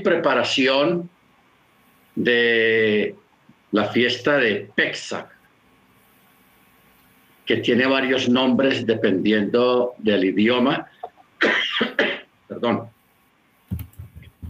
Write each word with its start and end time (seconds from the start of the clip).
preparación 0.00 1.08
de 2.14 3.14
la 3.72 3.86
fiesta 3.86 4.38
de 4.38 4.70
Pesach, 4.74 5.28
que 7.46 7.58
tiene 7.58 7.86
varios 7.86 8.28
nombres 8.28 8.86
dependiendo 8.86 9.94
del 9.98 10.24
idioma. 10.24 10.88
Perdón. 12.48 12.90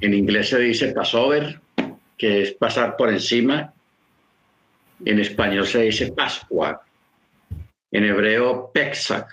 En 0.01 0.15
inglés 0.15 0.49
se 0.49 0.59
dice 0.59 0.93
Passover, 0.93 1.61
que 2.17 2.43
es 2.43 2.53
pasar 2.53 2.97
por 2.97 3.11
encima. 3.11 3.73
En 5.05 5.19
español 5.19 5.67
se 5.67 5.83
dice 5.83 6.13
Pascua. 6.13 6.83
En 7.91 8.05
hebreo, 8.05 8.71
Pesach. 8.73 9.29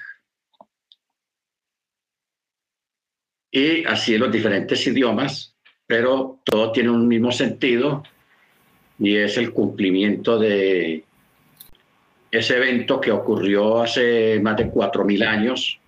Y 3.52 3.86
así 3.86 4.16
en 4.16 4.22
los 4.22 4.32
diferentes 4.32 4.86
idiomas, 4.88 5.57
pero 5.88 6.40
todo 6.44 6.72
tiene 6.72 6.90
un 6.90 7.08
mismo 7.08 7.32
sentido 7.32 8.04
y 9.00 9.16
es 9.16 9.38
el 9.38 9.52
cumplimiento 9.54 10.38
de 10.38 11.06
ese 12.30 12.58
evento 12.58 13.00
que 13.00 13.12
ocurrió 13.12 13.82
hace 13.82 14.40
más 14.42 14.58
de 14.58 14.70
cuatro 14.70 15.06
mil 15.06 15.24
años, 15.24 15.80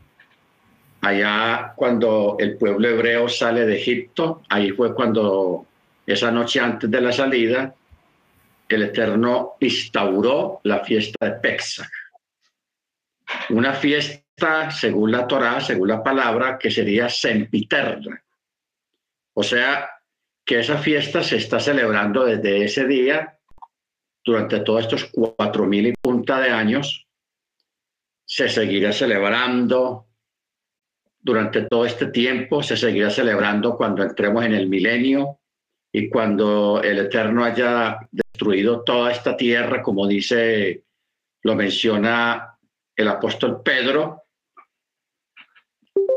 allá 1.01 1.73
cuando 1.75 2.37
el 2.39 2.57
pueblo 2.57 2.87
hebreo 2.87 3.27
sale 3.27 3.65
de 3.65 3.75
Egipto, 3.75 4.41
ahí 4.49 4.71
fue 4.71 4.95
cuando 4.95 5.65
esa 6.05 6.31
noche 6.31 6.59
antes 6.59 6.89
de 6.89 7.01
la 7.01 7.11
salida, 7.11 7.75
el 8.69 8.83
Eterno 8.83 9.55
instauró 9.59 10.61
la 10.63 10.79
fiesta 10.79 11.25
de 11.25 11.31
Pesach. 11.33 11.89
Una 13.49 13.73
fiesta, 13.73 14.71
según 14.71 15.11
la 15.11 15.27
Torá, 15.27 15.59
según 15.59 15.89
la 15.89 16.03
palabra, 16.03 16.57
que 16.57 16.71
sería 16.71 17.09
sempiterna. 17.09 18.21
O 19.39 19.43
sea, 19.43 19.89
que 20.45 20.59
esa 20.59 20.79
fiesta 20.79 21.23
se 21.23 21.37
está 21.37 21.61
celebrando 21.61 22.25
desde 22.25 22.65
ese 22.65 22.85
día 22.85 23.39
durante 24.21 24.59
todos 24.59 24.81
estos 24.81 25.05
cuatro 25.13 25.65
mil 25.65 25.87
y 25.87 25.93
punta 25.93 26.41
de 26.41 26.49
años. 26.49 27.07
Se 28.25 28.49
seguirá 28.49 28.91
celebrando 28.91 30.07
durante 31.21 31.61
todo 31.61 31.85
este 31.85 32.07
tiempo, 32.07 32.61
se 32.61 32.75
seguirá 32.75 33.09
celebrando 33.09 33.77
cuando 33.77 34.03
entremos 34.03 34.43
en 34.43 34.55
el 34.55 34.67
milenio 34.67 35.39
y 35.89 36.09
cuando 36.09 36.81
el 36.83 36.99
Eterno 36.99 37.45
haya 37.45 37.97
destruido 38.11 38.83
toda 38.83 39.13
esta 39.13 39.37
tierra, 39.37 39.81
como 39.81 40.05
dice, 40.05 40.83
lo 41.43 41.55
menciona 41.55 42.57
el 42.93 43.07
apóstol 43.07 43.61
Pedro, 43.63 44.18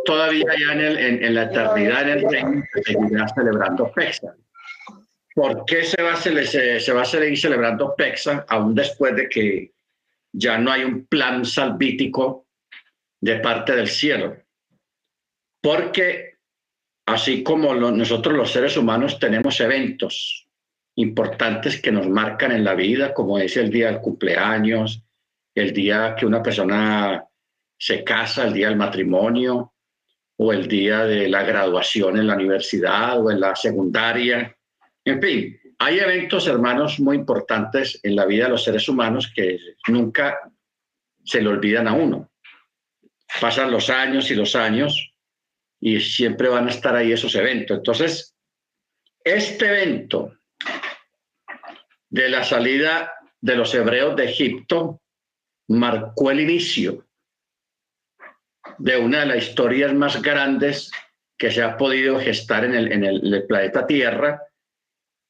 todavía 0.05 0.47
ya 0.59 0.73
en, 0.73 1.35
la 1.35 1.45
eternidad 1.45 2.03
en 2.03 2.19
el 2.19 2.31
reino 2.31 2.63
se 2.73 2.83
seguirá 2.83 3.29
celebrando 3.29 3.93
Pesach. 3.93 4.35
¿Por 5.35 5.65
qué 5.65 5.85
se 5.85 6.03
va, 6.03 6.13
a, 6.13 6.17
se, 6.17 6.93
va 6.93 7.03
a 7.03 7.07
seguir 7.07 7.39
celebrando 7.39 7.95
Pesach 7.97 8.45
aún 8.49 8.75
después 8.75 9.17
de 9.17 9.29
que 9.29 9.73
ya 10.33 10.59
no 10.59 10.71
hay 10.71 10.85
un 10.85 11.07
plan 11.07 11.45
salvítico 11.45 12.47
de 13.21 13.37
parte 13.37 13.75
del 13.75 13.89
cielo? 13.89 14.37
Porque 15.61 16.39
así 17.07 17.43
como 17.43 17.75
nosotros 17.75 18.37
los 18.37 18.53
seres 18.53 18.77
humanos 18.77 19.19
tenemos 19.19 19.59
eventos 19.61 20.47
importantes 20.97 21.81
que 21.81 21.93
nos 21.93 22.09
marcan 22.09 22.53
en 22.53 22.65
la 22.65 22.75
vida, 22.75 23.15
como 23.15 23.39
es 23.39 23.57
el 23.57 23.71
día 23.71 23.87
del 23.87 24.01
cumpleaños, 24.01 25.03
el 25.55 25.73
día 25.73 26.15
que 26.19 26.27
una 26.27 26.43
persona 26.43 27.25
se 27.79 28.05
casa, 28.05 28.45
el 28.45 28.53
día 28.53 28.69
del 28.69 28.77
matrimonio, 28.77 29.72
o 30.43 30.53
el 30.53 30.67
día 30.67 31.05
de 31.05 31.29
la 31.29 31.45
graduación 31.45 32.19
en 32.19 32.27
la 32.27 32.35
universidad 32.35 33.21
o 33.25 33.31
en 33.31 33.39
la 33.39 33.55
secundaria. 33.55 34.57
En 35.05 35.23
fin, 35.23 35.61
hay 35.79 36.01
eventos, 36.01 36.49
hermanos, 36.49 36.99
muy 36.99 37.17
importantes 37.17 38.01
en 38.03 38.17
la 38.17 38.27
vida 38.27 38.45
de 38.45 38.51
los 38.51 38.65
seres 38.65 38.89
humanos 38.89 39.33
que 39.35 39.57
nunca 39.87 40.41
se 41.25 41.41
le 41.41 41.49
olvidan 41.49 41.87
a 41.87 41.93
uno. 41.93 42.33
Pasan 43.41 43.71
los 43.71 43.89
años 43.89 44.33
y 44.33 44.35
los 44.35 44.57
años 44.57 45.15
y 45.81 46.01
siempre 46.01 46.49
van 46.49 46.67
a 46.67 46.71
estar 46.71 46.97
ahí 46.97 47.13
esos 47.13 47.37
eventos. 47.37 47.77
Entonces, 47.77 48.35
este 49.23 49.67
evento 49.67 50.39
de 52.11 52.29
la 52.31 52.43
salida 52.43 53.13
de 53.41 53.55
los 53.55 53.73
hebreos 53.75 54.17
de 54.17 54.25
Egipto 54.25 55.03
marcó 55.69 56.33
el 56.33 56.41
inicio 56.41 57.07
de 58.79 58.97
una 58.97 59.21
de 59.21 59.27
las 59.27 59.49
historias 59.49 59.93
más 59.95 60.21
grandes 60.23 60.91
que 61.39 61.51
se 61.51 61.63
ha 61.63 61.77
podido 61.77 62.21
gestar 62.21 62.65
en 62.65 62.75
el, 62.75 62.93
en 62.93 63.05
el, 63.05 63.47
planeta 63.47 63.87
Tierra, 63.87 64.43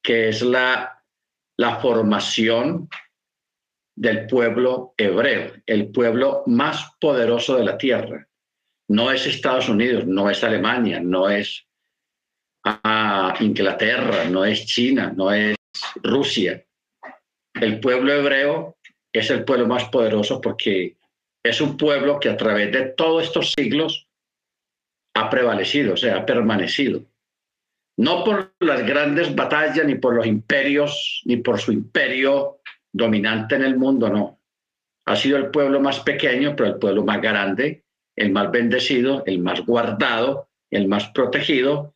que 0.02 0.28
es 0.28 0.42
la, 0.42 1.02
la 1.56 1.76
formación 1.76 2.88
del 3.96 4.26
pueblo 4.26 4.94
hebreo, 4.96 5.52
el 5.66 5.90
pueblo 5.90 6.42
más 6.46 6.92
poderoso 7.00 7.56
de 7.56 7.64
la 7.64 7.78
Tierra. 7.78 8.26
No 8.88 9.10
es 9.10 9.26
Estados 9.26 9.68
Unidos, 9.68 10.06
no 10.06 10.28
es 10.28 10.44
Alemania, 10.44 11.00
no 11.00 11.30
es 11.30 11.66
ah, 12.64 13.34
Inglaterra, 13.40 14.24
no 14.24 14.44
es 14.44 14.66
China, 14.66 15.12
no 15.16 15.32
es 15.32 15.56
Rusia. 16.02 16.62
El 17.54 17.80
pueblo 17.80 18.12
hebreo 18.12 18.76
es 19.12 19.30
el 19.30 19.44
pueblo 19.44 19.66
más 19.66 19.84
poderoso 19.88 20.40
porque 20.40 20.96
es 21.42 21.60
un 21.60 21.76
pueblo 21.76 22.20
que 22.20 22.28
a 22.28 22.36
través 22.36 22.72
de 22.72 22.82
todos 22.90 23.24
estos 23.24 23.52
siglos 23.52 24.08
ha 25.14 25.28
prevalecido, 25.28 25.94
o 25.94 25.96
sea, 25.96 26.18
ha 26.18 26.26
permanecido. 26.26 27.04
No 27.98 28.24
por 28.24 28.54
las 28.60 28.86
grandes 28.86 29.34
batallas, 29.34 29.84
ni 29.84 29.96
por 29.96 30.14
los 30.14 30.26
imperios, 30.26 31.22
ni 31.24 31.36
por 31.36 31.60
su 31.60 31.72
imperio 31.72 32.60
dominante 32.92 33.56
en 33.56 33.62
el 33.62 33.76
mundo, 33.76 34.08
no. 34.08 34.40
Ha 35.06 35.16
sido 35.16 35.36
el 35.36 35.50
pueblo 35.50 35.80
más 35.80 36.00
pequeño, 36.00 36.54
pero 36.56 36.70
el 36.70 36.78
pueblo 36.78 37.04
más 37.04 37.20
grande, 37.20 37.84
el 38.16 38.30
más 38.30 38.50
bendecido, 38.50 39.24
el 39.26 39.40
más 39.40 39.60
guardado, 39.66 40.48
el 40.70 40.88
más 40.88 41.10
protegido, 41.10 41.94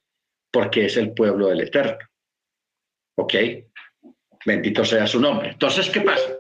porque 0.50 0.86
es 0.86 0.96
el 0.96 1.12
pueblo 1.12 1.48
del 1.48 1.62
Eterno. 1.62 1.98
¿Ok? 3.16 3.34
Bendito 4.44 4.84
sea 4.84 5.06
su 5.06 5.20
nombre. 5.20 5.50
Entonces, 5.50 5.88
¿qué 5.88 6.00
pasa? 6.00 6.36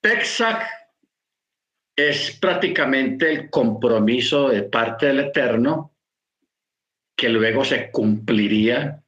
Pesach 0.00 0.62
es 1.96 2.38
prácticamente 2.38 3.32
el 3.32 3.50
compromiso 3.50 4.50
de 4.50 4.64
parte 4.64 5.06
del 5.06 5.20
Eterno 5.20 5.94
que 7.16 7.30
luego 7.30 7.64
se 7.64 7.90
cumpliría, 7.90 9.02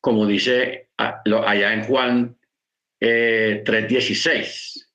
como 0.00 0.24
dice 0.24 0.90
allá 0.96 1.72
en 1.72 1.84
Juan 1.84 2.38
3:16, 3.00 4.30
eh, 4.30 4.86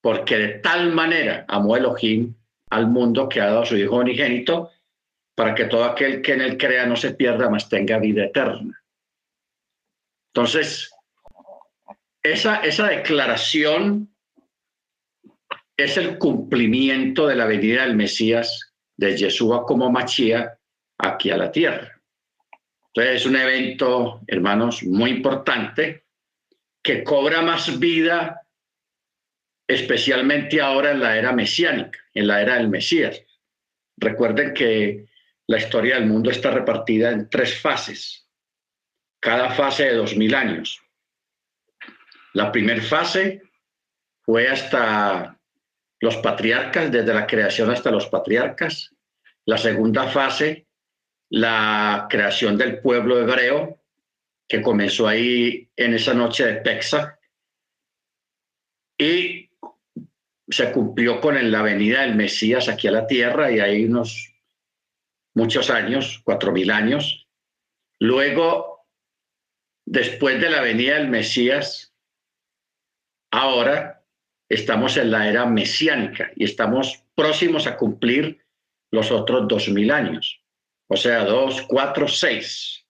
porque 0.00 0.36
de 0.36 0.48
tal 0.58 0.92
manera 0.92 1.44
amó 1.46 1.76
Elohim 1.76 2.34
al 2.70 2.88
mundo 2.88 3.28
que 3.28 3.40
ha 3.40 3.46
dado 3.46 3.62
a 3.62 3.66
su 3.66 3.76
Hijo 3.76 3.96
unigénito, 3.96 4.72
para 5.36 5.54
que 5.54 5.66
todo 5.66 5.84
aquel 5.84 6.20
que 6.20 6.32
en 6.32 6.40
él 6.40 6.58
crea 6.58 6.86
no 6.86 6.96
se 6.96 7.14
pierda, 7.14 7.48
mas 7.48 7.68
tenga 7.68 7.98
vida 7.98 8.24
eterna. 8.24 8.82
Entonces, 10.34 10.90
esa, 12.22 12.56
esa 12.56 12.88
declaración 12.88 14.11
es 15.76 15.96
el 15.96 16.18
cumplimiento 16.18 17.26
de 17.26 17.36
la 17.36 17.46
venida 17.46 17.82
del 17.82 17.96
Mesías 17.96 18.72
de 18.96 19.16
Yeshua 19.16 19.64
como 19.64 19.90
Machía 19.90 20.58
aquí 20.98 21.30
a 21.30 21.36
la 21.36 21.50
tierra. 21.50 22.00
Entonces 22.88 23.22
es 23.22 23.26
un 23.26 23.36
evento, 23.36 24.20
hermanos, 24.26 24.82
muy 24.82 25.10
importante 25.10 26.04
que 26.82 27.02
cobra 27.02 27.40
más 27.40 27.78
vida, 27.78 28.46
especialmente 29.66 30.60
ahora 30.60 30.90
en 30.90 31.00
la 31.00 31.16
era 31.16 31.32
mesiánica, 31.32 31.98
en 32.12 32.26
la 32.26 32.42
era 32.42 32.56
del 32.56 32.68
Mesías. 32.68 33.22
Recuerden 33.96 34.52
que 34.52 35.06
la 35.46 35.58
historia 35.58 35.94
del 35.94 36.06
mundo 36.06 36.30
está 36.30 36.50
repartida 36.50 37.10
en 37.10 37.30
tres 37.30 37.58
fases, 37.60 38.28
cada 39.20 39.50
fase 39.50 39.84
de 39.84 39.94
dos 39.94 40.16
mil 40.16 40.34
años. 40.34 40.80
La 42.34 42.50
primera 42.52 42.82
fase 42.82 43.42
fue 44.22 44.48
hasta 44.48 45.38
los 46.02 46.16
patriarcas, 46.16 46.90
desde 46.90 47.14
la 47.14 47.28
creación 47.28 47.70
hasta 47.70 47.92
los 47.92 48.08
patriarcas. 48.08 48.92
La 49.46 49.56
segunda 49.56 50.08
fase, 50.08 50.66
la 51.30 52.08
creación 52.10 52.58
del 52.58 52.80
pueblo 52.80 53.20
hebreo, 53.20 53.80
que 54.48 54.60
comenzó 54.62 55.06
ahí 55.06 55.70
en 55.76 55.94
esa 55.94 56.12
noche 56.12 56.44
de 56.44 56.54
Pesach. 56.60 57.14
Y 58.98 59.48
se 60.48 60.72
cumplió 60.72 61.20
con 61.20 61.50
la 61.52 61.62
venida 61.62 62.00
del 62.00 62.16
Mesías 62.16 62.68
aquí 62.68 62.88
a 62.88 62.92
la 62.92 63.06
tierra 63.06 63.52
y 63.52 63.60
hay 63.60 63.84
unos 63.84 64.34
muchos 65.34 65.70
años, 65.70 66.20
cuatro 66.24 66.50
mil 66.50 66.72
años. 66.72 67.28
Luego, 68.00 68.88
después 69.86 70.40
de 70.40 70.50
la 70.50 70.62
venida 70.62 70.96
del 70.96 71.08
Mesías, 71.08 71.94
ahora 73.30 73.91
estamos 74.52 74.96
en 74.96 75.10
la 75.10 75.28
era 75.28 75.46
mesiánica 75.46 76.30
y 76.36 76.44
estamos 76.44 77.04
próximos 77.14 77.66
a 77.66 77.76
cumplir 77.76 78.44
los 78.90 79.10
otros 79.10 79.48
dos 79.48 79.68
mil 79.68 79.90
años. 79.90 80.40
O 80.88 80.96
sea, 80.96 81.24
dos, 81.24 81.62
cuatro, 81.62 82.06
seis. 82.06 82.84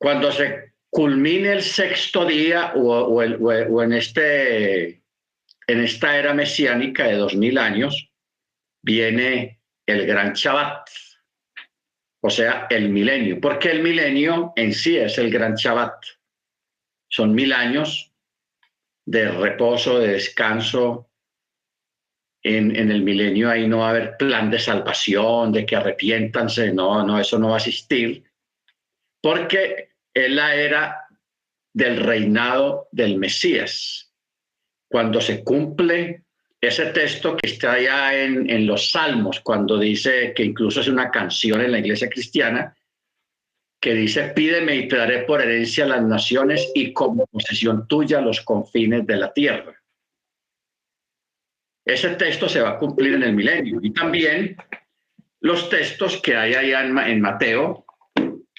cuando 0.00 0.32
se 0.32 0.74
culmine 0.90 1.52
el 1.52 1.62
sexto 1.62 2.24
día 2.24 2.72
o, 2.74 3.22
en, 3.22 3.92
este, 3.92 5.02
en 5.66 5.80
esta 5.80 6.18
era 6.18 6.34
mesiánica 6.34 7.04
de 7.04 7.14
dos 7.14 7.34
mil 7.36 7.58
años, 7.58 8.10
viene 8.82 9.60
el 9.86 10.06
gran 10.06 10.32
Shabbat, 10.32 10.88
o 12.20 12.30
sea, 12.30 12.66
el 12.70 12.88
milenio, 12.88 13.40
porque 13.40 13.70
el 13.70 13.82
milenio 13.82 14.52
en 14.56 14.72
sí 14.72 14.96
es 14.96 15.18
el 15.18 15.30
gran 15.30 15.54
Shabbat. 15.54 16.04
Son 17.10 17.34
mil 17.34 17.52
años 17.52 18.07
de 19.08 19.26
reposo, 19.30 19.98
de 19.98 20.08
descanso. 20.08 21.08
En, 22.42 22.76
en, 22.76 22.90
el 22.90 23.02
milenio 23.02 23.50
ahí 23.50 23.66
no 23.66 23.78
va 23.78 23.86
a 23.86 23.90
haber 23.90 24.16
plan 24.18 24.50
de 24.50 24.58
salvación, 24.58 25.50
de 25.50 25.64
que 25.64 25.76
arrepiéntanse, 25.76 26.72
no, 26.72 27.02
no, 27.04 27.18
eso 27.18 27.38
no 27.38 27.48
va 27.48 27.54
a 27.54 27.58
existir, 27.58 28.22
porque 29.20 29.94
es 30.14 30.30
la 30.30 30.54
era 30.54 31.06
del 31.72 31.96
reinado 31.96 32.88
del 32.92 33.16
Mesías. 33.18 34.12
Cuando 34.88 35.20
se 35.20 35.42
cumple 35.42 36.24
ese 36.60 36.86
texto 36.86 37.36
que 37.36 37.48
está 37.48 37.72
allá 37.72 38.14
en, 38.14 38.48
en 38.50 38.66
los 38.66 38.90
Salmos, 38.90 39.40
cuando 39.40 39.78
dice 39.78 40.32
que 40.34 40.44
incluso 40.44 40.80
es 40.80 40.88
una 40.88 41.10
canción 41.10 41.62
en 41.62 41.72
la 41.72 41.78
iglesia 41.78 42.10
cristiana, 42.10 42.76
que 43.80 43.94
dice, 43.94 44.28
pídeme 44.28 44.74
y 44.76 44.88
te 44.88 44.96
daré 44.96 45.20
por 45.20 45.40
herencia 45.40 45.86
las 45.86 46.02
naciones 46.02 46.70
y 46.74 46.92
como 46.92 47.26
posesión 47.26 47.86
tuya 47.86 48.20
los 48.20 48.40
confines 48.40 49.06
de 49.06 49.16
la 49.16 49.32
tierra. 49.32 49.80
Ese 51.84 52.10
texto 52.16 52.48
se 52.48 52.60
va 52.60 52.70
a 52.70 52.78
cumplir 52.78 53.14
en 53.14 53.22
el 53.22 53.34
milenio. 53.34 53.78
Y 53.82 53.92
también 53.92 54.56
los 55.40 55.70
textos 55.70 56.20
que 56.20 56.36
hay 56.36 56.54
allá 56.54 56.84
en 56.84 57.20
Mateo, 57.20 57.86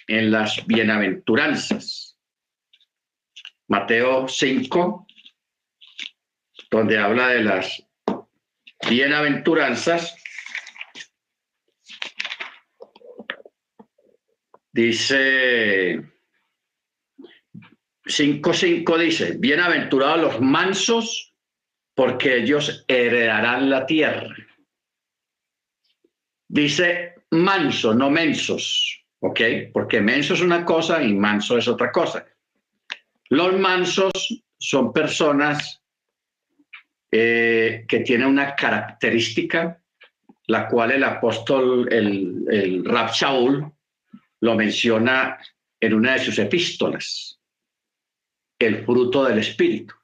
en 0.08 0.32
las 0.32 0.66
bienaventuranzas. 0.66 2.18
Mateo 3.68 4.28
5, 4.28 5.08
donde 6.72 6.98
habla 6.98 7.28
de 7.28 7.44
las 7.44 7.86
bienaventuranzas, 8.90 10.19
dice 14.72 16.04
5.5 18.10 18.98
dice, 18.98 19.36
bienaventurados 19.38 20.22
los 20.22 20.42
mansos, 20.42 21.34
porque 21.94 22.38
ellos 22.38 22.84
heredarán 22.88 23.70
la 23.70 23.86
tierra. 23.86 24.36
Dice 26.48 27.16
manso, 27.32 27.94
no 27.94 28.10
mensos, 28.10 29.06
¿ok? 29.20 29.42
Porque 29.72 30.02
menso 30.02 30.34
es 30.34 30.42
una 30.42 30.66
cosa 30.66 31.04
y 31.04 31.14
manso 31.14 31.58
es 31.58 31.68
otra 31.68 31.92
cosa. 31.92 32.26
Los 33.30 33.60
mansos 33.60 34.12
son 34.58 34.92
personas 34.92 35.82
eh, 37.12 37.86
que 37.88 38.00
tienen 38.00 38.28
una 38.28 38.56
característica, 38.56 39.80
la 40.48 40.68
cual 40.68 40.92
el 40.92 41.04
apóstol, 41.04 41.88
el, 41.92 42.44
el 42.50 42.86
Rab 42.86 43.12
Shaul, 43.12 43.72
lo 44.42 44.56
menciona 44.56 45.38
en 45.80 45.94
una 45.94 46.14
de 46.14 46.20
sus 46.20 46.40
epístolas, 46.40 47.40
el 48.60 48.86
fruto 48.86 49.26
del 49.26 49.40
Espíritu, 49.40 49.96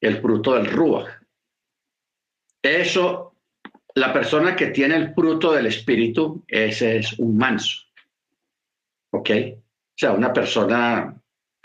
el 0.00 0.20
fruto 0.20 0.54
del 0.54 0.66
Ruach. 0.66 1.08
Eso, 2.62 3.36
la 3.94 4.12
persona 4.12 4.54
que 4.56 4.68
tiene 4.68 4.96
el 4.96 5.14
fruto 5.14 5.52
del 5.52 5.66
Espíritu, 5.66 6.44
ese 6.46 6.98
es 6.98 7.18
un 7.18 7.36
manso. 7.36 7.82
¿Ok? 9.12 9.30
O 9.30 9.94
sea, 9.94 10.12
una 10.12 10.32
persona 10.32 11.14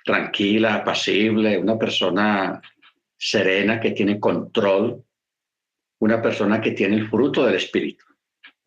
tranquila, 0.04 0.76
apacible, 0.76 1.58
una 1.58 1.78
persona 1.78 2.62
serena 3.18 3.80
que 3.80 3.92
tiene 3.92 4.20
control, 4.20 5.04
una 6.00 6.22
persona 6.22 6.62
que 6.62 6.72
tiene 6.72 6.98
el 6.98 7.10
fruto 7.10 7.46
del 7.46 7.56
Espíritu. 7.56 8.06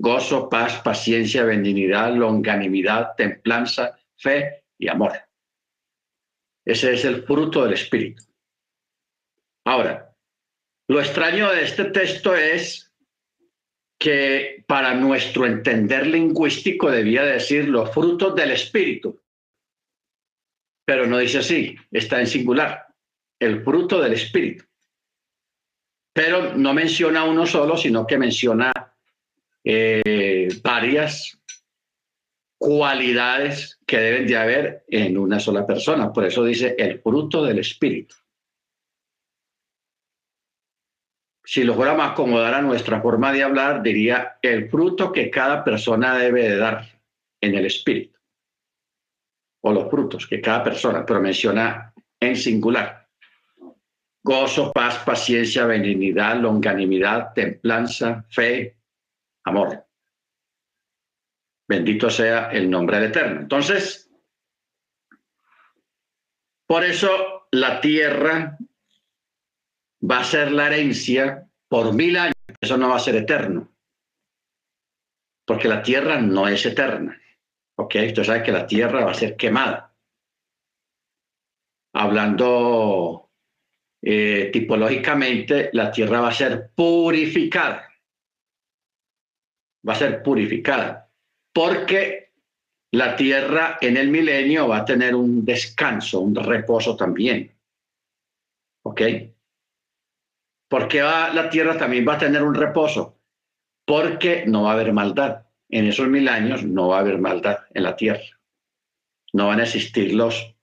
Gozo, 0.00 0.48
paz, 0.48 0.80
paciencia, 0.82 1.44
benignidad, 1.44 2.14
longanimidad, 2.14 3.14
templanza, 3.16 3.98
fe 4.16 4.64
y 4.78 4.88
amor. 4.88 5.12
Ese 6.64 6.94
es 6.94 7.04
el 7.04 7.22
fruto 7.24 7.64
del 7.64 7.74
Espíritu. 7.74 8.24
Ahora, 9.64 10.14
lo 10.88 11.00
extraño 11.00 11.50
de 11.50 11.64
este 11.64 11.84
texto 11.84 12.34
es 12.34 12.92
que 13.98 14.64
para 14.66 14.94
nuestro 14.94 15.46
entender 15.46 16.06
lingüístico 16.06 16.90
debía 16.90 17.22
decir 17.22 17.68
los 17.68 17.92
frutos 17.92 18.34
del 18.34 18.52
Espíritu 18.52 19.20
pero 20.90 21.06
no 21.06 21.18
dice 21.18 21.38
así, 21.38 21.76
está 21.92 22.18
en 22.18 22.26
singular, 22.26 22.84
el 23.38 23.62
fruto 23.62 24.00
del 24.00 24.14
Espíritu. 24.14 24.64
Pero 26.12 26.56
no 26.56 26.74
menciona 26.74 27.22
uno 27.22 27.46
solo, 27.46 27.76
sino 27.76 28.04
que 28.04 28.18
menciona 28.18 28.72
eh, 29.64 30.48
varias 30.62 31.38
cualidades 32.58 33.78
que 33.86 33.98
deben 33.98 34.26
de 34.26 34.36
haber 34.36 34.84
en 34.88 35.16
una 35.16 35.40
sola 35.40 35.66
persona. 35.66 36.12
Por 36.12 36.26
eso 36.26 36.44
dice 36.44 36.74
el 36.78 37.00
fruto 37.00 37.44
del 37.44 37.58
Espíritu. 37.58 38.14
Si 41.44 41.64
lo 41.64 41.82
acomodar 41.82 42.54
a 42.54 42.62
nuestra 42.62 43.00
forma 43.00 43.32
de 43.32 43.42
hablar, 43.42 43.82
diría 43.82 44.38
el 44.42 44.70
fruto 44.70 45.10
que 45.10 45.30
cada 45.30 45.64
persona 45.64 46.16
debe 46.16 46.48
de 46.48 46.56
dar 46.56 46.86
en 47.40 47.54
el 47.54 47.66
Espíritu 47.66 48.20
o 49.62 49.72
los 49.72 49.90
frutos 49.90 50.26
que 50.26 50.40
cada 50.40 50.62
persona, 50.62 51.04
pero 51.04 51.20
menciona 51.20 51.92
en 52.18 52.36
singular. 52.36 53.08
Gozo, 54.22 54.72
paz, 54.72 54.98
paciencia, 55.04 55.64
benignidad, 55.64 56.36
longanimidad, 56.36 57.32
templanza, 57.34 58.24
fe, 58.28 58.79
amor. 59.50 59.86
Bendito 61.68 62.10
sea 62.10 62.50
el 62.50 62.68
nombre 62.68 62.98
del 62.98 63.10
Eterno. 63.10 63.40
Entonces, 63.40 64.10
por 66.66 66.84
eso 66.84 67.48
la 67.50 67.80
tierra 67.80 68.56
va 70.08 70.20
a 70.20 70.24
ser 70.24 70.52
la 70.52 70.66
herencia 70.66 71.48
por 71.68 71.92
mil 71.92 72.16
años. 72.16 72.34
Eso 72.60 72.76
no 72.76 72.88
va 72.88 72.96
a 72.96 73.00
ser 73.00 73.16
eterno. 73.16 73.72
Porque 75.44 75.68
la 75.68 75.82
tierra 75.82 76.20
no 76.20 76.46
es 76.46 76.64
eterna. 76.64 77.20
¿ok? 77.76 77.94
Usted 78.06 78.24
sabe 78.24 78.42
que 78.42 78.52
la 78.52 78.66
tierra 78.66 79.04
va 79.04 79.10
a 79.10 79.14
ser 79.14 79.36
quemada. 79.36 79.94
Hablando 81.92 83.30
eh, 84.02 84.50
tipológicamente, 84.52 85.70
la 85.72 85.90
tierra 85.90 86.20
va 86.20 86.28
a 86.28 86.34
ser 86.34 86.70
purificada. 86.74 87.89
Va 89.86 89.94
a 89.94 89.96
ser 89.96 90.22
purificada. 90.22 91.10
Porque 91.52 92.32
la 92.92 93.16
tierra 93.16 93.78
en 93.80 93.96
el 93.96 94.08
milenio 94.08 94.68
va 94.68 94.78
a 94.78 94.84
tener 94.84 95.14
un 95.14 95.44
descanso, 95.44 96.20
un 96.20 96.34
reposo 96.34 96.96
también. 96.96 97.52
¿Ok? 98.82 99.02
Porque 100.68 101.00
la 101.00 101.50
tierra 101.50 101.76
también 101.76 102.06
va 102.06 102.14
a 102.14 102.18
tener 102.18 102.42
un 102.42 102.54
reposo? 102.54 103.18
Porque 103.84 104.44
no 104.46 104.64
va 104.64 104.70
a 104.70 104.74
haber 104.74 104.92
maldad 104.92 105.44
en 105.70 105.86
esos 105.86 106.08
mil 106.08 106.28
años 106.28 106.64
no 106.64 106.88
va 106.88 106.98
a 106.98 107.00
haber 107.00 107.18
maldad 107.18 107.60
en 107.72 107.84
la 107.84 107.96
tierra. 107.96 108.24
No 109.32 109.46
van 109.46 109.60
a 109.60 109.62
existir 109.62 110.12
los, 110.12 110.54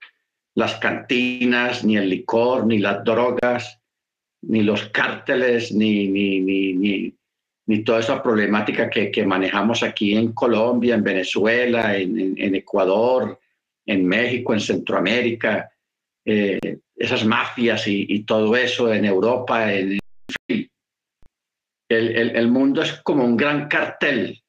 las 0.53 0.75
cantinas, 0.75 1.83
ni 1.85 1.97
el 1.97 2.09
licor, 2.09 2.65
ni 2.65 2.79
las 2.79 3.03
drogas, 3.03 3.79
ni 4.41 4.63
los 4.63 4.89
cárteles, 4.89 5.71
ni, 5.71 6.07
ni, 6.07 6.41
ni, 6.41 6.73
ni, 6.73 7.15
toda 7.83 7.99
esa 7.99 8.23
problemática 8.23 8.89
que, 8.89 9.11
que, 9.11 9.25
manejamos 9.25 9.83
aquí 9.83 10.15
en 10.15 10.31
Colombia, 10.31 10.95
en 10.95 11.03
Venezuela, 11.03 11.97
en, 11.97 12.55
Ecuador, 12.55 13.39
en 13.85 14.05
México, 14.05 14.53
en 14.53 14.59
Centroamérica, 14.61 15.69
eh, 16.25 16.79
esas 16.95 17.25
mafias 17.25 17.87
y, 17.87 18.23
todo 18.23 18.55
eso 18.55 18.93
en 18.93 19.05
Europa. 19.05 19.73
En, 19.73 19.99
el, 21.89 22.35
el 22.35 22.47
mundo 22.49 22.81
es 22.81 22.93
como 23.03 23.23
un 23.23 23.35
gran 23.35 23.67
cartel 23.67 24.41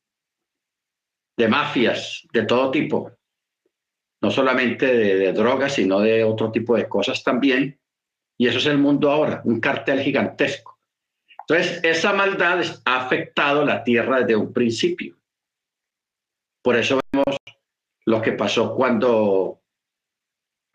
de 1.39 1.49
mafias 1.49 2.27
de 2.33 2.43
todo 2.43 2.71
tipo, 2.71 3.13
no 4.21 4.31
solamente 4.31 4.87
de, 4.87 5.33
drogas, 5.33 5.75
sino 5.75 6.01
de 6.01 6.25
otro 6.25 6.51
tipo 6.51 6.77
de 6.77 6.89
cosas 6.89 7.23
también. 7.23 7.79
Y 8.37 8.49
eso 8.49 8.59
es 8.59 8.67
el 8.67 8.79
mundo 8.79 9.11
ahora, 9.11 9.41
un 9.45 9.61
cartel 9.61 10.01
gigantesco. 10.01 10.78
Entonces, 11.49 11.81
esa 11.83 12.13
maldad 12.13 12.63
ha 12.85 13.07
afectado 13.07 13.65
la 13.65 13.83
tierra 13.83 14.21
desde 14.21 14.37
un 14.37 14.53
principio. 14.53 15.17
Por 16.63 16.77
eso 16.77 17.01
vemos 17.11 17.39
lo 18.05 18.21
que 18.21 18.33
pasó 18.33 18.75
cuando 18.75 19.63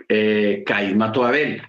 eh, 0.09 0.63
mató 0.95 1.23
a 1.23 1.29
Abel. 1.29 1.61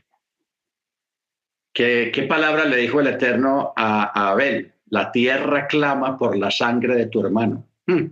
¿Qué, 1.75 2.11
¿Qué, 2.15 2.23
palabra 2.23 2.65
le 2.65 2.77
dijo 2.77 3.01
el 3.01 3.09
Eterno 3.09 3.75
a, 3.77 4.31
Abel? 4.31 4.73
La 4.87 5.13
tierra 5.13 5.67
clama 5.67 6.17
por 6.17 6.39
la 6.39 6.51
sangre 6.51 6.95
de 6.95 7.07
tu 7.07 7.21
hermano. 7.21 7.69
Hmm. 7.87 8.07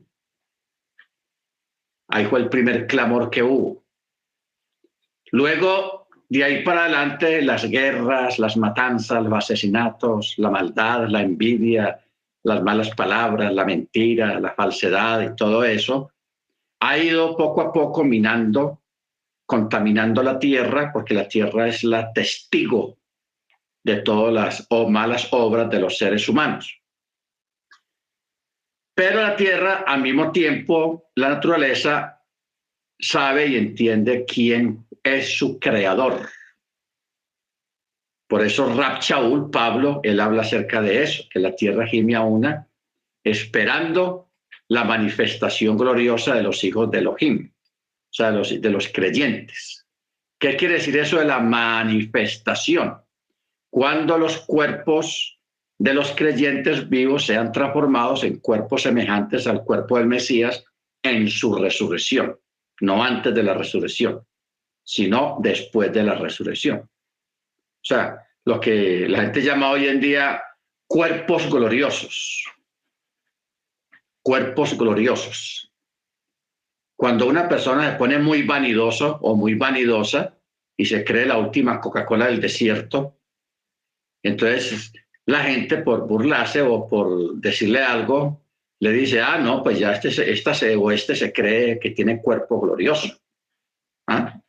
Ahí 2.09 2.27
fue 2.27 2.41
el 2.41 2.51
primer 2.51 2.87
clamor 2.87 3.31
que 3.31 3.43
hubo. 3.43 3.83
Luego, 5.31 6.02
de 6.33 6.45
ahí 6.45 6.62
para 6.62 6.85
adelante, 6.85 7.43
las 7.43 7.69
guerras, 7.69 8.39
las 8.39 8.57
matanzas, 8.57 9.23
los 9.23 9.35
asesinatos, 9.35 10.33
la 10.39 10.49
maldad, 10.49 11.07
la 11.09 11.21
envidia, 11.21 12.03
las 12.43 12.62
malas 12.62 12.89
palabras, 12.95 13.53
la 13.53 13.67
mentira, 13.67 14.41
la 14.41 14.55
falsedad 14.55 15.21
y 15.21 15.37
todo 15.37 15.62
eso, 15.62 16.11
ha 16.81 16.97
ido 16.97 17.37
poco 17.37 17.61
a 17.61 17.71
poco 17.71 18.03
minando, 18.03 18.81
contaminando 19.45 20.23
la 20.23 20.39
tierra, 20.39 20.91
porque 20.91 21.12
la 21.12 21.29
tierra 21.29 21.69
es 21.69 21.85
la 21.85 22.15
testigo 22.15 22.97
de 23.85 23.97
todas 23.97 24.33
las 24.33 24.67
malas 24.89 25.29
obras 25.33 25.69
de 25.69 25.81
los 25.81 25.99
seres 25.99 26.27
humanos. 26.31 26.81
Pero 28.95 29.21
la 29.21 29.37
tierra, 29.37 29.85
al 29.87 30.01
mismo 30.01 30.33
tiempo, 30.33 31.11
la 31.15 31.29
naturaleza 31.29 32.23
sabe 32.99 33.49
y 33.49 33.57
entiende 33.57 34.25
quién 34.25 34.82
es 35.03 35.37
su 35.37 35.59
creador. 35.59 36.29
Por 38.29 38.43
eso 38.43 38.73
Rab 38.75 39.01
Shaul, 39.03 39.51
Pablo, 39.51 40.01
él 40.03 40.21
habla 40.21 40.43
acerca 40.43 40.81
de 40.81 41.03
eso, 41.03 41.25
que 41.31 41.39
la 41.39 41.55
tierra 41.55 41.87
gime 41.87 42.15
a 42.15 42.23
una, 42.23 42.67
esperando 43.23 44.31
la 44.69 44.85
manifestación 44.85 45.77
gloriosa 45.77 46.35
de 46.35 46.43
los 46.43 46.65
hijos 46.65 46.91
de 46.91 46.99
Elohim, 46.99 47.53
o 47.53 48.13
sea, 48.13 48.31
de 48.31 48.39
los, 48.39 48.61
de 48.61 48.71
los 48.71 48.89
creyentes. 48.89 49.87
¿Qué 50.39 50.57
quiere 50.57 50.75
decir 50.75 50.97
eso 50.97 51.19
de 51.19 51.27
la 51.27 51.41
manifestación? 51.41 52.97
Cuando 53.71 54.17
los 54.17 54.39
cuerpos 54.39 55.39
de 55.79 55.95
los 55.95 56.13
creyentes 56.13 56.89
vivos 56.89 57.27
sean 57.27 57.53
transformados 57.53 58.25
en 58.25 58.39
cuerpos 58.39 58.83
semejantes 58.83 59.47
al 59.47 59.63
cuerpo 59.65 59.99
del 59.99 60.07
Mesías 60.07 60.65
en 61.03 61.29
su 61.29 61.55
resurrección, 61.55 62.39
no 62.81 63.05
antes 63.05 63.35
de 63.35 63.43
la 63.43 63.55
resurrección 63.55 64.25
sino 64.85 65.39
después 65.41 65.93
de 65.93 66.03
la 66.03 66.15
resurrección. 66.15 66.81
O 66.81 67.85
sea, 67.85 68.27
lo 68.45 68.61
que 68.61 69.09
la 69.09 69.23
gente 69.23 69.43
llama 69.43 69.71
hoy 69.71 69.87
en 69.87 70.01
día 70.01 70.43
cuerpos 70.87 71.49
gloriosos. 71.51 72.45
Cuerpos 74.23 74.77
gloriosos. 74.77 75.73
Cuando 76.97 77.27
una 77.27 77.49
persona 77.49 77.91
se 77.91 77.97
pone 77.97 78.19
muy 78.19 78.43
vanidoso 78.43 79.19
o 79.23 79.35
muy 79.35 79.55
vanidosa 79.55 80.39
y 80.77 80.87
se 80.87 81.05
cree 81.05 81.27
la 81.27 81.39
última 81.39 81.81
Coca-Cola 81.81 82.27
del 82.27 82.41
desierto, 82.41 83.19
entonces 84.23 84.93
la 85.27 85.43
gente 85.45 85.79
por 85.79 86.07
burlarse 86.07 86.62
o 86.62 86.87
por 86.87 87.35
decirle 87.37 87.83
algo, 87.83 88.43
le 88.81 88.93
dice, 88.93 89.21
ah, 89.21 89.39
no, 89.39 89.62
pues 89.62 89.79
ya 89.79 89.93
este, 89.93 90.33
esta 90.33 90.55
se, 90.55 90.75
o 90.77 90.91
este 90.91 91.15
se 91.15 91.33
cree 91.33 91.79
que 91.79 91.91
tiene 91.91 92.21
cuerpo 92.21 92.61
glorioso. 92.61 93.09
¿Ah? 94.09 94.41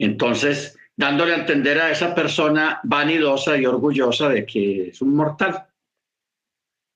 Entonces, 0.00 0.78
dándole 0.96 1.34
a 1.34 1.36
entender 1.36 1.78
a 1.78 1.90
esa 1.90 2.14
persona 2.14 2.80
vanidosa 2.84 3.58
y 3.58 3.66
orgullosa 3.66 4.30
de 4.30 4.46
que 4.46 4.88
es 4.88 5.02
un 5.02 5.14
mortal. 5.14 5.66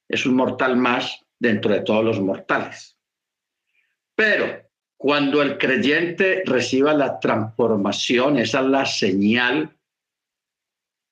Es 0.08 0.24
un 0.24 0.34
mortal 0.34 0.76
más 0.76 1.22
dentro 1.38 1.74
de 1.74 1.82
todos 1.82 2.02
los 2.02 2.18
mortales. 2.18 2.96
Pero 4.14 4.62
cuando 4.96 5.42
el 5.42 5.58
creyente 5.58 6.44
reciba 6.46 6.94
la 6.94 7.20
transformación, 7.20 8.38
esa 8.38 8.60
es 8.60 8.66
la 8.66 8.86
señal 8.86 9.76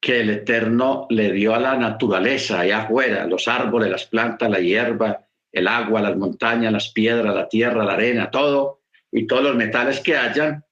que 0.01 0.21
el 0.21 0.31
Eterno 0.31 1.07
le 1.11 1.31
dio 1.31 1.55
a 1.55 1.61
la 1.61 1.77
naturaleza 1.77 2.61
allá 2.61 2.85
afuera, 2.85 3.27
los 3.27 3.47
árboles, 3.49 3.91
las 3.91 4.07
plantas, 4.07 4.49
la 4.49 4.61
hierba, 4.61 5.27
el 5.53 5.69
agua, 5.69 6.01
las 6.01 6.17
montañas, 6.17 6.73
las 6.73 6.89
piedras, 6.89 7.35
la 7.35 7.49
tierra, 7.49 7.85
la 7.85 7.93
arena, 7.93 8.31
todo, 8.31 8.81
y 9.11 9.27
todos 9.27 9.43
los 9.43 9.57
metales 9.57 10.01
que 10.01 10.17
hayan, 10.17 10.65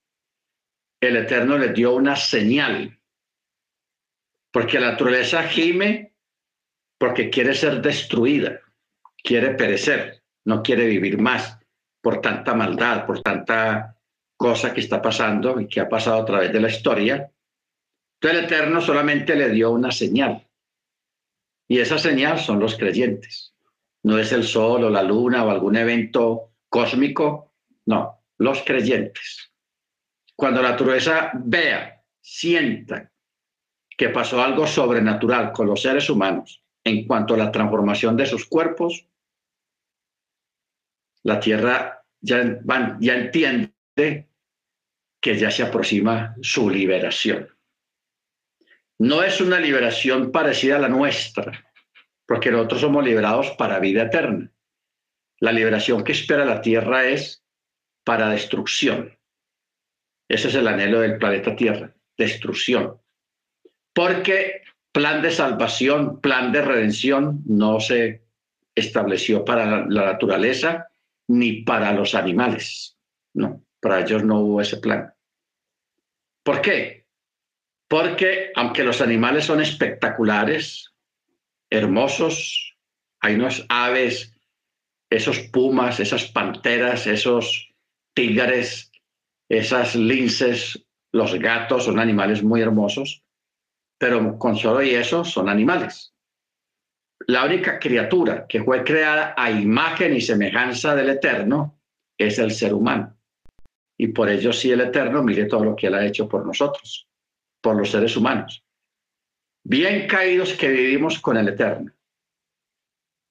el 1.00 1.16
Eterno 1.16 1.56
le 1.56 1.72
dio 1.72 1.94
una 1.94 2.14
señal, 2.14 2.98
porque 4.52 4.78
la 4.78 4.92
naturaleza 4.92 5.42
gime 5.44 6.14
porque 6.98 7.30
quiere 7.30 7.54
ser 7.54 7.80
destruida, 7.80 8.60
quiere 9.22 9.52
perecer, 9.52 10.22
no 10.44 10.62
quiere 10.62 10.86
vivir 10.86 11.18
más 11.18 11.58
por 12.02 12.20
tanta 12.20 12.54
maldad, 12.54 13.06
por 13.06 13.22
tanta 13.22 13.96
cosa 14.36 14.74
que 14.74 14.80
está 14.80 15.00
pasando 15.00 15.58
y 15.60 15.66
que 15.66 15.80
ha 15.80 15.88
pasado 15.88 16.20
a 16.20 16.24
través 16.26 16.52
de 16.52 16.60
la 16.60 16.68
historia. 16.68 17.30
Entonces 18.20 18.38
el 18.38 18.44
Eterno 18.44 18.82
solamente 18.82 19.34
le 19.34 19.48
dio 19.48 19.70
una 19.70 19.90
señal. 19.90 20.46
Y 21.68 21.78
esa 21.78 21.98
señal 21.98 22.38
son 22.38 22.60
los 22.60 22.76
creyentes. 22.76 23.54
No 24.02 24.18
es 24.18 24.32
el 24.32 24.44
sol 24.44 24.84
o 24.84 24.90
la 24.90 25.02
luna 25.02 25.44
o 25.44 25.50
algún 25.50 25.76
evento 25.76 26.52
cósmico, 26.68 27.54
no, 27.86 28.22
los 28.36 28.62
creyentes 28.62 29.49
cuando 30.40 30.62
la 30.62 30.70
naturaleza 30.70 31.32
vea, 31.34 32.02
sienta 32.18 33.12
que 33.94 34.08
pasó 34.08 34.42
algo 34.42 34.66
sobrenatural 34.66 35.52
con 35.52 35.66
los 35.66 35.82
seres 35.82 36.08
humanos 36.08 36.64
en 36.82 37.06
cuanto 37.06 37.34
a 37.34 37.36
la 37.36 37.52
transformación 37.52 38.16
de 38.16 38.24
sus 38.24 38.46
cuerpos, 38.46 39.06
la 41.24 41.38
Tierra 41.38 42.02
ya, 42.22 42.58
ya 43.00 43.14
entiende 43.14 44.30
que 45.20 45.38
ya 45.38 45.50
se 45.50 45.62
aproxima 45.62 46.34
su 46.40 46.70
liberación. 46.70 47.50
No 48.98 49.22
es 49.22 49.42
una 49.42 49.60
liberación 49.60 50.32
parecida 50.32 50.76
a 50.76 50.80
la 50.80 50.88
nuestra, 50.88 51.70
porque 52.24 52.50
nosotros 52.50 52.80
somos 52.80 53.04
liberados 53.04 53.50
para 53.58 53.78
vida 53.78 54.04
eterna. 54.04 54.50
La 55.38 55.52
liberación 55.52 56.02
que 56.02 56.12
espera 56.12 56.46
la 56.46 56.62
Tierra 56.62 57.04
es 57.04 57.44
para 58.04 58.30
destrucción. 58.30 59.19
Ese 60.30 60.46
es 60.46 60.54
el 60.54 60.68
anhelo 60.68 61.00
del 61.00 61.18
planeta 61.18 61.56
Tierra, 61.56 61.92
destrucción. 62.16 63.00
Porque 63.92 64.62
plan 64.92 65.22
de 65.22 65.32
salvación, 65.32 66.20
plan 66.20 66.52
de 66.52 66.62
redención 66.62 67.42
no 67.46 67.80
se 67.80 68.22
estableció 68.76 69.44
para 69.44 69.88
la 69.88 70.04
naturaleza 70.04 70.86
ni 71.26 71.62
para 71.62 71.92
los 71.92 72.14
animales. 72.14 72.96
No, 73.34 73.64
para 73.80 74.02
ellos 74.02 74.22
no 74.22 74.38
hubo 74.38 74.60
ese 74.60 74.76
plan. 74.76 75.12
¿Por 76.44 76.62
qué? 76.62 77.06
Porque 77.88 78.52
aunque 78.54 78.84
los 78.84 79.00
animales 79.00 79.46
son 79.46 79.60
espectaculares, 79.60 80.94
hermosos, 81.70 82.76
hay 83.18 83.34
unas 83.34 83.66
aves, 83.68 84.32
esos 85.10 85.40
pumas, 85.40 85.98
esas 85.98 86.26
panteras, 86.26 87.08
esos 87.08 87.74
tigres, 88.14 88.89
esas 89.50 89.96
linces, 89.96 90.86
los 91.12 91.34
gatos 91.34 91.84
son 91.84 91.98
animales 91.98 92.42
muy 92.42 92.62
hermosos, 92.62 93.24
pero 93.98 94.38
con 94.38 94.56
solo 94.56 94.80
y 94.80 94.94
eso 94.94 95.24
son 95.24 95.48
animales. 95.48 96.14
La 97.26 97.44
única 97.44 97.80
criatura 97.80 98.46
que 98.46 98.62
fue 98.62 98.84
creada 98.84 99.34
a 99.36 99.50
imagen 99.50 100.14
y 100.14 100.20
semejanza 100.20 100.94
del 100.94 101.10
Eterno 101.10 101.80
es 102.16 102.38
el 102.38 102.52
ser 102.52 102.72
humano. 102.72 103.18
Y 103.98 104.08
por 104.08 104.30
ello 104.30 104.52
sí 104.52 104.70
el 104.70 104.82
Eterno 104.82 105.22
mire 105.22 105.46
todo 105.46 105.64
lo 105.64 105.76
que 105.76 105.88
él 105.88 105.94
ha 105.94 106.06
hecho 106.06 106.28
por 106.28 106.46
nosotros, 106.46 107.08
por 107.60 107.76
los 107.76 107.90
seres 107.90 108.16
humanos. 108.16 108.64
Bien 109.64 110.06
caídos 110.06 110.54
que 110.54 110.68
vivimos 110.68 111.18
con 111.18 111.36
el 111.36 111.48
Eterno, 111.48 111.92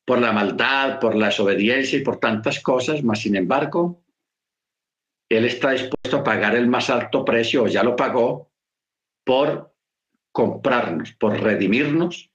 por 0.05 0.19
la 0.19 0.33
maldad, 0.33 0.99
por 0.99 1.15
la 1.15 1.27
desobediencia 1.27 1.97
y 1.97 2.03
por 2.03 2.19
tantas 2.19 2.59
cosas, 2.59 3.03
mas 3.03 3.21
sin 3.21 3.37
embargo, 3.37 4.03
él 5.29 5.45
está 5.45 5.71
dispuesto 5.71 6.17
a 6.17 6.23
pagar 6.23 6.55
el 6.55 6.67
más 6.67 6.89
alto 6.89 7.23
precio, 7.23 7.63
o 7.63 7.67
ya 7.67 7.83
lo 7.83 7.95
pagó, 7.95 8.51
por 9.23 9.75
comprarnos, 10.31 11.13
por 11.13 11.39
redimirnos 11.39 12.31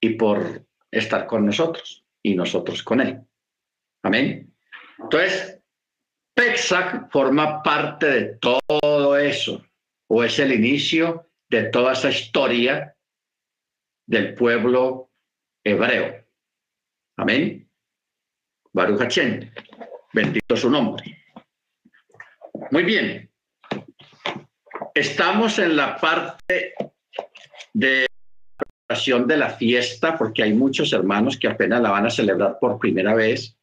y 0.00 0.10
por 0.10 0.66
estar 0.90 1.26
con 1.26 1.44
nosotros 1.46 2.04
y 2.22 2.34
nosotros 2.34 2.82
con 2.82 3.00
Él. 3.00 3.20
Amén. 4.02 4.54
Entonces, 4.98 5.60
Pexac 6.34 7.10
forma 7.10 7.62
parte 7.62 8.06
de 8.06 8.36
todo 8.36 9.16
eso, 9.18 9.64
o 10.08 10.24
es 10.24 10.38
el 10.38 10.52
inicio 10.52 11.30
de 11.50 11.64
toda 11.64 11.92
esa 11.92 12.10
historia 12.10 12.96
del 14.06 14.34
pueblo 14.34 15.10
hebreo. 15.64 16.24
Amén. 17.16 17.70
Baruch 18.72 19.00
Hachem, 19.00 19.50
bendito 20.12 20.56
su 20.56 20.68
nombre. 20.70 21.23
Muy 22.70 22.82
bien. 22.84 23.30
Estamos 24.94 25.58
en 25.58 25.76
la 25.76 25.96
parte 25.96 26.74
de 27.72 28.06
preparación 28.56 29.26
de 29.26 29.36
la 29.36 29.50
fiesta, 29.50 30.16
porque 30.16 30.42
hay 30.42 30.52
muchos 30.52 30.92
hermanos 30.92 31.38
que 31.38 31.48
apenas 31.48 31.80
la 31.80 31.90
van 31.90 32.06
a 32.06 32.10
celebrar 32.10 32.58
por 32.60 32.78
primera 32.78 33.14
vez. 33.14 33.56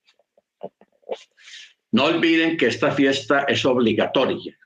No 1.91 2.05
olviden 2.05 2.57
que 2.57 2.67
esta 2.67 2.91
fiesta 2.91 3.43
es 3.47 3.65
obligatoria. 3.65 4.57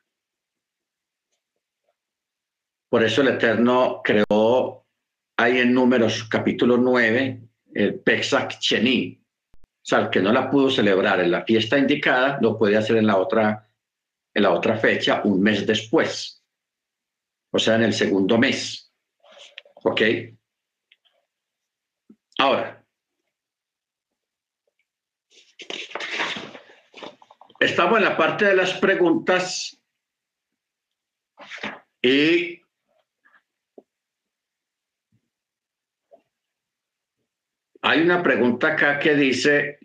Por 2.89 3.03
eso 3.03 3.21
el 3.21 3.29
Eterno 3.29 4.01
creó 4.03 4.85
ahí 5.37 5.59
en 5.59 5.73
Números 5.73 6.23
capítulo 6.23 6.77
9 6.77 7.41
el 7.73 7.99
Pesach 7.99 8.57
Cheni. 8.59 9.21
O 9.51 9.87
sea, 9.87 9.99
el 9.99 10.09
que 10.09 10.21
no 10.21 10.31
la 10.31 10.49
pudo 10.49 10.69
celebrar 10.69 11.19
en 11.19 11.29
la 11.29 11.43
fiesta 11.43 11.77
indicada, 11.77 12.39
lo 12.41 12.57
puede 12.57 12.77
hacer 12.77 12.97
en 12.97 13.05
la 13.05 13.17
otra 13.17 13.64
en 14.35 14.43
la 14.43 14.51
otra 14.51 14.77
fecha 14.77 15.21
un 15.23 15.41
mes 15.41 15.65
después, 15.65 16.43
o 17.51 17.57
sea, 17.57 17.75
en 17.75 17.83
el 17.83 17.93
segundo 17.93 18.37
mes. 18.37 18.93
¿Ok? 19.83 20.01
Ahora, 22.37 22.85
estamos 27.59 27.97
en 27.97 28.03
la 28.03 28.17
parte 28.17 28.45
de 28.45 28.55
las 28.57 28.73
preguntas 28.73 29.81
y 32.01 32.61
hay 37.81 38.01
una 38.01 38.21
pregunta 38.21 38.73
acá 38.73 38.99
que 38.99 39.15
dice 39.15 39.79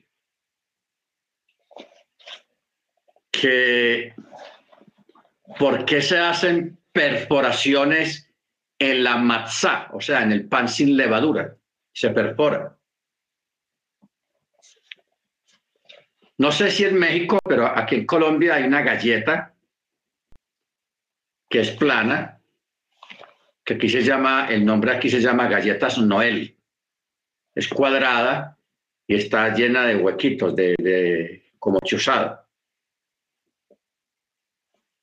que 3.31 4.13
¿por 5.59 5.85
qué 5.85 6.03
se 6.03 6.19
hacen 6.19 6.79
perforaciones 6.93 8.33
en 8.79 9.05
la 9.05 9.17
matzá, 9.17 9.89
o 9.93 10.01
sea, 10.01 10.23
en 10.23 10.33
el 10.33 10.49
pan 10.49 10.69
sin 10.69 10.97
levadura? 10.97 11.57
Se 11.93 12.11
perfora. 12.11 12.77
No 16.39 16.51
sé 16.53 16.71
si 16.71 16.85
en 16.85 16.99
México, 16.99 17.39
pero 17.45 17.67
aquí 17.67 17.97
en 17.97 18.07
Colombia 18.07 18.55
hay 18.55 18.65
una 18.65 18.81
galleta 18.81 19.55
que 21.51 21.61
es 21.61 21.73
plana, 21.73 22.41
que 23.63 23.75
aquí 23.75 23.89
se 23.89 24.03
llama, 24.03 24.49
el 24.49 24.65
nombre 24.65 24.93
aquí 24.93 25.11
se 25.11 25.21
llama 25.21 25.49
galletas 25.49 25.99
Noel. 25.99 26.57
Es 27.55 27.69
cuadrada 27.69 28.57
y 29.07 29.17
está 29.17 29.53
llena 29.53 29.85
de 29.85 29.97
huequitos, 29.97 30.55
de, 30.57 31.53
como 31.59 31.81
chuzada. 31.81 32.40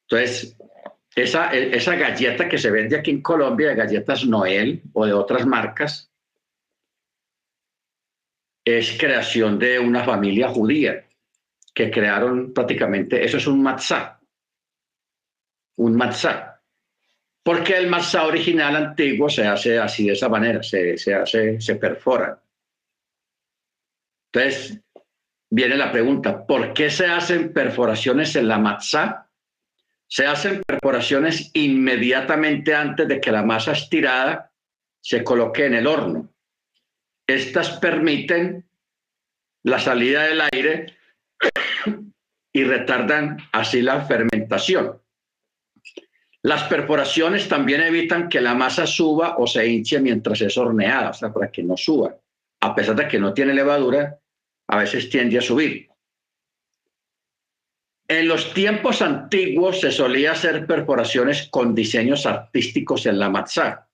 Entonces, 0.09 0.57
esa, 1.15 1.51
esa 1.51 1.95
galleta 1.95 2.47
que 2.47 2.57
se 2.57 2.71
vende 2.71 2.95
aquí 2.95 3.11
en 3.11 3.21
Colombia, 3.21 3.69
de 3.69 3.75
galletas 3.75 4.25
Noel 4.25 4.81
o 4.93 5.05
de 5.05 5.13
otras 5.13 5.45
marcas, 5.45 6.09
es 8.63 8.97
creación 8.97 9.57
de 9.59 9.79
una 9.79 10.03
familia 10.03 10.49
judía 10.49 11.05
que 11.73 11.91
crearon 11.91 12.53
prácticamente, 12.53 13.23
eso 13.23 13.37
es 13.37 13.47
un 13.47 13.61
matzah, 13.61 14.19
un 15.77 15.95
matzah. 15.95 16.61
Porque 17.43 17.77
el 17.77 17.87
matzah 17.87 18.25
original 18.25 18.75
antiguo 18.75 19.29
se 19.29 19.47
hace 19.47 19.79
así 19.79 20.07
de 20.07 20.13
esa 20.13 20.27
manera, 20.27 20.61
se, 20.63 20.97
se 20.97 21.13
hace, 21.13 21.61
se 21.61 21.75
perfora. 21.75 22.41
Entonces, 24.33 24.81
viene 25.49 25.77
la 25.77 25.91
pregunta, 25.91 26.45
¿por 26.45 26.73
qué 26.73 26.89
se 26.89 27.05
hacen 27.05 27.53
perforaciones 27.53 28.35
en 28.35 28.47
la 28.47 28.57
matzah? 28.57 29.26
Se 30.07 30.25
hacen 30.25 30.61
perforaciones 30.65 31.51
inmediatamente 31.53 32.73
antes 32.73 33.07
de 33.07 33.19
que 33.19 33.31
la 33.31 33.43
masa 33.43 33.73
estirada 33.73 34.51
se 35.01 35.23
coloque 35.23 35.65
en 35.65 35.73
el 35.73 35.87
horno. 35.87 36.33
Estas 37.27 37.77
permiten 37.79 38.65
la 39.63 39.79
salida 39.79 40.23
del 40.23 40.41
aire 40.53 40.97
y 42.53 42.63
retardan 42.63 43.37
así 43.51 43.81
la 43.81 44.05
fermentación. 44.05 45.01
Las 46.41 46.63
perforaciones 46.63 47.49
también 47.49 47.81
evitan 47.81 48.29
que 48.29 48.39
la 48.39 48.55
masa 48.55 48.87
suba 48.87 49.35
o 49.37 49.45
se 49.45 49.67
hinche 49.67 49.99
mientras 49.99 50.39
es 50.41 50.57
horneada, 50.57 51.09
o 51.09 51.13
sea, 51.13 51.33
para 51.33 51.51
que 51.51 51.61
no 51.61 51.75
suba. 51.75 52.15
A 52.61 52.73
pesar 52.73 52.95
de 52.95 53.07
que 53.07 53.19
no 53.19 53.33
tiene 53.33 53.53
levadura, 53.53 54.17
a 54.67 54.77
veces 54.77 55.09
tiende 55.09 55.37
a 55.37 55.41
subir. 55.41 55.86
En 58.09 58.27
los 58.27 58.53
tiempos 58.53 59.01
antiguos 59.01 59.81
se 59.81 59.91
solía 59.91 60.31
hacer 60.31 60.65
perforaciones 60.65 61.49
con 61.49 61.75
diseños 61.75 62.25
artísticos 62.25 63.05
en 63.05 63.19
la 63.19 63.29
matzá, 63.29 63.89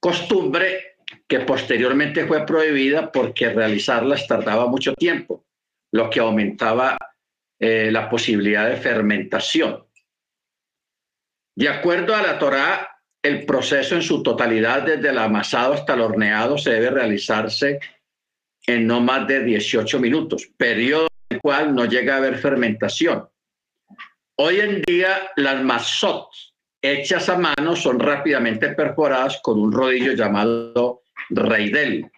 costumbre 0.00 0.96
que 1.28 1.40
posteriormente 1.40 2.26
fue 2.26 2.46
prohibida 2.46 3.12
porque 3.12 3.50
realizarlas 3.50 4.26
tardaba 4.26 4.66
mucho 4.66 4.94
tiempo, 4.94 5.44
lo 5.92 6.08
que 6.08 6.20
aumentaba 6.20 6.96
eh, 7.60 7.90
la 7.92 8.08
posibilidad 8.08 8.68
de 8.68 8.76
fermentación. 8.76 9.84
De 11.54 11.68
acuerdo 11.68 12.16
a 12.16 12.22
la 12.22 12.38
Torá, 12.38 12.98
el 13.22 13.44
proceso 13.44 13.94
en 13.94 14.02
su 14.02 14.22
totalidad, 14.22 14.82
desde 14.82 15.10
el 15.10 15.18
amasado 15.18 15.74
hasta 15.74 15.92
el 15.92 16.00
horneado, 16.00 16.56
se 16.56 16.70
debe 16.70 16.90
realizarse 16.90 17.78
en 18.66 18.86
no 18.86 19.00
más 19.00 19.26
de 19.28 19.44
18 19.44 20.00
minutos, 20.00 20.48
periodo 20.56 21.08
cual 21.42 21.74
no 21.74 21.84
llega 21.84 22.14
a 22.14 22.18
haber 22.18 22.38
fermentación. 22.38 23.28
Hoy 24.36 24.60
en 24.60 24.82
día, 24.82 25.30
las 25.36 25.62
mazot 25.62 26.28
hechas 26.80 27.28
a 27.28 27.36
mano 27.36 27.76
son 27.76 28.00
rápidamente 28.00 28.70
perforadas 28.70 29.40
con 29.42 29.60
un 29.60 29.70
rodillo 29.70 30.12
llamado 30.12 31.02
reidel. 31.28 32.10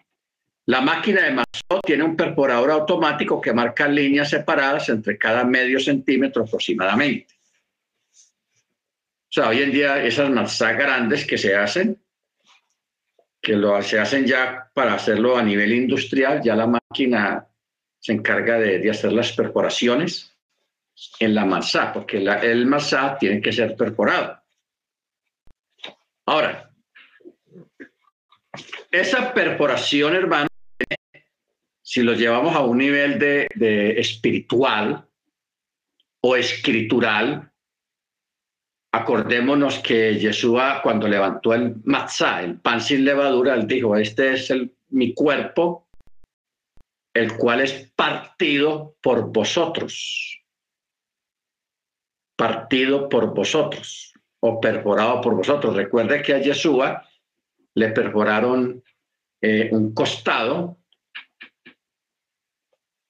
La 0.67 0.81
máquina 0.81 1.23
de 1.23 1.31
mazot 1.31 1.85
tiene 1.85 2.03
un 2.03 2.15
perforador 2.15 2.71
automático 2.71 3.41
que 3.41 3.53
marca 3.53 3.87
líneas 3.87 4.29
separadas 4.29 4.89
entre 4.89 5.17
cada 5.17 5.43
medio 5.43 5.79
centímetro 5.79 6.43
aproximadamente. 6.43 7.33
O 8.13 9.33
sea, 9.35 9.49
hoy 9.49 9.61
en 9.61 9.71
día 9.71 10.03
esas 10.03 10.29
mazas 10.29 10.77
grandes 10.77 11.25
que 11.27 11.37
se 11.37 11.55
hacen 11.55 11.99
que 13.45 13.55
lo, 13.55 13.79
se 13.83 13.99
hacen 13.99 14.25
ya 14.25 14.71
para 14.73 14.95
hacerlo 14.95 15.37
a 15.37 15.43
nivel 15.43 15.71
industrial, 15.71 16.41
ya 16.43 16.55
la 16.55 16.65
máquina 16.65 17.47
se 18.05 18.13
encarga 18.13 18.59
de, 18.59 18.87
hacer 18.87 19.11
las 19.13 19.31
perforaciones 19.31 20.31
en 21.19 21.33
la 21.33 21.43
masa, 21.43 21.91
porque 21.91 22.17
el 22.17 22.67
masa 22.67 23.17
tiene 23.19 23.41
que 23.41 23.51
ser 23.51 23.75
perforado. 23.75 24.39
Ahora, 26.27 26.71
esa 28.91 29.33
perforación, 29.33 30.15
hermano, 30.15 30.47
si 31.81 32.03
lo 32.03 32.13
llevamos 32.13 32.55
a 32.55 32.61
un 32.61 32.77
nivel 32.77 33.17
de, 33.17 33.47
de 33.55 33.99
espiritual 33.99 35.07
o 36.21 36.35
escritural, 36.35 37.51
Acordémonos 38.91 39.79
que 39.79 40.17
Yeshua 40.17 40.79
cuando 40.81 41.05
levantó 41.05 41.53
el 41.53 41.75
matzah, 41.83 42.43
el 42.43 42.61
pan 42.61 42.79
sin 42.79 43.03
levadura, 43.03 43.53
él 43.53 43.67
dijo, 43.67 43.97
este 43.97 44.31
es 44.31 44.49
el, 44.51 44.73
mi 44.87 45.13
cuerpo, 45.13 45.84
el 47.15 47.37
cual 47.37 47.61
es 47.61 47.91
partido 47.95 48.97
por 49.01 49.31
vosotros. 49.31 50.43
Partido 52.35 53.07
por 53.07 53.33
vosotros 53.33 54.13
o 54.41 54.59
perforado 54.59 55.21
por 55.21 55.35
vosotros. 55.35 55.75
Recuerde 55.75 56.21
que 56.21 56.33
a 56.33 56.39
Yeshua 56.39 57.07
le 57.73 57.89
perforaron 57.89 58.83
eh, 59.41 59.69
un 59.71 59.93
costado 59.93 60.77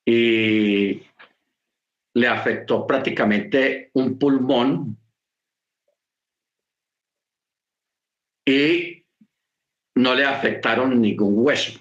y 0.05 1.01
le 2.13 2.27
afectó 2.27 2.85
prácticamente 2.85 3.89
un 3.95 4.19
pulmón 4.19 4.99
y 8.45 9.03
no 9.95 10.13
le 10.13 10.25
afectaron 10.25 11.01
ningún 11.01 11.33
hueso. 11.37 11.79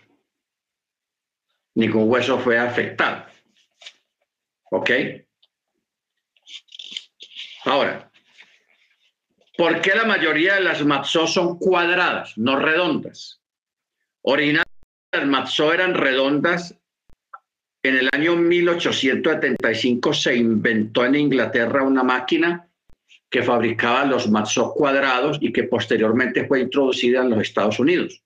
Ningún 1.75 2.09
hueso 2.09 2.39
fue 2.39 2.59
afectado. 2.59 3.25
¿Ok? 4.71 4.91
Ahora, 7.65 8.11
¿por 9.57 9.81
qué 9.81 9.95
la 9.95 10.05
mayoría 10.05 10.55
de 10.55 10.61
las 10.61 10.85
matzos 10.85 11.33
son 11.33 11.59
cuadradas, 11.59 12.37
no 12.37 12.57
redondas? 12.59 13.41
Originalmente 14.23 14.71
las 15.13 15.27
matzos 15.27 15.75
eran 15.75 15.95
redondas. 15.95 16.75
En 17.83 17.97
el 17.97 18.09
año 18.13 18.37
1875 18.37 20.15
se 20.15 20.37
inventó 20.37 21.05
en 21.05 21.17
Inglaterra 21.17 21.83
una 21.83 22.03
máquina 22.03 22.69
que 23.31 23.43
fabricaba 23.43 24.05
los 24.05 24.31
matzos 24.31 24.73
cuadrados 24.75 25.39
y 25.41 25.53
que 25.53 25.65
posteriormente 25.65 26.47
fue 26.47 26.61
introducida 26.61 27.23
en 27.23 27.31
los 27.31 27.41
Estados 27.41 27.79
Unidos. 27.79 28.23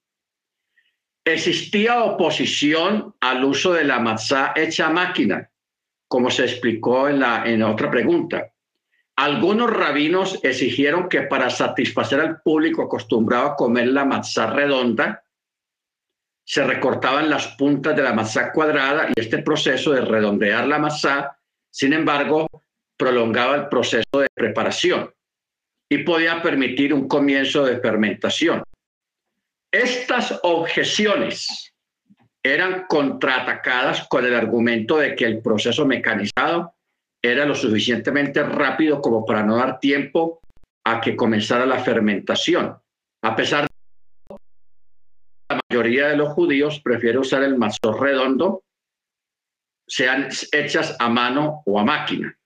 Existía 1.30 2.02
oposición 2.04 3.14
al 3.20 3.44
uso 3.44 3.74
de 3.74 3.84
la 3.84 4.00
matzá 4.00 4.54
hecha 4.56 4.86
a 4.86 4.90
máquina, 4.90 5.50
como 6.08 6.30
se 6.30 6.44
explicó 6.44 7.06
en 7.06 7.20
la 7.20 7.44
en 7.44 7.62
otra 7.62 7.90
pregunta. 7.90 8.50
Algunos 9.14 9.68
rabinos 9.68 10.40
exigieron 10.42 11.06
que 11.06 11.22
para 11.22 11.50
satisfacer 11.50 12.20
al 12.20 12.40
público 12.40 12.82
acostumbrado 12.82 13.48
a 13.48 13.56
comer 13.56 13.88
la 13.88 14.06
matzá 14.06 14.46
redonda, 14.46 15.22
se 16.46 16.64
recortaban 16.64 17.28
las 17.28 17.48
puntas 17.48 17.94
de 17.94 18.04
la 18.04 18.14
matzá 18.14 18.50
cuadrada 18.50 19.08
y 19.14 19.20
este 19.20 19.42
proceso 19.42 19.92
de 19.92 20.00
redondear 20.00 20.66
la 20.66 20.78
matzá, 20.78 21.38
sin 21.70 21.92
embargo, 21.92 22.48
prolongaba 22.96 23.54
el 23.54 23.68
proceso 23.68 24.18
de 24.18 24.28
preparación 24.34 25.12
y 25.90 25.98
podía 25.98 26.40
permitir 26.40 26.94
un 26.94 27.06
comienzo 27.06 27.66
de 27.66 27.78
fermentación. 27.80 28.62
Estas 29.78 30.40
objeciones 30.42 31.72
eran 32.42 32.86
contraatacadas 32.88 34.08
con 34.08 34.24
el 34.24 34.34
argumento 34.34 34.96
de 34.96 35.14
que 35.14 35.24
el 35.24 35.40
proceso 35.40 35.86
mecanizado 35.86 36.74
era 37.22 37.46
lo 37.46 37.54
suficientemente 37.54 38.42
rápido 38.42 39.00
como 39.00 39.24
para 39.24 39.44
no 39.44 39.54
dar 39.54 39.78
tiempo 39.78 40.40
a 40.82 41.00
que 41.00 41.14
comenzara 41.14 41.64
la 41.64 41.78
fermentación. 41.78 42.76
A 43.22 43.36
pesar 43.36 43.68
de 43.68 44.36
la 45.48 45.60
mayoría 45.70 46.08
de 46.08 46.16
los 46.16 46.30
judíos 46.30 46.80
prefiere 46.80 47.18
usar 47.18 47.44
el 47.44 47.56
mazor 47.56 48.00
redondo, 48.00 48.64
sean 49.86 50.28
hechas 50.50 50.96
a 50.98 51.08
mano 51.08 51.62
o 51.66 51.78
a 51.78 51.84
máquina. 51.84 52.36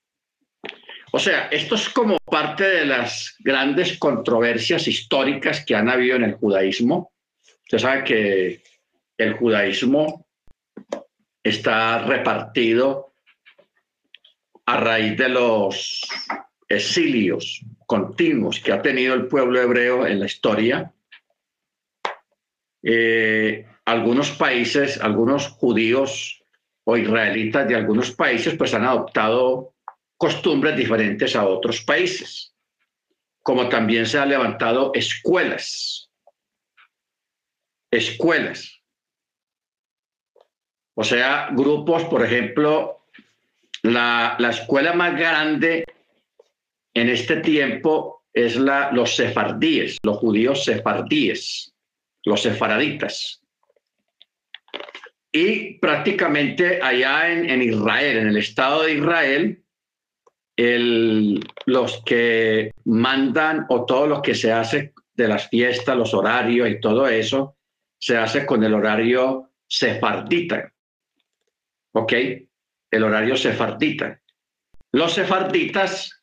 O 1.12 1.18
sea, 1.18 1.48
esto 1.48 1.76
es 1.76 1.88
como 1.88 2.18
parte 2.26 2.64
de 2.64 2.84
las 2.84 3.36
grandes 3.40 3.98
controversias 3.98 4.86
históricas 4.86 5.64
que 5.64 5.74
han 5.74 5.88
habido 5.88 6.16
en 6.16 6.24
el 6.24 6.34
judaísmo. 6.34 7.11
Usted 7.64 7.78
sabe 7.78 8.04
que 8.04 8.62
el 9.18 9.34
judaísmo 9.34 10.26
está 11.42 11.98
repartido 12.04 13.14
a 14.66 14.76
raíz 14.78 15.16
de 15.16 15.28
los 15.28 16.02
exilios 16.68 17.64
continuos 17.86 18.60
que 18.60 18.72
ha 18.72 18.80
tenido 18.80 19.14
el 19.14 19.26
pueblo 19.26 19.60
hebreo 19.60 20.06
en 20.06 20.20
la 20.20 20.26
historia. 20.26 20.92
Eh, 22.82 23.66
algunos 23.84 24.30
países, 24.30 25.00
algunos 25.00 25.48
judíos 25.48 26.42
o 26.84 26.96
israelitas 26.96 27.68
de 27.68 27.76
algunos 27.76 28.10
países, 28.12 28.54
pues 28.56 28.74
han 28.74 28.84
adoptado 28.84 29.74
costumbres 30.16 30.76
diferentes 30.76 31.34
a 31.36 31.44
otros 31.44 31.82
países, 31.82 32.54
como 33.42 33.68
también 33.68 34.06
se 34.06 34.18
han 34.18 34.28
levantado 34.28 34.92
escuelas, 34.94 36.11
escuelas. 37.92 38.82
O 40.94 41.04
sea, 41.04 41.50
grupos, 41.52 42.04
por 42.04 42.24
ejemplo, 42.24 43.06
la, 43.82 44.36
escuela 44.50 44.92
más 44.94 45.16
grande 45.16 45.84
en 46.94 47.08
este 47.08 47.36
tiempo 47.36 48.24
es 48.32 48.56
la, 48.56 48.90
los 48.92 49.14
sefardíes, 49.14 49.98
los 50.02 50.18
judíos 50.18 50.64
sefardíes, 50.64 51.72
los 52.24 52.42
sefaraditas. 52.42 53.40
Y 55.30 55.78
prácticamente 55.78 56.80
allá 56.82 57.30
en, 57.30 57.48
en 57.48 57.62
Israel, 57.62 58.18
en 58.18 58.28
el 58.28 58.36
Estado 58.36 58.82
de 58.82 58.94
Israel, 58.94 59.64
el, 60.56 61.40
los 61.64 62.02
que 62.04 62.72
mandan 62.84 63.64
o 63.70 63.86
todo 63.86 64.06
lo 64.06 64.20
que 64.20 64.34
se 64.34 64.52
hace 64.52 64.92
de 65.14 65.28
las 65.28 65.48
fiestas, 65.48 65.96
los 65.96 66.12
horarios 66.12 66.68
y 66.68 66.80
todo 66.80 67.08
eso, 67.08 67.56
se 68.02 68.18
hace 68.18 68.44
con 68.44 68.64
el 68.64 68.74
horario 68.74 69.52
sefardita. 69.68 70.72
¿Ok? 71.92 72.12
El 72.90 73.04
horario 73.04 73.36
sefardita. 73.36 74.20
Los 74.90 75.12
sefarditas 75.12 76.20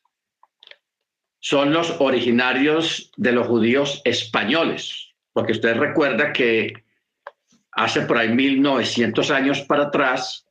son 1.39 1.71
los 1.71 2.01
originarios 2.01 3.13
de 3.15 3.31
los 3.31 3.47
judíos 3.47 4.01
españoles, 4.03 5.13
porque 5.31 5.53
usted 5.53 5.77
recuerda 5.77 6.33
que 6.33 6.73
hace 7.71 8.01
por 8.01 8.17
ahí 8.17 8.27
1900 8.27 9.31
años 9.31 9.61
para 9.61 9.83
atrás, 9.83 10.45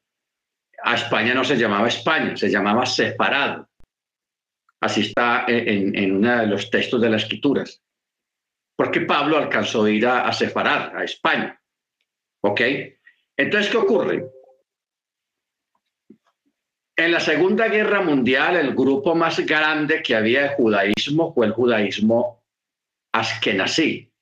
a 0.83 0.95
España 0.95 1.35
no 1.35 1.45
se 1.45 1.59
llamaba 1.59 1.89
España, 1.89 2.39
se 2.39 2.49
llamaba 2.49 2.87
separado. 2.87 3.69
Así 4.81 5.03
está 5.03 5.45
en, 5.47 5.95
en 5.95 6.17
uno 6.17 6.39
de 6.39 6.47
los 6.47 6.71
textos 6.71 7.03
de 7.03 7.11
las 7.11 7.25
escrituras. 7.25 7.83
Porque 8.79 9.01
Pablo 9.01 9.39
alcanzó 9.39 9.85
a 9.85 9.91
ir 9.91 10.07
a, 10.07 10.29
a 10.29 10.33
separar 10.33 10.97
a 10.97 11.03
España. 11.03 11.61
¿Ok? 12.43 12.61
Entonces, 13.37 13.73
¿qué 13.73 13.77
ocurre? 13.77 14.25
En 16.97 17.11
la 17.11 17.19
Segunda 17.19 17.67
Guerra 17.67 18.03
Mundial, 18.03 18.57
el 18.57 18.77
grupo 18.77 19.17
más 19.17 19.41
grande 19.41 20.01
que 20.01 20.15
había 20.15 20.43
de 20.43 20.49
judaísmo 20.51 21.35
fue 21.35 21.47
el 21.47 21.53
judaísmo 21.53 22.45
askenazí, 23.13 24.13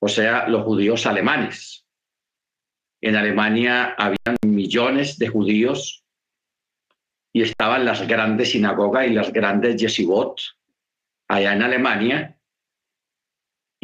o 0.00 0.08
sea, 0.08 0.48
los 0.48 0.64
judíos 0.64 1.06
alemanes. 1.06 1.86
En 3.00 3.16
Alemania 3.16 3.94
habían 3.96 4.36
millones 4.46 5.18
de 5.18 5.28
judíos 5.28 6.04
y 7.32 7.40
estaban 7.40 7.86
las 7.86 8.06
grandes 8.06 8.50
sinagogas 8.50 9.06
y 9.06 9.10
las 9.14 9.32
grandes 9.32 9.76
yeshivot 9.76 10.40
allá 11.28 11.54
en 11.54 11.62
Alemania 11.62 12.33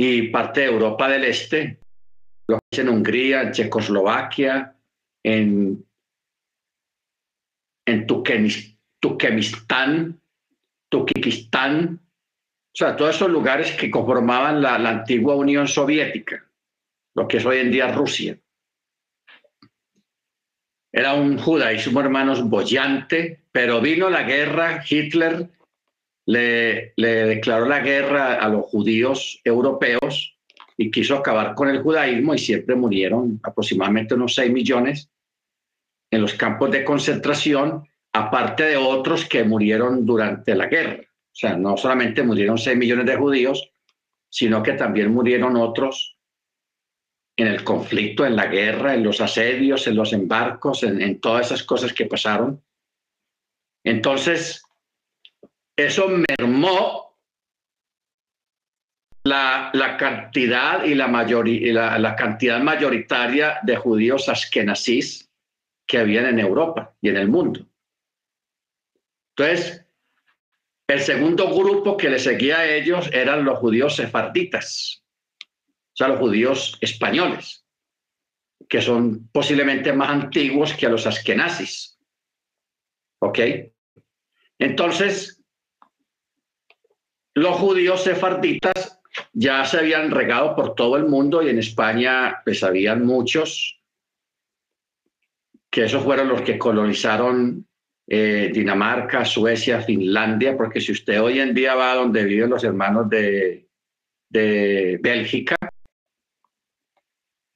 y 0.02 0.28
parte 0.28 0.60
de 0.60 0.66
Europa 0.66 1.10
del 1.10 1.24
Este, 1.24 1.78
lo 2.48 2.56
que 2.56 2.64
es 2.70 2.78
en 2.78 2.88
Hungría, 2.88 3.42
en 3.42 3.52
Checoslovaquia, 3.52 4.74
en, 5.22 5.84
en 7.84 8.06
Turkmenistán, 8.06 10.18
Tukikistán, 10.88 12.00
o 12.02 12.72
sea, 12.72 12.96
todos 12.96 13.16
esos 13.16 13.28
lugares 13.28 13.72
que 13.72 13.90
conformaban 13.90 14.62
la 14.62 14.76
antigua 14.76 15.36
Unión 15.36 15.68
Soviética, 15.68 16.46
lo 17.14 17.28
que 17.28 17.36
es 17.36 17.44
hoy 17.44 17.58
en 17.58 17.70
día 17.70 17.92
Rusia. 17.92 18.38
Era 20.92 21.12
un 21.12 21.36
judaísmo, 21.36 22.00
hermanos, 22.00 22.48
bollante, 22.48 23.42
pero 23.52 23.82
vino 23.82 24.08
la 24.08 24.22
guerra, 24.22 24.82
Hitler 24.88 25.50
le, 26.30 26.92
declaró 26.96 27.66
la 27.66 27.80
guerra 27.80 28.34
a 28.34 28.48
los 28.48 28.66
judíos 28.66 29.40
europeos 29.44 30.36
y 30.76 30.90
quiso 30.90 31.16
acabar 31.16 31.54
con 31.54 31.68
el 31.68 31.82
judaísmo 31.82 32.34
y 32.34 32.38
siempre 32.38 32.74
murieron 32.76 33.40
aproximadamente 33.42 34.14
unos 34.14 34.34
6 34.34 34.52
millones 34.52 35.10
en 36.10 36.22
los 36.22 36.34
campos 36.34 36.70
de 36.70 36.84
concentración, 36.84 37.86
aparte 38.12 38.64
de 38.64 38.76
otros 38.76 39.24
que 39.24 39.44
murieron 39.44 40.06
durante 40.06 40.54
la 40.54 40.66
guerra. 40.66 41.00
O 41.02 41.36
sea, 41.40 41.56
no 41.56 41.76
solamente 41.76 42.22
murieron 42.22 42.58
6 42.58 42.76
millones 42.76 43.06
de 43.06 43.16
judíos, 43.16 43.70
sino 44.28 44.62
que 44.62 44.72
también 44.72 45.12
murieron 45.12 45.56
otros 45.56 46.16
en 47.36 47.46
el 47.46 47.64
conflicto, 47.64 48.24
en 48.24 48.36
la 48.36 48.46
guerra, 48.46 48.94
en 48.94 49.02
los 49.02 49.20
asedios, 49.20 49.86
en 49.86 49.96
los 49.96 50.12
embarcos, 50.12 50.82
en, 50.82 51.20
todas 51.20 51.46
esas 51.46 51.62
cosas 51.62 51.92
que 51.92 52.06
pasaron. 52.06 52.62
Entonces, 53.84 54.62
eso 55.86 56.08
mermó 56.08 57.16
la, 59.24 59.70
cantidad 59.98 60.84
y, 60.84 60.94
la, 60.94 61.08
la, 61.08 61.98
la, 61.98 62.16
cantidad 62.16 62.60
mayoritaria 62.60 63.58
de 63.62 63.76
judíos 63.76 64.28
askenazís 64.28 65.30
que 65.86 65.98
habían 65.98 66.26
en 66.26 66.38
Europa 66.38 66.94
y 67.00 67.08
en 67.10 67.16
el 67.16 67.28
mundo. 67.28 67.66
Entonces, 69.36 69.84
el 70.88 71.00
segundo 71.00 71.54
grupo 71.54 71.96
que 71.96 72.10
le 72.10 72.18
seguía 72.18 72.58
a 72.58 72.66
ellos 72.66 73.10
eran 73.12 73.44
los 73.44 73.58
judíos 73.58 73.96
sefarditas 73.96 75.00
sea, 76.00 76.08
los 76.08 76.18
judíos 76.18 76.78
españoles, 76.80 77.64
que 78.68 78.80
son 78.80 79.28
posiblemente 79.28 79.92
más 79.92 80.10
antiguos 80.10 80.72
que 80.74 80.86
a 80.86 80.88
los 80.88 81.06
askenazis. 81.06 81.98
¿Ok? 83.20 83.38
Entonces, 84.58 85.39
los 87.34 87.56
judíos 87.56 88.02
sefarditas 88.02 89.00
ya 89.32 89.64
se 89.64 89.78
habían 89.78 90.10
regado 90.10 90.54
por 90.54 90.74
todo 90.74 90.96
el 90.96 91.06
mundo 91.06 91.42
y 91.42 91.48
en 91.48 91.58
España 91.58 92.40
pues 92.44 92.62
habían 92.62 93.04
muchos 93.04 93.80
que 95.70 95.84
esos 95.84 96.02
fueron 96.02 96.28
los 96.28 96.42
que 96.42 96.58
colonizaron 96.58 97.66
eh, 98.06 98.50
Dinamarca, 98.52 99.24
Suecia, 99.24 99.80
Finlandia, 99.82 100.56
porque 100.56 100.80
si 100.80 100.90
usted 100.90 101.22
hoy 101.22 101.38
en 101.38 101.54
día 101.54 101.76
va 101.76 101.92
a 101.92 101.96
donde 101.96 102.24
viven 102.24 102.50
los 102.50 102.64
hermanos 102.64 103.08
de, 103.08 103.68
de 104.28 104.98
Bélgica, 105.00 105.56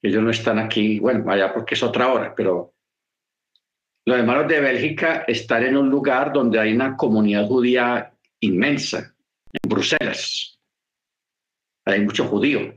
ellos 0.01 0.23
no 0.23 0.29
están 0.29 0.59
aquí, 0.59 0.99
bueno, 0.99 1.29
allá 1.29 1.53
porque 1.53 1.73
es 1.73 1.83
otra 1.83 2.13
hora, 2.13 2.33
pero 2.33 2.73
los 4.05 4.17
hermanos 4.17 4.47
de 4.47 4.61
Bélgica 4.61 5.25
están 5.27 5.63
en 5.63 5.75
un 5.75 5.89
lugar 5.89 6.31
donde 6.31 6.59
hay 6.59 6.73
una 6.73 6.95
comunidad 6.95 7.47
judía 7.47 8.13
inmensa, 8.39 9.14
en 9.61 9.69
Bruselas. 9.69 10.59
Hay 11.85 12.01
muchos 12.01 12.27
judíos, 12.27 12.75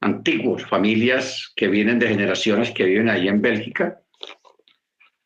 antiguos, 0.00 0.64
familias 0.66 1.52
que 1.56 1.68
vienen 1.68 1.98
de 1.98 2.08
generaciones 2.08 2.70
que 2.70 2.84
viven 2.84 3.08
ahí 3.08 3.28
en 3.28 3.42
Bélgica. 3.42 4.00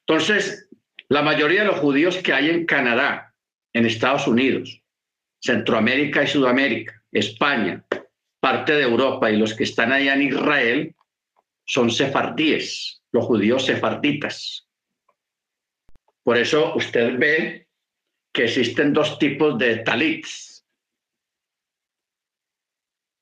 Entonces, 0.07 0.69
la 1.09 1.23
mayoría 1.23 1.61
de 1.61 1.67
los 1.67 1.79
judíos 1.79 2.17
que 2.19 2.33
hay 2.33 2.51
en 2.51 2.67
Canadá, 2.67 3.35
en 3.73 3.87
Estados 3.87 4.27
Unidos, 4.27 4.83
Centroamérica 5.41 6.23
y 6.23 6.29
Sudamérica, 6.29 7.03
España, 7.13 7.85
parte 8.41 8.73
de 8.73 8.83
Europa 8.83 9.31
y 9.31 9.37
los 9.37 9.55
que 9.55 9.65
están 9.65 9.93
allá 9.93 10.15
en 10.15 10.23
Israel, 10.23 10.95
son 11.67 11.91
sefardíes, 11.91 13.03
los 13.13 13.25
judíos 13.27 13.67
sefarditas. 13.67 14.67
Por 16.23 16.37
eso 16.37 16.75
usted 16.75 17.19
ve 17.19 17.69
que 18.33 18.45
existen 18.45 18.93
dos 18.93 19.19
tipos 19.19 19.59
de 19.59 19.77
talits. 19.79 20.50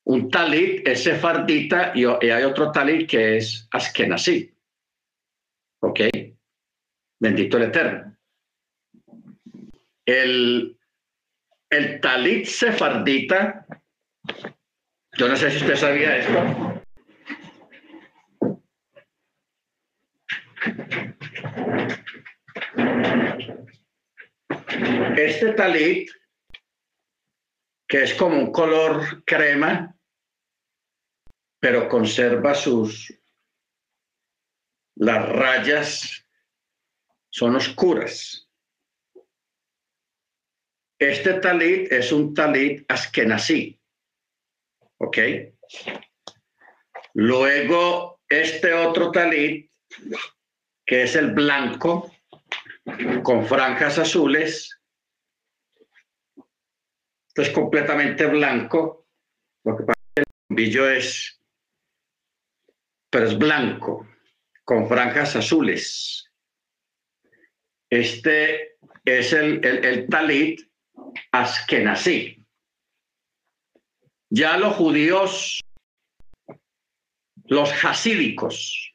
Un 0.09 0.31
talit 0.31 0.88
es 0.88 1.05
sefardita 1.05 1.92
y 1.94 2.05
hay 2.05 2.44
otro 2.44 2.73
talit 2.73 3.09
que 3.09 3.37
es 3.37 3.68
askenazí. 3.71 4.51
¿Ok? 5.83 6.01
Bendito 7.21 7.59
el 7.59 7.64
Eterno. 7.64 8.09
el, 10.09 10.79
el 11.68 12.01
talit 12.01 12.47
sefardita, 12.47 13.66
yo 15.18 15.29
no 15.29 15.37
sé 15.37 15.51
si 15.51 15.59
usted 15.59 15.77
sabía 15.77 16.16
esto. 16.16 16.83
Este 25.18 25.53
talit, 25.53 26.11
que 27.87 28.05
es 28.05 28.14
como 28.14 28.38
un 28.38 28.51
color 28.51 29.25
crema, 29.27 29.94
pero 31.61 31.88
conserva 31.88 32.55
sus, 32.55 33.12
las 34.97 35.29
rayas 35.29 36.27
son 37.31 37.57
oscuras. 37.57 38.49
Este 40.99 41.35
talit 41.35 41.92
es 41.92 42.11
un 42.11 42.35
talit 42.35 42.85
askenazí. 42.90 43.81
¿Ok? 44.99 45.18
Luego, 47.14 48.21
este 48.29 48.75
otro 48.75 49.12
talit, 49.12 49.71
que 50.85 51.05
es 51.05 51.14
el 51.14 51.33
blanco, 51.33 52.12
con 53.23 53.47
franjas 53.47 53.99
azules. 53.99 54.81
Es 57.35 57.51
completamente 57.51 58.27
blanco. 58.27 59.07
Lo 59.64 59.77
que 59.77 59.85
pasa 59.85 60.01
es 60.01 60.14
que 60.14 60.21
el 60.23 60.27
bombillo 60.49 60.90
es, 60.90 61.38
pero 63.11 63.27
es 63.27 63.38
blanco, 63.38 64.07
con 64.64 64.88
franjas 64.88 65.37
azules. 65.37 66.31
Este 67.90 68.77
es 69.05 69.33
el, 69.33 69.64
el, 69.64 69.85
el 69.85 70.09
talit 70.09 70.61
askenazí. 71.33 72.44
Ya 74.31 74.59
los 74.59 74.75
judíos, 74.77 75.61
los 77.47 77.73
hasídicos, 77.83 78.94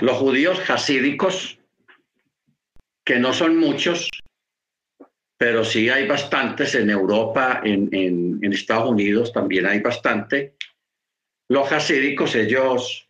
los 0.00 0.18
judíos 0.18 0.58
hasídicos, 0.68 1.58
que 3.06 3.18
no 3.18 3.32
son 3.32 3.56
muchos, 3.58 4.10
pero 5.38 5.64
sí 5.64 5.88
hay 5.88 6.06
bastantes 6.06 6.74
en 6.74 6.90
Europa, 6.90 7.60
en, 7.64 7.88
en, 7.92 8.38
en 8.42 8.52
Estados 8.52 8.90
Unidos 8.90 9.32
también 9.32 9.66
hay 9.66 9.80
bastante. 9.80 10.56
Los 11.48 11.70
hasídicos, 11.72 12.34
ellos 12.34 13.08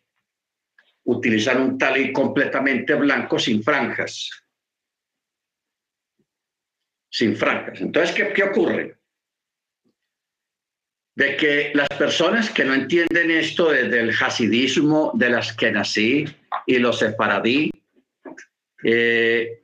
utilizan 1.05 1.61
un 1.61 1.77
talit 1.77 2.11
completamente 2.11 2.95
blanco 2.95 3.39
sin 3.39 3.63
franjas. 3.63 4.29
Sin 7.09 7.35
franjas. 7.35 7.79
Entonces, 7.79 8.15
¿qué, 8.15 8.33
qué 8.33 8.43
ocurre? 8.43 8.97
De 11.15 11.37
que 11.37 11.71
las 11.73 11.87
personas 11.89 12.49
que 12.49 12.65
no 12.65 12.73
entienden 12.73 13.31
esto 13.31 13.71
desde 13.71 14.01
el 14.01 14.09
hasidismo 14.09 15.11
de 15.13 15.29
las 15.29 15.55
que 15.55 15.71
nací 15.71 16.25
y 16.65 16.77
los 16.77 16.99
separadí, 16.99 17.71
eh, 18.83 19.63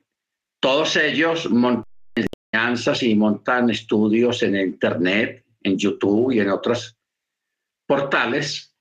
todos 0.61 0.95
ellos 0.95 1.49
montan 1.49 1.85
enseñanzas 2.15 3.03
y 3.03 3.15
montan 3.15 3.69
estudios 3.69 4.43
en 4.43 4.55
Internet, 4.55 5.43
en 5.63 5.77
YouTube 5.77 6.31
y 6.31 6.39
en 6.39 6.49
otros 6.49 6.95
portales 7.91 8.71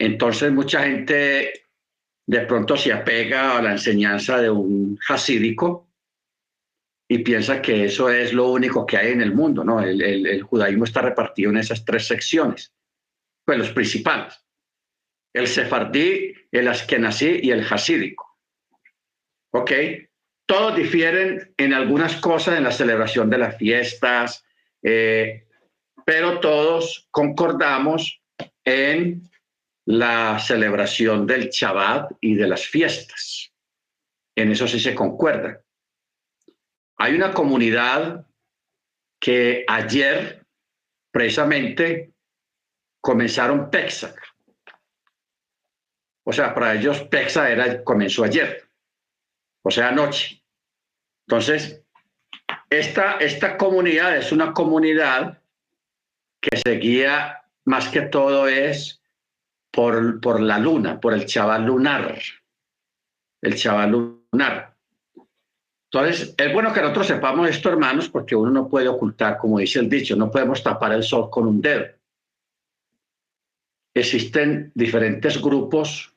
entonces 0.00 0.50
mucha 0.50 0.84
gente 0.84 1.66
de 2.26 2.40
pronto 2.46 2.74
se 2.74 2.90
apega 2.90 3.58
a 3.58 3.62
la 3.62 3.72
enseñanza 3.72 4.40
de 4.40 4.48
un 4.48 4.98
hasídico 5.06 5.90
y 7.06 7.18
piensa 7.18 7.60
que 7.60 7.84
eso 7.84 8.08
es 8.08 8.32
lo 8.32 8.50
único 8.50 8.86
que 8.86 8.96
hay 8.96 9.12
en 9.12 9.20
el 9.20 9.34
mundo, 9.34 9.62
¿no? 9.62 9.82
El, 9.82 10.42
judaísmo 10.42 10.84
está 10.84 11.02
repartido 11.02 11.50
en 11.50 11.58
esas 11.58 11.84
tres 11.84 12.06
secciones, 12.06 12.72
pues 13.44 13.58
los 13.58 13.72
principales, 13.72 14.42
el 15.34 15.46
sefardí, 15.46 16.32
el 16.50 16.68
askenazí 16.68 17.40
y 17.42 17.50
el 17.50 17.66
hasídico. 17.68 18.38
¿Ok? 19.52 19.72
Todos 20.46 20.76
difieren 20.76 21.52
en 21.58 21.74
algunas 21.74 22.16
cosas 22.16 22.56
en 22.56 22.64
la 22.64 22.72
celebración 22.72 23.28
de 23.28 23.38
las 23.38 23.58
fiestas, 23.58 24.44
eh, 24.82 25.46
pero 26.10 26.40
todos 26.40 27.06
concordamos 27.12 28.20
en 28.64 29.30
la 29.86 30.40
celebración 30.40 31.24
del 31.24 31.50
Shabbat 31.50 32.14
y 32.20 32.34
de 32.34 32.48
las 32.48 32.66
fiestas. 32.66 33.52
En 34.34 34.50
eso 34.50 34.66
sí 34.66 34.80
se 34.80 34.92
concuerda. 34.92 35.62
Hay 36.98 37.14
una 37.14 37.32
comunidad 37.32 38.26
que 39.20 39.64
ayer 39.68 40.44
precisamente 41.12 42.12
comenzaron 43.00 43.70
Pesach. 43.70 44.18
O 46.24 46.32
sea, 46.32 46.52
para 46.52 46.74
ellos 46.74 47.02
Pesach 47.02 47.48
era, 47.48 47.84
comenzó 47.84 48.24
ayer, 48.24 48.68
o 49.62 49.70
sea, 49.70 49.90
anoche. 49.90 50.42
Entonces, 51.28 51.84
esta, 52.68 53.18
esta 53.18 53.56
comunidad 53.56 54.16
es 54.16 54.32
una 54.32 54.52
comunidad 54.52 55.39
que 56.40 56.56
seguía 56.56 57.42
más 57.64 57.88
que 57.88 58.02
todo 58.02 58.48
es 58.48 59.00
por, 59.70 60.20
por 60.20 60.40
la 60.40 60.58
luna, 60.58 61.00
por 61.00 61.14
el 61.14 61.26
chaval 61.26 61.66
lunar. 61.66 62.18
El 63.42 63.54
chaval 63.56 63.90
lunar. 63.90 64.76
Entonces, 65.92 66.34
es 66.36 66.52
bueno 66.52 66.72
que 66.72 66.80
nosotros 66.80 67.08
sepamos 67.08 67.48
esto, 67.48 67.68
hermanos, 67.68 68.08
porque 68.08 68.36
uno 68.36 68.50
no 68.50 68.68
puede 68.68 68.88
ocultar, 68.88 69.38
como 69.38 69.58
dice 69.58 69.80
el 69.80 69.88
dicho, 69.88 70.14
no 70.14 70.30
podemos 70.30 70.62
tapar 70.62 70.92
el 70.92 71.02
sol 71.02 71.28
con 71.30 71.48
un 71.48 71.60
dedo. 71.60 71.86
Existen 73.92 74.70
diferentes 74.74 75.42
grupos 75.42 76.14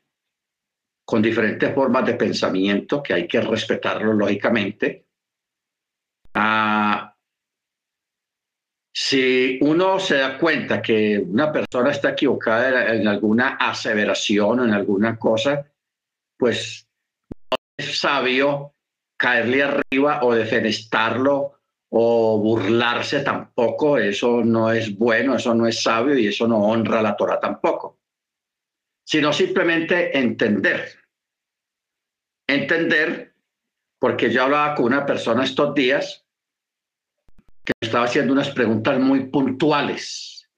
con 1.05 1.21
diferentes 1.21 1.73
formas 1.73 2.05
de 2.05 2.13
pensamiento 2.13 3.01
que 3.01 3.13
hay 3.13 3.27
que 3.27 3.41
respetarlo 3.41 4.13
lógicamente. 4.13 5.05
Ah, 6.35 7.12
si 8.95 9.57
uno 9.61 9.99
se 9.99 10.17
da 10.17 10.37
cuenta 10.37 10.79
que 10.81 11.17
una 11.19 11.51
persona 11.51 11.89
está 11.89 12.09
equivocada 12.09 12.93
en 12.93 13.07
alguna 13.07 13.55
aseveración 13.55 14.59
o 14.59 14.65
en 14.65 14.71
alguna 14.71 15.17
cosa, 15.17 15.67
pues 16.37 16.87
no 17.49 17.57
es 17.75 17.99
sabio 17.99 18.75
caerle 19.17 19.63
arriba 19.63 20.19
o 20.23 20.35
defenestarlo 20.35 21.59
o 21.89 22.37
burlarse 22.37 23.21
tampoco. 23.21 23.97
Eso 23.97 24.43
no 24.43 24.71
es 24.71 24.95
bueno, 24.95 25.37
eso 25.37 25.55
no 25.55 25.65
es 25.65 25.81
sabio 25.81 26.15
y 26.15 26.27
eso 26.27 26.47
no 26.47 26.59
honra 26.59 26.99
a 26.99 27.03
la 27.03 27.15
Torah 27.15 27.39
tampoco. 27.39 27.99
Sino 29.03 29.33
simplemente 29.33 30.15
entender. 30.15 30.99
Entender, 32.47 33.33
porque 33.99 34.29
yo 34.29 34.43
hablaba 34.43 34.75
con 34.75 34.85
una 34.85 35.05
persona 35.05 35.45
estos 35.45 35.73
días 35.73 36.22
que 37.63 37.73
estaba 37.81 38.05
haciendo 38.05 38.33
unas 38.33 38.49
preguntas 38.49 38.99
muy 38.99 39.27
puntuales, 39.29 40.49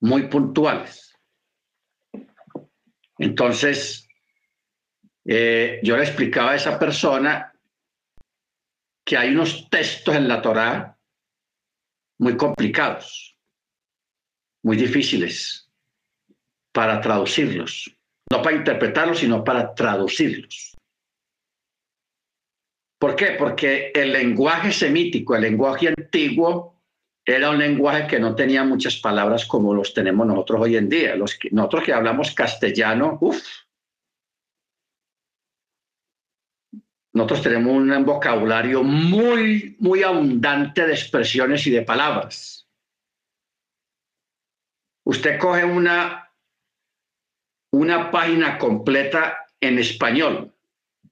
muy 0.00 0.28
puntuales. 0.28 1.16
Entonces, 3.18 4.08
eh, 5.24 5.80
yo 5.82 5.96
le 5.96 6.04
explicaba 6.04 6.52
a 6.52 6.56
esa 6.56 6.78
persona 6.78 7.52
que 9.04 9.16
hay 9.16 9.30
unos 9.30 9.68
textos 9.68 10.14
en 10.14 10.28
la 10.28 10.40
Torá 10.40 10.98
muy 12.18 12.36
complicados, 12.36 13.36
muy 14.62 14.76
difíciles 14.76 15.68
para 16.72 17.00
traducirlos, 17.00 17.94
no 18.30 18.40
para 18.42 18.56
interpretarlos, 18.56 19.18
sino 19.18 19.42
para 19.42 19.74
traducirlos. 19.74 20.76
¿Por 23.02 23.16
qué? 23.16 23.34
Porque 23.36 23.90
el 23.92 24.12
lenguaje 24.12 24.70
semítico, 24.70 25.34
el 25.34 25.42
lenguaje 25.42 25.88
antiguo, 25.88 26.76
era 27.24 27.50
un 27.50 27.58
lenguaje 27.58 28.06
que 28.06 28.20
no 28.20 28.36
tenía 28.36 28.62
muchas 28.62 28.94
palabras 28.94 29.44
como 29.44 29.74
los 29.74 29.92
tenemos 29.92 30.24
nosotros 30.24 30.60
hoy 30.60 30.76
en 30.76 30.88
día. 30.88 31.16
Los 31.16 31.36
que, 31.36 31.50
nosotros 31.50 31.82
que 31.82 31.92
hablamos 31.92 32.32
castellano, 32.32 33.18
uff. 33.20 33.44
Nosotros 37.12 37.42
tenemos 37.42 37.72
un 37.72 38.04
vocabulario 38.04 38.84
muy, 38.84 39.74
muy 39.80 40.04
abundante 40.04 40.86
de 40.86 40.92
expresiones 40.92 41.66
y 41.66 41.72
de 41.72 41.82
palabras. 41.82 42.68
Usted 45.04 45.40
coge 45.40 45.64
una, 45.64 46.32
una 47.72 48.12
página 48.12 48.58
completa 48.58 49.38
en 49.60 49.80
español, 49.80 50.54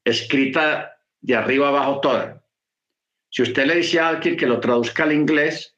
escrita 0.04 0.89
de 1.20 1.36
arriba 1.36 1.68
abajo 1.68 2.00
toda. 2.00 2.42
Si 3.30 3.42
usted 3.42 3.66
le 3.66 3.76
dice 3.76 4.00
a 4.00 4.08
alguien 4.08 4.36
que 4.36 4.46
lo 4.46 4.60
traduzca 4.60 5.04
al 5.04 5.12
inglés, 5.12 5.76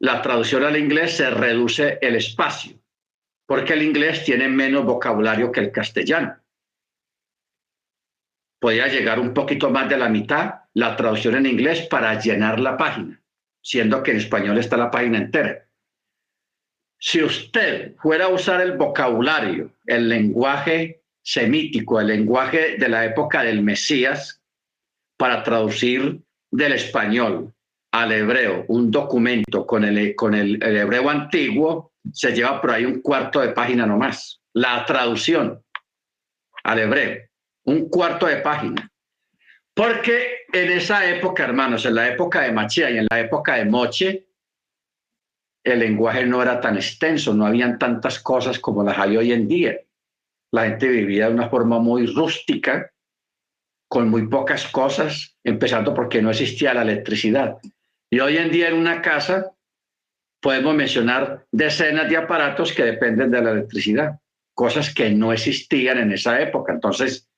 la 0.00 0.20
traducción 0.20 0.64
al 0.64 0.76
inglés 0.76 1.16
se 1.16 1.30
reduce 1.30 1.98
el 2.02 2.16
espacio, 2.16 2.76
porque 3.46 3.74
el 3.74 3.82
inglés 3.82 4.24
tiene 4.24 4.48
menos 4.48 4.84
vocabulario 4.84 5.52
que 5.52 5.60
el 5.60 5.70
castellano. 5.72 6.36
podía 8.58 8.86
llegar 8.86 9.18
un 9.18 9.34
poquito 9.34 9.70
más 9.70 9.88
de 9.88 9.96
la 9.96 10.08
mitad, 10.08 10.54
la 10.74 10.96
traducción 10.96 11.34
en 11.34 11.46
inglés 11.46 11.88
para 11.88 12.20
llenar 12.20 12.60
la 12.60 12.76
página, 12.76 13.20
siendo 13.60 14.02
que 14.02 14.12
en 14.12 14.18
español 14.18 14.56
está 14.58 14.76
la 14.76 14.90
página 14.90 15.18
entera. 15.18 15.66
Si 16.98 17.20
usted 17.20 17.96
fuera 17.96 18.26
a 18.26 18.28
usar 18.28 18.60
el 18.60 18.76
vocabulario, 18.76 19.72
el 19.86 20.08
lenguaje 20.08 21.02
semítico, 21.22 22.00
el 22.00 22.06
lenguaje 22.06 22.76
de 22.78 22.88
la 22.88 23.04
época 23.04 23.42
del 23.42 23.62
Mesías, 23.62 24.41
para 25.22 25.44
traducir 25.44 26.20
del 26.50 26.72
español 26.72 27.54
al 27.92 28.10
hebreo 28.10 28.64
un 28.66 28.90
documento 28.90 29.64
con 29.64 29.84
el, 29.84 30.16
con 30.16 30.34
el, 30.34 30.60
hebreo 30.60 31.08
antiguo, 31.08 31.92
se 32.12 32.32
lleva 32.32 32.60
por 32.60 32.72
ahí 32.72 32.84
un 32.84 33.00
cuarto 33.00 33.38
de 33.38 33.50
página 33.50 33.86
nomás. 33.86 34.40
La 34.52 34.84
traducción 34.84 35.62
al 36.64 36.78
hebreo, 36.80 37.20
un 37.66 37.88
cuarto 37.88 38.26
de 38.26 38.38
página. 38.38 38.90
Porque 39.72 40.38
en 40.52 40.72
esa 40.72 41.08
época, 41.08 41.44
hermanos, 41.44 41.86
en 41.86 41.94
la 41.94 42.08
época 42.08 42.40
de 42.40 42.50
Machia 42.50 42.90
y 42.90 42.98
en 42.98 43.06
la 43.08 43.20
época 43.20 43.54
de 43.54 43.64
Moche, 43.66 44.26
el 45.62 45.78
lenguaje 45.78 46.26
no 46.26 46.42
era 46.42 46.60
tan 46.60 46.74
extenso, 46.74 47.32
no 47.32 47.46
habían 47.46 47.78
tantas 47.78 48.18
cosas 48.18 48.58
como 48.58 48.82
las 48.82 48.98
hay 48.98 49.16
hoy 49.16 49.30
en 49.30 49.46
día. 49.46 49.78
La 50.50 50.64
gente 50.64 50.88
vivía 50.88 51.28
de 51.28 51.34
una 51.34 51.48
forma 51.48 51.78
muy 51.78 52.06
rústica, 52.06 52.92
con 53.92 54.08
muy 54.08 54.26
pocas 54.26 54.66
cosas, 54.68 55.36
empezando 55.44 55.92
porque 55.92 56.22
no 56.22 56.30
existía 56.30 56.72
la 56.72 56.80
electricidad. 56.80 57.58
Y 58.10 58.20
hoy 58.20 58.38
en 58.38 58.50
día 58.50 58.68
en 58.68 58.78
una 58.78 59.02
casa 59.02 59.52
podemos 60.40 60.74
mencionar 60.74 61.44
decenas 61.52 62.08
de 62.08 62.16
aparatos 62.16 62.72
que 62.72 62.84
dependen 62.84 63.30
de 63.30 63.42
la 63.42 63.50
electricidad, 63.50 64.18
cosas 64.54 64.94
que 64.94 65.10
no 65.10 65.30
existían 65.30 65.98
en 65.98 66.10
esa 66.10 66.40
época. 66.40 66.72
Entonces, 66.72 67.28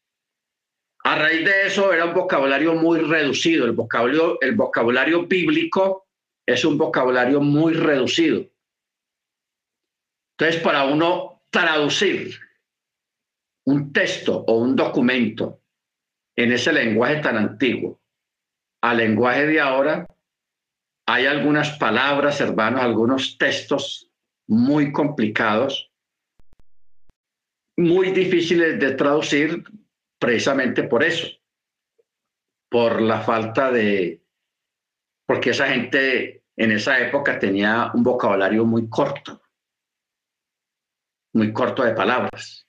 a 1.02 1.16
raíz 1.16 1.44
de 1.44 1.66
eso 1.66 1.92
era 1.92 2.04
un 2.04 2.14
vocabulario 2.14 2.74
muy 2.74 3.00
reducido. 3.00 3.66
El 3.66 3.72
vocabulario, 3.72 4.40
el 4.40 4.54
vocabulario 4.54 5.26
bíblico 5.26 6.06
es 6.46 6.64
un 6.64 6.78
vocabulario 6.78 7.40
muy 7.40 7.72
reducido. 7.72 8.44
Entonces, 10.38 10.62
para 10.62 10.84
uno 10.84 11.42
traducir 11.50 12.38
un 13.64 13.92
texto 13.92 14.44
o 14.46 14.58
un 14.58 14.76
documento 14.76 15.63
en 16.36 16.52
ese 16.52 16.72
lenguaje 16.72 17.16
tan 17.16 17.36
antiguo 17.36 18.00
al 18.84 18.98
lenguaje 18.98 19.46
de 19.46 19.60
ahora, 19.60 20.06
hay 21.06 21.24
algunas 21.24 21.78
palabras, 21.78 22.38
hermanos, 22.42 22.82
algunos 22.82 23.38
textos 23.38 24.10
muy 24.46 24.92
complicados, 24.92 25.90
muy 27.78 28.10
difíciles 28.10 28.78
de 28.78 28.92
traducir 28.92 29.64
precisamente 30.18 30.82
por 30.82 31.02
eso, 31.02 31.26
por 32.70 33.00
la 33.00 33.22
falta 33.22 33.70
de, 33.72 34.22
porque 35.26 35.50
esa 35.50 35.68
gente 35.68 36.44
en 36.54 36.70
esa 36.70 36.98
época 36.98 37.38
tenía 37.38 37.90
un 37.94 38.02
vocabulario 38.02 38.66
muy 38.66 38.90
corto, 38.90 39.40
muy 41.32 41.54
corto 41.54 41.84
de 41.84 41.94
palabras. 41.94 42.63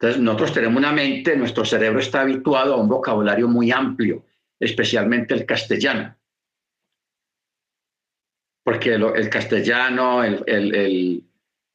Entonces, 0.00 0.22
nosotros 0.22 0.52
tenemos 0.52 0.78
una 0.78 0.92
mente, 0.92 1.36
nuestro 1.36 1.64
cerebro 1.64 1.98
está 1.98 2.20
habituado 2.20 2.74
a 2.74 2.76
un 2.76 2.88
vocabulario 2.88 3.48
muy 3.48 3.72
amplio, 3.72 4.24
especialmente 4.60 5.34
el 5.34 5.44
castellano. 5.44 6.16
Porque 8.62 8.94
el 8.94 9.28
castellano 9.28 10.22
el, 10.22 11.24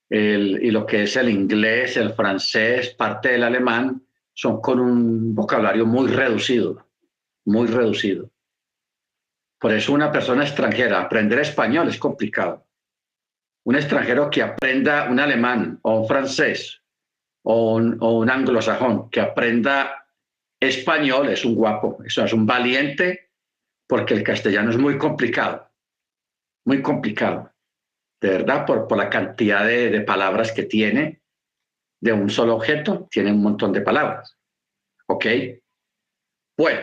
y 0.10 0.72
lo 0.72 0.86
que 0.86 1.04
es 1.04 1.16
el 1.18 1.30
inglés, 1.30 1.98
el 1.98 2.14
francés, 2.14 2.92
parte 2.92 3.30
del 3.30 3.44
alemán, 3.44 4.02
son 4.32 4.62
con 4.62 4.80
un 4.80 5.36
vocabulario 5.36 5.86
muy 5.86 6.10
reducido, 6.10 6.88
muy 7.46 7.68
reducido. 7.68 8.30
Por 9.60 9.74
eso 9.74 9.92
una 9.92 10.12
persona 10.12 10.44
extranjera, 10.44 11.02
aprender 11.02 11.40
español 11.40 11.90
es 11.90 11.98
complicado. 11.98 12.66
Un 13.66 13.76
extranjero 13.76 14.30
que 14.30 14.44
aprenda 14.44 15.10
un 15.10 15.20
alemán 15.20 15.80
o 15.82 16.02
un 16.02 16.08
francés 16.08 16.83
o 17.44 17.76
un, 17.76 18.30
anglosajón 18.30 19.10
que 19.10 19.22
aprenda 19.22 20.08
español 20.60 21.30
es 21.30 21.44
un 21.44 21.56
guapo, 21.56 22.00
eso 22.06 22.24
es 22.24 22.34
un 22.34 22.46
valiente, 22.46 23.32
porque 23.88 24.14
el 24.14 24.24
castellano 24.24 24.72
es 24.72 24.78
muy 24.78 24.98
complicado, 24.98 25.70
muy 26.66 26.82
complicado, 26.82 27.52
de 28.22 28.30
verdad, 28.30 28.66
por, 28.66 28.88
por 28.88 28.98
la 28.98 29.10
cantidad 29.10 29.66
de, 29.66 29.90
de 29.90 30.02
palabras 30.02 30.52
que 30.52 30.64
tiene 30.64 31.22
de 32.00 32.14
un 32.14 32.30
solo 32.30 32.56
objeto, 32.56 33.08
tiene 33.12 33.32
un 33.32 33.42
montón 33.42 33.74
de 33.74 33.82
palabras. 33.82 34.38
¿Ok? 35.08 35.26
Bueno, 36.58 36.82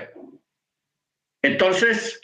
entonces, 1.43 2.21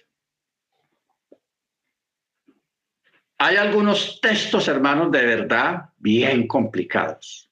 Hay 3.39 3.57
algunos 3.57 4.19
textos, 4.21 4.67
hermanos, 4.67 5.13
de 5.13 5.25
verdad 5.25 5.91
bien 5.99 6.47
complicados. 6.47 7.46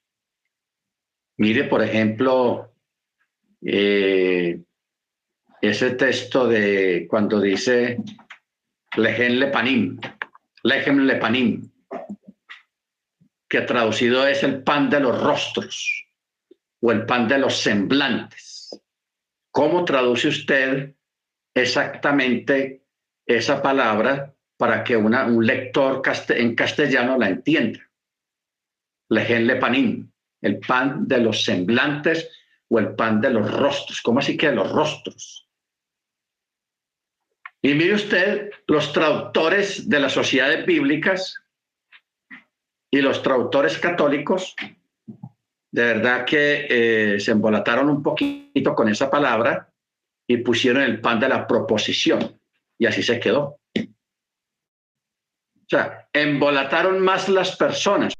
Mire, 1.37 1.65
por 1.65 1.83
ejemplo, 1.83 2.71
eh, 3.61 4.61
ese 5.61 5.91
texto 5.91 6.47
de 6.47 7.07
cuando 7.09 7.41
dice 7.41 7.97
Lejen 8.95 9.39
Lepanim, 9.39 9.99
Lejem 10.63 10.99
Lepanim, 10.99 11.69
que 13.49 13.61
traducido 13.61 14.27
es 14.27 14.43
el 14.43 14.63
pan 14.63 14.89
de 14.89 14.99
los 14.99 15.21
rostros 15.21 16.07
o 16.81 16.91
el 16.91 17.05
pan 17.05 17.27
de 17.27 17.39
los 17.39 17.57
semblantes. 17.57 18.81
¿Cómo 19.51 19.85
traduce 19.85 20.27
usted 20.27 20.95
exactamente 21.53 22.83
esa 23.25 23.61
palabra 23.61 24.35
para 24.57 24.83
que 24.83 24.95
un 24.95 25.45
lector 25.45 26.01
en 26.29 26.55
castellano 26.55 27.17
la 27.17 27.29
entienda. 27.29 27.79
Lejen 29.09 29.59
panín, 29.59 30.11
el 30.45 30.59
pan 30.59 31.07
de 31.07 31.17
los 31.17 31.43
semblantes 31.43 32.29
o 32.69 32.77
el 32.77 32.93
pan 32.95 33.19
de 33.19 33.31
los 33.31 33.51
rostros. 33.51 33.99
¿Cómo 34.01 34.19
así 34.19 34.37
que 34.37 34.49
de 34.49 34.55
los 34.55 34.71
rostros? 34.71 35.49
Y 37.63 37.73
mire 37.73 37.95
usted, 37.95 38.51
los 38.67 38.93
traductores 38.93 39.89
de 39.89 39.99
las 39.99 40.13
sociedades 40.13 40.63
bíblicas 40.67 41.33
y 42.91 43.01
los 43.01 43.23
traductores 43.23 43.79
católicos, 43.79 44.55
de 45.71 45.83
verdad 45.83 46.25
que 46.25 46.67
eh, 46.69 47.19
se 47.19 47.31
embolataron 47.31 47.89
un 47.89 48.03
poquito 48.03 48.75
con 48.75 48.87
esa 48.87 49.09
palabra 49.09 49.73
y 50.27 50.37
pusieron 50.37 50.83
el 50.83 51.01
pan 51.01 51.19
de 51.19 51.29
la 51.29 51.47
proposición. 51.47 52.39
Y 52.77 52.85
así 52.85 53.01
se 53.01 53.19
quedó. 53.19 53.59
O 53.75 55.67
sea, 55.67 56.07
embolataron 56.13 56.99
más 56.99 57.29
las 57.29 57.55
personas, 57.55 58.13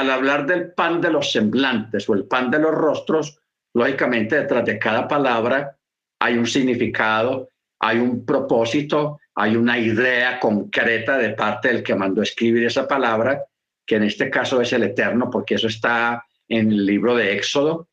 al 0.00 0.10
hablar 0.10 0.46
del 0.46 0.72
pan 0.72 1.00
de 1.00 1.10
los 1.10 1.32
semblantes 1.32 2.08
o 2.08 2.14
el 2.14 2.24
pan 2.24 2.50
de 2.50 2.58
los 2.58 2.72
rostros, 2.72 3.38
lógicamente 3.72 4.36
detrás 4.36 4.64
de 4.66 4.78
cada 4.78 5.08
palabra 5.08 5.76
hay 6.20 6.36
un 6.36 6.46
significado, 6.46 7.50
hay 7.78 7.98
un 7.98 8.24
propósito, 8.26 9.20
hay 9.34 9.56
una 9.56 9.78
idea 9.78 10.38
concreta 10.38 11.16
de 11.16 11.30
parte 11.30 11.68
del 11.68 11.82
que 11.82 11.94
mandó 11.94 12.20
escribir 12.20 12.66
esa 12.66 12.86
palabra, 12.86 13.44
que 13.86 13.96
en 13.96 14.02
este 14.02 14.28
caso 14.28 14.60
es 14.60 14.72
el 14.74 14.82
Eterno, 14.82 15.30
porque 15.30 15.54
eso 15.54 15.68
está 15.68 16.26
en 16.48 16.72
el 16.72 16.84
libro 16.84 17.16
de 17.16 17.34
Éxodo. 17.34 17.88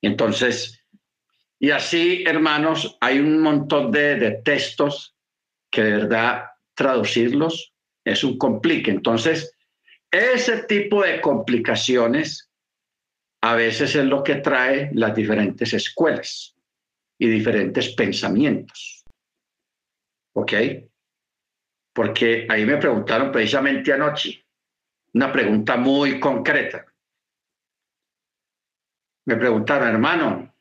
Entonces, 0.00 0.84
y 1.58 1.70
así, 1.70 2.22
hermanos, 2.26 2.96
hay 3.00 3.18
un 3.18 3.40
montón 3.40 3.90
de, 3.90 4.40
textos 4.44 5.16
que 5.70 5.82
de 5.82 5.90
verdad 5.92 6.44
traducirlos 6.74 7.72
es 8.04 8.22
un 8.22 8.38
complique. 8.38 8.92
Entonces, 8.92 9.57
ese 10.10 10.62
tipo 10.64 11.02
de 11.02 11.20
complicaciones 11.20 12.50
a 13.42 13.54
veces 13.54 13.94
es 13.94 14.04
lo 14.04 14.22
que 14.22 14.36
trae 14.36 14.90
las 14.94 15.14
diferentes 15.14 15.72
escuelas 15.72 16.56
y 17.18 17.28
diferentes 17.28 17.94
pensamientos. 17.94 19.04
¿Ok? 20.34 20.52
Porque 21.94 22.46
ahí 22.48 22.64
me 22.64 22.76
preguntaron 22.76 23.32
precisamente 23.32 23.92
anoche 23.92 24.44
una 25.14 25.32
pregunta 25.32 25.76
muy 25.76 26.20
concreta. 26.20 26.86
Me 29.26 29.36
preguntaron, 29.36 29.88
hermano, 29.88 30.54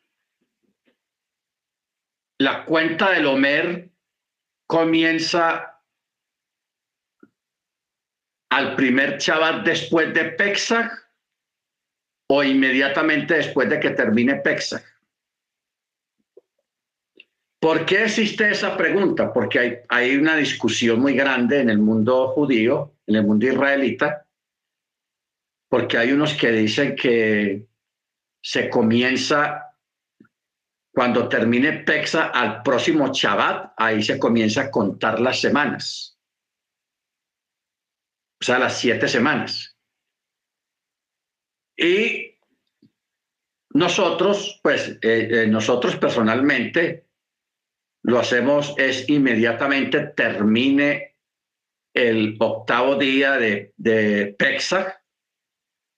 la 2.39 2.65
cuenta 2.65 3.11
del 3.11 3.25
Homer 3.25 3.89
comienza 4.67 5.76
al 8.49 8.75
primer 8.75 9.17
Shabbat 9.17 9.65
después 9.65 10.13
de 10.13 10.25
Pesach 10.31 10.91
o 12.29 12.43
inmediatamente 12.43 13.35
después 13.35 13.69
de 13.69 13.79
que 13.79 13.91
termine 13.91 14.35
Pesach? 14.35 14.83
¿Por 17.59 17.85
qué 17.85 18.03
existe 18.03 18.51
esa 18.51 18.77
pregunta? 18.77 19.33
Porque 19.33 19.83
hay, 19.89 20.15
una 20.15 20.35
discusión 20.35 20.99
muy 20.99 21.13
grande 21.15 21.59
en 21.59 21.69
el 21.69 21.79
mundo 21.79 22.29
judío, 22.29 22.93
en 23.07 23.15
el 23.15 23.25
mundo 23.25 23.47
israelita, 23.47 24.27
porque 25.67 25.97
hay 25.97 26.11
unos 26.11 26.35
que 26.35 26.51
dicen 26.51 26.95
que 26.95 27.65
se 28.41 28.69
comienza 28.69 29.73
cuando 30.93 31.27
termine 31.27 31.73
Pexa 31.83 32.27
al 32.27 32.61
próximo 32.63 33.11
Shabbat, 33.11 33.73
ahí 33.77 34.01
se 34.03 34.17
comienza 34.19 34.61
a 34.61 34.71
contar 34.71 35.19
las 35.19 35.41
semanas. 35.41 36.16
O 38.39 38.43
sea, 38.43 38.59
las 38.59 38.77
siete 38.77 39.07
semanas. 39.07 39.75
Y 41.75 42.37
nosotros, 43.71 44.59
pues, 44.63 44.89
eh, 45.01 45.43
eh, 45.43 45.47
nosotros 45.47 45.95
personalmente 45.97 47.05
lo 48.03 48.19
hacemos 48.19 48.73
es 48.77 49.09
inmediatamente 49.09 50.07
termine 50.15 51.15
el 51.93 52.37
octavo 52.39 52.95
día 52.95 53.33
de, 53.33 53.73
de 53.75 54.35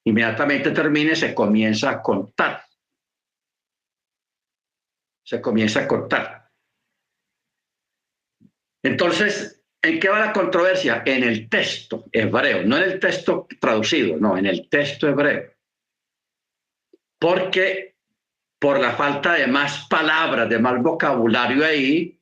inmediatamente 0.05 0.71
termine, 0.71 1.15
se 1.15 1.35
comienza 1.35 1.89
a 1.89 2.01
contar 2.01 2.63
se 5.29 5.41
comienza 5.41 5.81
a 5.81 5.87
cortar. 5.87 6.49
Entonces, 8.81 9.58
¿en 9.81 9.99
qué 9.99 10.09
va 10.09 10.19
la 10.19 10.33
controversia? 10.33 11.03
En 11.05 11.23
el 11.23 11.49
texto 11.49 12.05
hebreo, 12.11 12.63
no 12.63 12.77
en 12.77 12.83
el 12.83 12.99
texto 12.99 13.47
traducido, 13.59 14.17
no, 14.17 14.37
en 14.37 14.45
el 14.45 14.69
texto 14.69 15.07
hebreo. 15.07 15.51
Porque 17.19 17.95
por 18.59 18.79
la 18.79 18.91
falta 18.91 19.33
de 19.33 19.47
más 19.47 19.87
palabras, 19.87 20.49
de 20.49 20.59
más 20.59 20.81
vocabulario 20.81 21.65
ahí, 21.65 22.19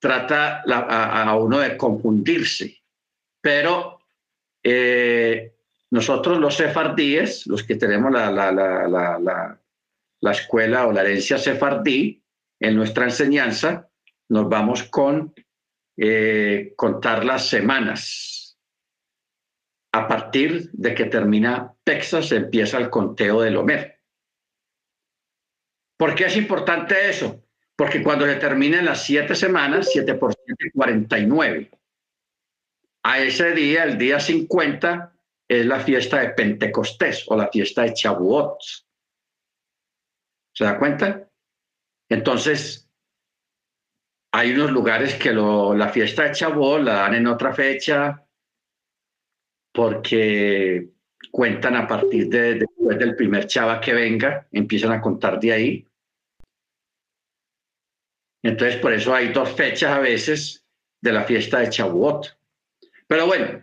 trata 0.00 0.62
a, 0.62 1.36
uno 1.36 1.60
de 1.60 1.76
confundirse. 1.76 2.82
Pero 3.40 4.00
eh, 4.62 5.54
nosotros 5.90 6.38
los 6.38 6.56
sefardíes, 6.56 7.46
los 7.46 7.62
que 7.62 7.76
tenemos 7.76 8.12
la, 8.12 8.30
la, 10.20 10.32
escuela 10.32 10.86
o 10.86 10.92
la 10.92 11.02
herencia 11.02 11.38
sefardí, 11.38 12.22
en 12.60 12.74
nuestra 12.74 13.04
enseñanza 13.04 13.88
nos 14.28 14.48
vamos 14.48 14.82
con 14.82 15.32
eh, 16.00 16.74
contar 16.76 17.24
las 17.24 17.48
semanas. 17.48 18.56
A 19.92 20.06
partir 20.06 20.70
de 20.72 20.94
que 20.94 21.06
termina 21.06 21.74
Texas, 21.82 22.30
empieza 22.30 22.78
el 22.78 22.88
conteo 22.88 23.40
del 23.40 23.56
Homer. 23.56 24.00
¿Por 25.98 26.14
qué 26.14 26.26
es 26.26 26.36
importante 26.36 27.08
eso? 27.08 27.42
Porque 27.74 28.02
cuando 28.02 28.26
se 28.26 28.36
terminen 28.36 28.84
las 28.84 29.02
siete 29.02 29.34
semanas, 29.34 29.88
7 29.92 30.14
por 30.14 30.34
7, 30.34 30.70
49. 30.72 31.70
A 33.04 33.20
ese 33.20 33.52
día, 33.52 33.84
el 33.84 33.98
día 33.98 34.20
50, 34.20 35.12
es 35.48 35.66
la 35.66 35.80
fiesta 35.80 36.20
de 36.20 36.30
Pentecostés 36.30 37.24
o 37.26 37.36
la 37.36 37.48
fiesta 37.48 37.82
de 37.82 37.94
Chabuot. 37.94 38.58
¿Se 40.54 40.64
da 40.64 40.78
cuenta? 40.78 41.28
Entonces, 42.08 42.87
hay 44.38 44.52
unos 44.52 44.70
lugares 44.70 45.16
que 45.16 45.32
la 45.32 45.88
fiesta 45.88 46.22
de 46.22 46.30
Chabó 46.30 46.78
la 46.78 46.94
dan 46.94 47.14
en 47.16 47.26
otra 47.26 47.52
fecha 47.52 48.24
porque 49.72 50.90
cuentan 51.32 51.74
a 51.74 51.88
partir 51.88 52.28
de 52.28 52.54
después 52.54 52.98
del 53.00 53.16
primer 53.16 53.48
chava 53.48 53.80
que 53.80 53.92
venga, 53.92 54.46
empiezan 54.52 54.92
a 54.92 55.00
contar 55.00 55.40
de 55.40 55.52
ahí. 55.52 55.88
Entonces, 58.44 58.76
por 58.76 58.92
eso 58.92 59.12
hay 59.12 59.32
dos 59.32 59.50
fechas 59.50 59.90
a 59.90 59.98
veces 59.98 60.64
de 61.00 61.12
la 61.12 61.24
fiesta 61.24 61.58
de 61.58 61.70
Chabuot. 61.70 62.38
Pero 63.08 63.26
bueno, 63.26 63.60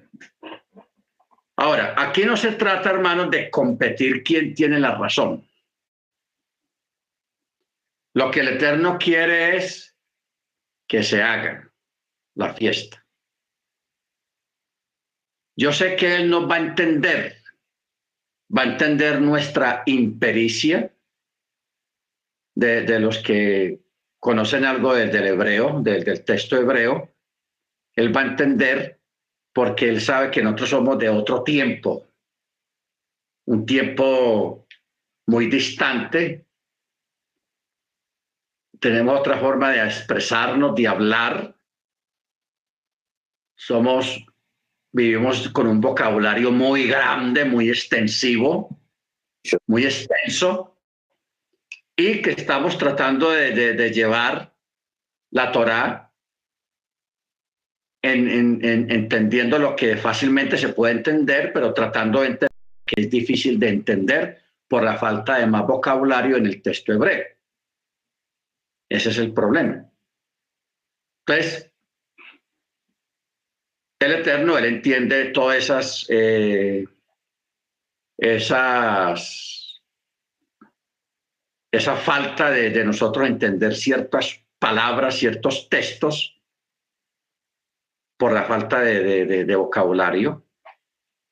ahora, 1.55 1.95
aquí 1.97 2.25
no 2.25 2.35
se 2.35 2.51
trata, 2.51 2.89
hermanos, 2.89 3.31
de 3.31 3.49
competir 3.49 4.23
quién 4.23 4.53
tiene 4.53 4.77
la 4.77 4.95
razón. 4.95 5.47
Lo 8.13 8.29
que 8.29 8.41
el 8.41 8.49
Eterno 8.49 8.97
quiere 8.97 9.55
es 9.55 9.94
que 10.87 11.03
se 11.03 11.21
haga 11.21 11.71
la 12.35 12.53
fiesta. 12.53 13.05
Yo 15.57 15.71
sé 15.71 15.95
que 15.95 16.15
Él 16.15 16.29
nos 16.29 16.49
va 16.49 16.55
a 16.55 16.59
entender, 16.59 17.37
va 18.55 18.63
a 18.63 18.71
entender 18.71 19.21
nuestra 19.21 19.83
impericia 19.85 20.93
de, 22.55 22.99
los 22.99 23.19
que 23.19 23.81
conocen 24.19 24.65
algo 24.65 24.93
del, 24.93 25.15
hebreo, 25.15 25.81
del 25.81 26.23
texto 26.23 26.57
hebreo. 26.57 27.13
Él 27.95 28.15
va 28.15 28.21
a 28.21 28.27
entender 28.27 28.99
porque 29.53 29.87
Él 29.87 30.01
sabe 30.01 30.31
que 30.31 30.43
nosotros 30.43 30.69
somos 30.69 30.99
de 30.99 31.09
otro 31.09 31.43
tiempo, 31.43 32.05
un 33.47 33.65
tiempo 33.65 34.67
muy 35.27 35.47
distante, 35.47 36.45
tenemos 38.85 39.19
otra 39.19 39.39
forma 39.39 39.71
de 39.71 39.83
expresarnos, 39.83 40.75
de 40.75 40.87
hablar. 40.87 41.55
Somos, 43.57 44.23
vivimos 44.91 45.49
con 45.49 45.65
un 45.65 45.81
vocabulario 45.81 46.51
muy 46.51 46.85
grande, 46.85 47.45
muy 47.45 47.69
extensivo, 47.69 48.79
muy 49.65 49.85
extenso, 49.85 50.77
y 51.95 52.21
que 52.21 52.29
estamos 52.29 52.77
tratando 52.77 53.31
de, 53.31 53.89
llevar 53.89 54.53
la 55.31 55.51
Torah 55.51 56.13
en, 58.03 58.63
entendiendo 58.63 59.57
lo 59.57 59.75
que 59.75 59.97
fácilmente 59.97 60.59
se 60.59 60.69
puede 60.69 60.93
entender, 60.93 61.51
pero 61.51 61.73
tratando 61.73 62.21
de 62.21 62.27
entender 62.27 62.59
que 62.85 63.01
es 63.01 63.09
difícil 63.09 63.59
de 63.59 63.69
entender 63.69 64.43
por 64.67 64.83
la 64.83 64.95
falta 64.95 65.39
de 65.39 65.47
más 65.47 65.65
vocabulario 65.65 66.37
en 66.37 66.45
el 66.45 66.61
texto 66.61 66.93
hebreo. 66.93 67.34
Ese 68.89 69.09
es 69.09 69.17
el 69.17 69.33
problema. 69.33 69.89
Entonces, 71.27 71.71
el 73.99 74.13
Eterno, 74.13 74.57
Él 74.57 74.65
entiende 74.65 75.25
todas 75.25 75.57
esas, 75.57 76.05
eh, 76.09 76.85
esas, 78.17 79.81
esa 81.71 81.95
falta 81.95 82.51
de, 82.51 82.85
nosotros 82.85 83.27
entender 83.27 83.75
ciertas 83.75 84.41
palabras, 84.59 85.15
ciertos 85.15 85.67
textos, 85.69 86.39
por 88.17 88.31
la 88.31 88.43
falta 88.43 88.79
de, 88.79 89.55
vocabulario 89.55 90.45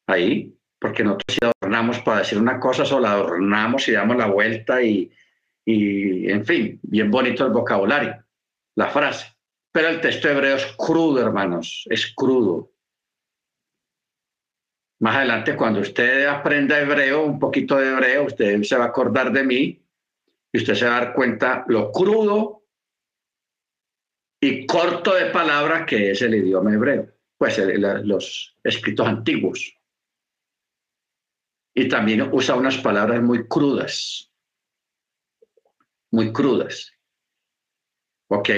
ahí, 0.08 0.58
porque 0.80 1.04
nosotros 1.04 1.38
si 1.38 1.45
adornamos 1.45 1.99
para 1.99 2.20
decir 2.20 2.38
una 2.38 2.60
cosa, 2.60 2.84
solo 2.84 3.08
adornamos 3.08 3.88
y 3.88 3.93
damos 3.93 4.18
la 4.18 4.26
vuelta 4.26 4.82
y, 4.82 5.12
y, 5.66 6.30
en 6.30 6.45
fin, 6.45 6.80
bien 6.84 7.09
bonito 7.09 7.45
el 7.45 7.51
vocabulario, 7.51 8.24
la 8.76 8.89
frase. 8.89 9.28
Pero 9.72 9.88
el 9.88 10.01
texto 10.01 10.30
hebreo 10.30 10.57
es 10.57 10.66
crudo, 10.78 11.22
hermanos, 11.22 11.86
es 11.89 12.14
crudo. 12.14 12.72
Más 14.99 15.16
adelante, 15.18 15.55
cuando 15.55 15.80
usted 15.80 16.26
aprenda 16.28 16.80
hebreo, 16.80 17.26
un 17.26 17.39
poquito 17.39 17.78
de 17.78 17.89
hebreo, 17.89 18.26
usted 18.26 18.61
se 18.64 18.78
va 18.78 18.86
a 18.86 18.88
acordar 18.89 19.32
de 19.32 19.43
mí 19.43 19.86
y 20.51 20.57
usted 20.57 20.76
se 20.76 20.86
va 20.86 20.97
a 20.97 20.99
dar 20.99 21.14
cuenta 21.14 21.66
lo 21.68 21.91
crudo 21.91 22.64
y 24.39 24.66
corto 24.66 25.14
de 25.16 25.28
palabra 25.28 25.86
que 25.86 26.11
es 26.11 26.22
el 26.22 26.36
idioma 26.36 26.74
hebreo, 26.74 27.09
pues 27.38 27.57
los 28.03 28.57
escritos 28.64 29.07
antiguos. 29.07 29.76
Y 31.76 31.88
también 31.88 32.30
usa 32.32 32.55
unas 32.55 32.78
palabras 32.78 33.22
muy 33.24 33.47
crudas 33.47 34.32
muy 36.14 36.32
crudas. 36.32 36.93
¿Ok? 38.30 38.49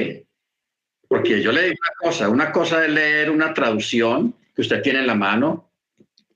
Porque 1.08 1.42
yo 1.42 1.52
le 1.54 1.64
digo 1.64 1.76
una 1.82 2.10
cosa, 2.10 2.30
una 2.30 2.52
cosa 2.52 2.86
es 2.86 2.92
leer 2.92 3.32
una 3.32 3.54
traducción 3.54 4.36
que 4.54 4.62
usted 4.62 4.82
tiene 4.82 5.00
en 5.00 5.08
la 5.08 5.16
mano, 5.16 5.72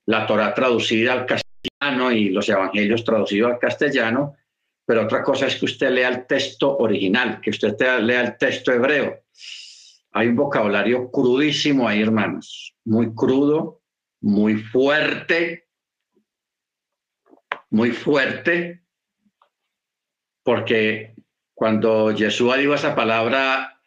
la 0.06 0.26
Torah 0.26 0.54
traducida 0.54 1.14
al 1.14 1.26
castellano 1.26 2.12
y 2.12 2.30
los 2.30 2.48
evangelios 2.48 3.04
traducidos 3.04 3.52
al 3.52 3.60
castellano, 3.60 4.38
pero 4.86 5.04
otra 5.04 5.22
cosa 5.22 5.48
es 5.48 5.58
que 5.58 5.66
usted 5.66 5.92
lea 5.92 6.08
el 6.08 6.26
texto 6.26 6.78
original, 6.78 7.42
que 7.42 7.50
usted 7.50 7.76
lea 8.02 8.22
el 8.22 8.38
texto 8.38 8.72
hebreo. 8.72 9.24
Hay 10.14 10.28
un 10.28 10.36
vocabulario 10.38 11.12
crudísimo 11.12 11.88
ahí, 11.88 12.02
hermanos, 12.02 12.76
muy 12.86 13.14
crudo, 13.14 13.82
muy 14.22 14.56
fuerte, 14.56 15.68
muy 17.70 17.92
fuerte, 17.92 18.84
porque 20.50 21.14
cuando 21.54 22.12
Jesús 22.18 22.58
dijo 22.58 22.74
esa 22.74 22.96
palabra, 22.96 23.80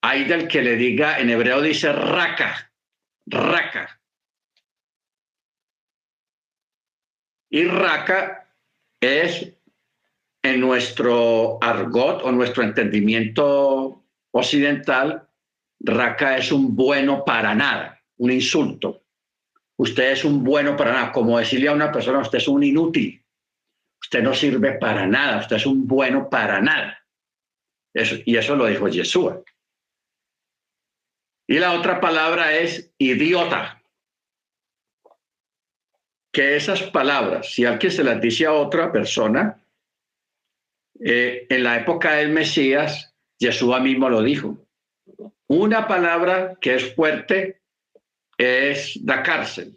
hay 0.00 0.22
del 0.22 0.46
que 0.46 0.62
le 0.62 0.76
diga, 0.76 1.18
en 1.18 1.30
hebreo 1.30 1.60
dice 1.60 1.92
raca, 1.92 2.70
raca. 3.26 4.00
Y 7.50 7.64
raca 7.64 8.48
es 9.00 9.52
en 10.44 10.60
nuestro 10.60 11.58
argot 11.60 12.22
o 12.22 12.30
nuestro 12.30 12.62
entendimiento 12.62 14.04
occidental, 14.30 15.28
raca 15.80 16.36
es 16.38 16.52
un 16.52 16.76
bueno 16.76 17.24
para 17.24 17.52
nada, 17.52 18.00
un 18.18 18.30
insulto. 18.30 19.02
Usted 19.76 20.12
es 20.12 20.24
un 20.24 20.44
bueno 20.44 20.76
para 20.76 20.92
nada, 20.92 21.10
como 21.10 21.36
decirle 21.36 21.66
a 21.66 21.72
una 21.72 21.90
persona, 21.90 22.20
usted 22.20 22.38
es 22.38 22.46
un 22.46 22.62
inútil. 22.62 23.25
Usted 24.06 24.22
no 24.22 24.34
sirve 24.34 24.74
para 24.74 25.04
nada, 25.04 25.40
usted 25.40 25.56
es 25.56 25.66
un 25.66 25.84
bueno 25.84 26.30
para 26.30 26.60
nada. 26.60 27.04
Y 28.24 28.36
eso 28.36 28.54
lo 28.54 28.66
dijo 28.66 28.86
Yeshua. 28.86 29.42
Y 31.48 31.58
la 31.58 31.72
otra 31.72 32.00
palabra 32.00 32.54
es 32.54 32.92
idiota. 32.98 33.82
Que 36.32 36.54
esas 36.54 36.84
palabras, 36.84 37.52
si 37.52 37.64
alguien 37.64 37.90
se 37.90 38.04
las 38.04 38.20
dice 38.20 38.46
a 38.46 38.52
otra 38.52 38.92
persona, 38.92 39.60
eh, 41.00 41.48
en 41.48 41.64
la 41.64 41.76
época 41.76 42.12
del 42.12 42.28
Mesías, 42.28 43.12
Yeshua 43.40 43.80
mismo 43.80 44.08
lo 44.08 44.22
dijo. 44.22 44.56
Una 45.48 45.88
palabra 45.88 46.56
que 46.60 46.76
es 46.76 46.94
fuerte 46.94 47.60
es 48.38 49.04
da 49.04 49.24
cárcel 49.24 49.76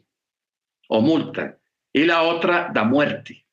o 0.87 1.01
multa 1.01 1.57
y 1.91 2.03
la 2.03 2.21
otra 2.21 2.69
da 2.71 2.83
muerte, 2.83 3.43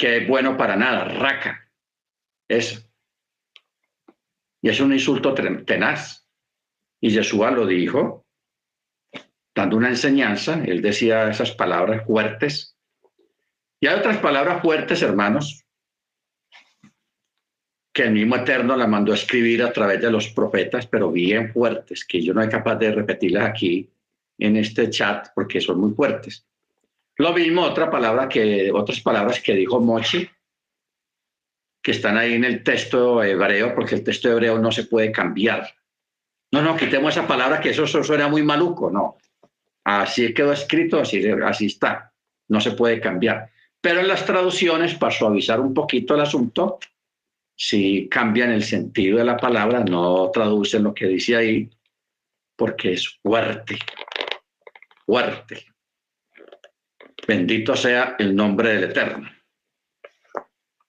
que 0.00 0.16
es 0.16 0.26
bueno 0.26 0.56
para 0.56 0.76
nada, 0.76 1.04
raca. 1.04 1.70
Eso. 2.48 2.80
Y 4.62 4.70
es 4.70 4.80
un 4.80 4.94
insulto 4.94 5.34
tenaz. 5.34 6.26
Y 7.02 7.10
Yeshua 7.10 7.50
lo 7.50 7.66
dijo, 7.66 8.26
dando 9.54 9.76
una 9.76 9.90
enseñanza, 9.90 10.62
él 10.64 10.80
decía 10.80 11.28
esas 11.28 11.50
palabras 11.50 12.06
fuertes. 12.06 12.78
Y 13.78 13.88
hay 13.88 13.98
otras 13.98 14.16
palabras 14.18 14.62
fuertes, 14.62 15.02
hermanos, 15.02 15.66
que 17.92 18.04
el 18.04 18.12
mismo 18.12 18.36
Eterno 18.36 18.76
la 18.76 18.86
mandó 18.86 19.12
a 19.12 19.16
escribir 19.16 19.62
a 19.62 19.72
través 19.72 20.00
de 20.00 20.10
los 20.10 20.28
profetas, 20.30 20.86
pero 20.86 21.12
bien 21.12 21.52
fuertes, 21.52 22.06
que 22.06 22.22
yo 22.22 22.32
no 22.32 22.40
soy 22.40 22.50
capaz 22.50 22.76
de 22.76 22.92
repetirlas 22.92 23.50
aquí 23.50 23.90
en 24.38 24.56
este 24.56 24.88
chat 24.88 25.28
porque 25.34 25.60
son 25.60 25.78
muy 25.78 25.92
fuertes. 25.92 26.46
Lo 27.20 27.34
mismo 27.34 27.60
otra 27.60 27.90
palabra 27.90 28.30
que, 28.30 28.70
otras 28.72 28.98
palabras 29.00 29.42
que 29.42 29.52
dijo 29.52 29.78
Mochi, 29.78 30.26
que 31.82 31.90
están 31.90 32.16
ahí 32.16 32.32
en 32.32 32.44
el 32.44 32.64
texto 32.64 33.22
hebreo, 33.22 33.74
porque 33.74 33.96
el 33.96 34.02
texto 34.02 34.30
hebreo 34.30 34.58
no 34.58 34.72
se 34.72 34.84
puede 34.84 35.12
cambiar. 35.12 35.68
No, 36.50 36.62
no, 36.62 36.74
quitemos 36.78 37.14
esa 37.14 37.28
palabra 37.28 37.60
que 37.60 37.70
eso, 37.70 37.86
suena 37.86 38.26
muy 38.28 38.42
maluco, 38.42 38.90
no. 38.90 39.18
Así 39.84 40.32
quedó 40.32 40.54
escrito, 40.54 40.98
así, 40.98 41.22
así 41.44 41.66
está, 41.66 42.10
no 42.48 42.58
se 42.58 42.70
puede 42.70 42.98
cambiar. 43.00 43.50
Pero 43.82 44.00
en 44.00 44.08
las 44.08 44.24
traducciones, 44.24 44.94
para 44.94 45.12
suavizar 45.12 45.60
un 45.60 45.74
poquito 45.74 46.14
el 46.14 46.22
asunto, 46.22 46.78
si 47.54 48.08
cambian 48.08 48.50
el 48.50 48.62
sentido 48.62 49.18
de 49.18 49.24
la 49.24 49.36
palabra, 49.36 49.80
no 49.80 50.30
traducen 50.32 50.84
lo 50.84 50.94
que 50.94 51.06
dice 51.06 51.36
ahí, 51.36 51.70
porque 52.56 52.94
es 52.94 53.18
fuerte, 53.22 53.78
fuerte. 55.04 55.69
Bendito 57.30 57.76
sea 57.76 58.16
el 58.18 58.34
nombre 58.34 58.70
del 58.70 58.90
Eterno. 58.90 59.30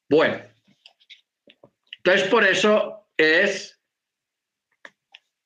Bueno, 0.09 0.41
entonces, 1.97 2.27
por 2.29 2.43
eso 2.43 3.11
es 3.15 3.79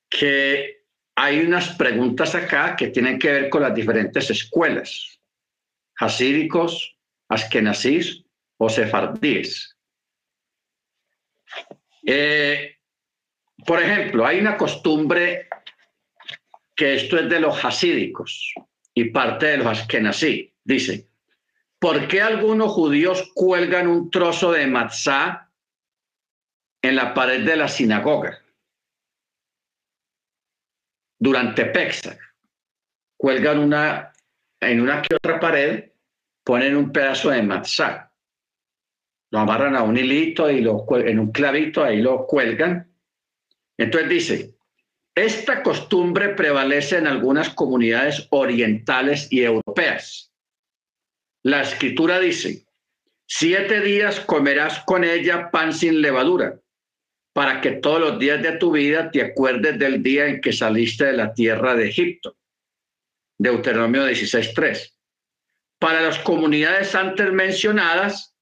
que 0.09 0.85
hay 1.17 1.41
unas 1.41 1.75
preguntas 1.75 2.33
acá 2.33 2.77
que 2.77 2.87
tienen 2.87 3.19
que 3.19 3.29
ver 3.29 3.49
con 3.49 3.63
las 3.63 3.75
diferentes 3.75 4.29
escuelas, 4.29 5.19
hasídicos, 5.99 6.97
askenazís 7.27 8.23
o 8.55 8.69
sefardíes. 8.69 9.77
Eh, 12.07 12.77
por 13.65 13.83
ejemplo, 13.83 14.25
hay 14.25 14.39
una 14.39 14.55
costumbre 14.55 15.49
que 16.73 16.93
esto 16.93 17.19
es 17.19 17.29
de 17.29 17.41
los 17.41 17.65
hasídicos 17.65 18.53
y 18.93 19.09
parte 19.09 19.47
de 19.47 19.57
los 19.57 19.67
askenazí. 19.67 20.54
Dice, 20.65 21.07
¿por 21.79 22.07
qué 22.09 22.21
algunos 22.21 22.73
judíos 22.73 23.31
cuelgan 23.33 23.87
un 23.87 24.09
trozo 24.09 24.51
de 24.51 24.67
matzá 24.67 25.45
en 26.81 26.95
la 26.95 27.13
pared 27.13 27.45
de 27.45 27.55
la 27.55 27.67
sinagoga 27.67 28.45
durante 31.19 31.65
Pesach. 31.65 32.19
Cuelgan 33.17 33.59
una, 33.59 34.13
en 34.59 34.81
una 34.81 35.01
que 35.01 35.15
otra 35.15 35.39
pared, 35.39 35.91
ponen 36.43 36.75
un 36.75 36.91
pedazo 36.91 37.31
de 37.31 37.41
matzá. 37.41 38.11
Lo 39.31 39.39
amarran 39.39 39.75
a 39.75 39.81
un 39.81 39.97
hilito 39.97 40.49
y 40.49 40.61
lo, 40.61 40.85
en 40.97 41.19
un 41.19 41.31
clavito, 41.31 41.83
ahí 41.83 42.01
lo 42.01 42.27
cuelgan. 42.27 42.87
Entonces 43.77 44.09
dice, 44.09 44.55
esta 45.15 45.63
costumbre 45.63 46.35
prevalece 46.35 46.97
en 46.97 47.07
algunas 47.07 47.49
comunidades 47.49 48.27
orientales 48.29 49.27
y 49.31 49.43
europeas. 49.43 50.31
La 51.45 51.61
escritura 51.61 52.19
dice, 52.19 52.65
siete 53.27 53.79
días 53.81 54.19
comerás 54.21 54.79
con 54.79 55.03
ella 55.03 55.51
pan 55.51 55.73
sin 55.73 56.01
levadura 56.01 56.59
para 57.33 57.61
que 57.61 57.73
todos 57.73 57.99
los 57.99 58.17
días 58.17 58.41
de 58.41 58.53
tu 58.53 58.71
vida 58.71 59.11
te 59.11 59.21
acuerdes 59.21 59.77
del 59.77 60.01
día 60.01 60.25
en 60.25 60.41
que 60.41 60.51
saliste 60.51 61.05
de 61.05 61.13
la 61.13 61.35
tierra 61.35 61.75
de 61.75 61.89
Egipto. 61.89 62.35
Deuteronomio 63.37 64.07
16.3. 64.07 64.91
Para 65.77 66.01
las 66.01 66.17
comunidades 66.17 66.95
antes 66.95 67.31
mencionadas, 67.31 68.35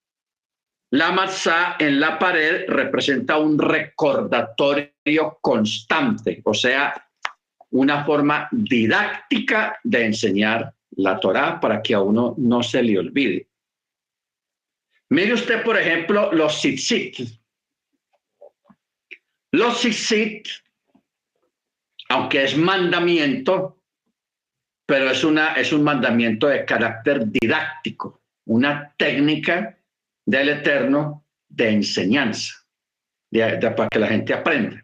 la 0.90 1.12
matzá 1.12 1.76
en 1.80 2.00
la 2.00 2.18
pared 2.18 2.64
representa 2.70 3.38
un 3.38 3.60
recordatorio 3.60 5.40
constante, 5.42 6.42
o 6.46 6.54
sea, 6.54 7.06
una 7.72 8.06
forma 8.06 8.48
didáctica 8.54 9.78
de 9.84 10.06
enseñar 10.06 10.74
la 10.98 11.20
Torá 11.20 11.60
para 11.60 11.82
que 11.82 11.94
a 11.94 12.02
uno 12.02 12.36
no 12.38 12.64
se 12.64 12.82
le 12.84 13.00
olvide. 13.00 13.48
Mire 15.10 15.34
usted, 15.34 15.64
por 15.64 15.78
ejemplo, 15.78 16.32
los 16.34 16.60
tzitzit, 16.60 17.20
los 19.52 19.78
sisit, 19.78 20.48
aunque 22.10 22.44
es 22.44 22.58
mandamiento, 22.58 23.84
pero 24.88 25.12
es, 25.12 25.24
una, 25.24 25.54
es 25.54 25.72
un 25.72 25.84
mandamiento 25.84 26.48
de 26.48 26.66
carácter 26.66 27.28
didáctico, 27.28 28.24
una 28.46 28.94
técnica 28.98 29.78
del 30.26 30.50
Eterno 30.50 31.26
de 31.48 31.70
enseñanza, 31.70 32.66
para 33.32 33.90
que 33.90 34.00
la 34.00 34.08
gente 34.08 34.34
aprenda. 34.34 34.84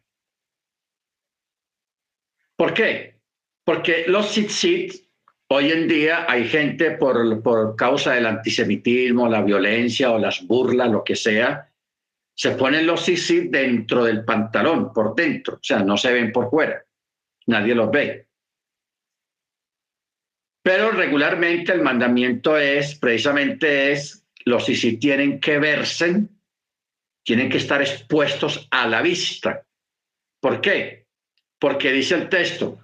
¿Por 2.55 2.74
qué? 2.74 3.20
Porque 3.64 4.05
los 4.07 4.30
sit 4.30 5.09
hoy 5.52 5.72
en 5.72 5.88
día 5.88 6.26
hay 6.28 6.47
gente 6.47 6.91
por, 6.91 7.41
por 7.41 7.76
causa 7.76 8.14
del 8.14 8.26
antisemitismo, 8.26 9.28
la 9.28 9.41
violencia 9.41 10.12
o 10.12 10.20
las 10.20 10.45
burlas, 10.45 10.89
lo 10.89 11.04
que 11.04 11.16
sea, 11.16 11.72
se 12.36 12.52
ponen 12.52 12.86
los 12.86 13.02
sisi 13.02 13.50
dentro 13.50 14.04
del 14.04 14.24
pantalón, 14.24 14.93
por 14.93 15.16
dentro, 15.16 15.56
o 15.56 15.64
sea, 15.64 15.80
no 15.80 15.97
se 15.97 16.14
ven 16.14 16.32
por 16.32 16.50
fuera, 16.50 16.86
nadie 17.47 17.76
los 17.76 17.91
ve. 17.91 18.28
Pero 20.62 20.91
regularmente 20.91 21.74
el 21.74 21.82
mandamiento 21.82 22.58
es, 22.58 22.95
precisamente 22.95 23.91
es, 23.91 24.26
los 24.45 24.66
sisi 24.66 24.97
tienen 24.97 25.39
que 25.39 25.58
verse, 25.60 26.28
tienen 27.24 27.50
que 27.50 27.58
estar 27.58 27.82
expuestos 27.82 28.68
a 28.72 28.88
la 28.88 29.02
vista. 29.02 29.66
¿Por 30.39 30.62
qué? 30.62 31.08
Porque 31.60 31.91
dice 31.91 32.16
el 32.16 32.30
texto, 32.30 32.80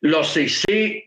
los 0.00 0.32
sisi 0.32 1.05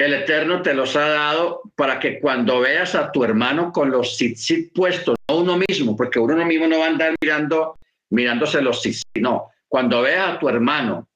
el 0.00 0.14
Eterno 0.14 0.62
te 0.62 0.72
los 0.72 0.96
ha 0.96 1.08
dado 1.08 1.60
para 1.76 2.00
que 2.00 2.20
cuando 2.20 2.60
veas 2.60 2.94
a 2.94 3.12
tu 3.12 3.22
hermano 3.22 3.70
con 3.70 3.90
los 3.90 4.16
tzitzit 4.16 4.72
puestos, 4.72 5.14
no 5.28 5.40
uno 5.40 5.58
mismo, 5.68 5.94
porque 5.94 6.18
uno 6.18 6.42
mismo 6.46 6.66
no 6.66 6.78
va 6.78 6.86
a 6.86 6.88
andar 6.88 7.14
mirando, 7.20 7.78
mirándose 8.08 8.62
los 8.62 8.80
tzitzit, 8.80 9.18
no. 9.20 9.50
Cuando 9.68 10.00
veas 10.00 10.30
a 10.30 10.38
tu 10.38 10.48
hermano 10.48 11.06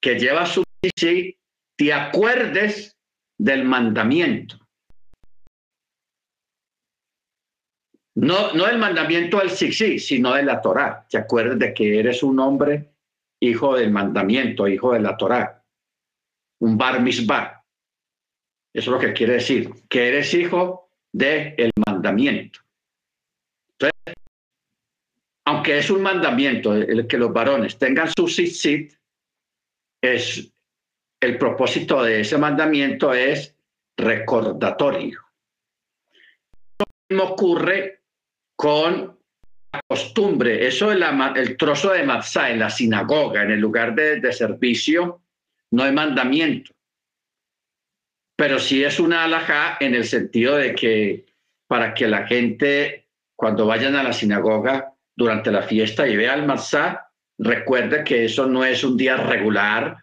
que 0.00 0.18
lleva 0.18 0.46
su 0.46 0.64
tzitzit, 0.80 1.36
te 1.76 1.92
acuerdes 1.92 2.96
del 3.36 3.64
mandamiento. 3.66 4.58
No, 8.14 8.54
no 8.54 8.64
del 8.64 8.78
mandamiento 8.78 9.38
del 9.38 9.50
tzitzit, 9.50 9.98
sino 9.98 10.32
de 10.32 10.44
la 10.44 10.62
Torah. 10.62 11.06
Te 11.10 11.18
acuerdes 11.18 11.58
de 11.58 11.74
que 11.74 11.98
eres 11.98 12.22
un 12.22 12.40
hombre 12.40 12.94
hijo 13.38 13.76
del 13.76 13.90
mandamiento, 13.90 14.66
hijo 14.66 14.94
de 14.94 15.00
la 15.00 15.14
Torah. 15.14 15.62
Un 16.60 16.78
bar 16.78 17.02
misbah 17.02 17.57
eso 18.72 18.90
es 18.90 18.94
lo 18.94 18.98
que 18.98 19.12
quiere 19.12 19.34
decir, 19.34 19.70
que 19.88 20.08
eres 20.08 20.32
hijo 20.34 20.90
del 21.12 21.54
el 21.56 21.70
mandamiento. 21.86 22.60
Entonces, 23.72 24.14
aunque 25.46 25.78
es 25.78 25.90
un 25.90 26.02
mandamiento 26.02 26.74
el 26.74 27.06
que 27.06 27.18
los 27.18 27.32
varones 27.32 27.78
tengan 27.78 28.08
su 28.16 28.28
sit 28.28 28.92
es 30.02 30.52
el 31.20 31.38
propósito 31.38 32.02
de 32.02 32.20
ese 32.20 32.38
mandamiento 32.38 33.12
es 33.12 33.56
recordatorio. 33.96 35.20
Lo 36.78 36.86
mismo 37.08 37.32
ocurre 37.32 38.02
con 38.54 39.18
la 39.72 39.80
costumbre, 39.88 40.66
eso 40.66 40.92
es 40.92 40.98
el 41.36 41.56
trozo 41.56 41.92
de 41.92 42.04
matzá 42.04 42.50
en 42.50 42.60
la 42.60 42.70
sinagoga, 42.70 43.42
en 43.42 43.50
el 43.50 43.60
lugar 43.60 43.94
de, 43.94 44.20
de 44.20 44.32
servicio, 44.32 45.22
no 45.72 45.82
hay 45.82 45.92
mandamiento 45.92 46.77
pero 48.38 48.60
sí 48.60 48.84
es 48.84 49.00
una 49.00 49.24
alhaja 49.24 49.78
en 49.80 49.96
el 49.96 50.04
sentido 50.04 50.54
de 50.54 50.72
que 50.72 51.26
para 51.66 51.92
que 51.92 52.06
la 52.06 52.24
gente 52.24 53.08
cuando 53.34 53.66
vayan 53.66 53.96
a 53.96 54.04
la 54.04 54.12
sinagoga 54.12 54.94
durante 55.16 55.50
la 55.50 55.62
fiesta 55.62 56.06
y 56.06 56.16
ve 56.16 56.28
al 56.28 56.46
Marsá, 56.46 57.10
recuerda 57.36 58.04
que 58.04 58.26
eso 58.26 58.46
no 58.46 58.64
es 58.64 58.84
un 58.84 58.96
día 58.96 59.16
regular, 59.16 59.96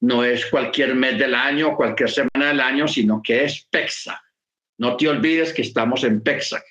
no 0.00 0.24
es 0.24 0.46
cualquier 0.46 0.96
mes 0.96 1.16
del 1.16 1.32
año, 1.36 1.76
cualquier 1.76 2.10
semana 2.10 2.48
del 2.48 2.60
año, 2.60 2.88
sino 2.88 3.22
que 3.22 3.44
es 3.44 3.64
Pesach. 3.70 4.18
No 4.78 4.96
te 4.96 5.08
olvides 5.08 5.52
que 5.52 5.62
estamos 5.62 6.02
en 6.02 6.22
Pesach. 6.22 6.64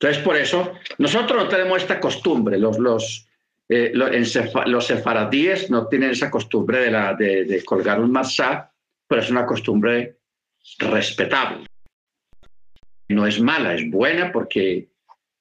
Entonces, 0.00 0.22
por 0.24 0.36
eso, 0.36 0.72
nosotros 0.98 1.44
no 1.44 1.48
tenemos 1.48 1.80
esta 1.80 2.00
costumbre, 2.00 2.58
los, 2.58 2.78
los, 2.80 3.28
eh, 3.68 3.92
los, 3.94 4.86
sefaradíes 4.86 5.70
no 5.70 5.86
tienen 5.88 6.10
esa 6.10 6.30
costumbre 6.30 6.90
de, 7.16 7.62
colgar 7.64 8.00
un 8.00 8.12
marzá, 8.12 8.70
pero 9.06 9.22
es 9.22 9.30
una 9.30 9.46
costumbre 9.46 10.18
respetable. 10.78 11.66
No 13.08 13.26
es 13.26 13.40
mala, 13.40 13.74
es 13.74 13.90
buena 13.90 14.32
porque 14.32 14.88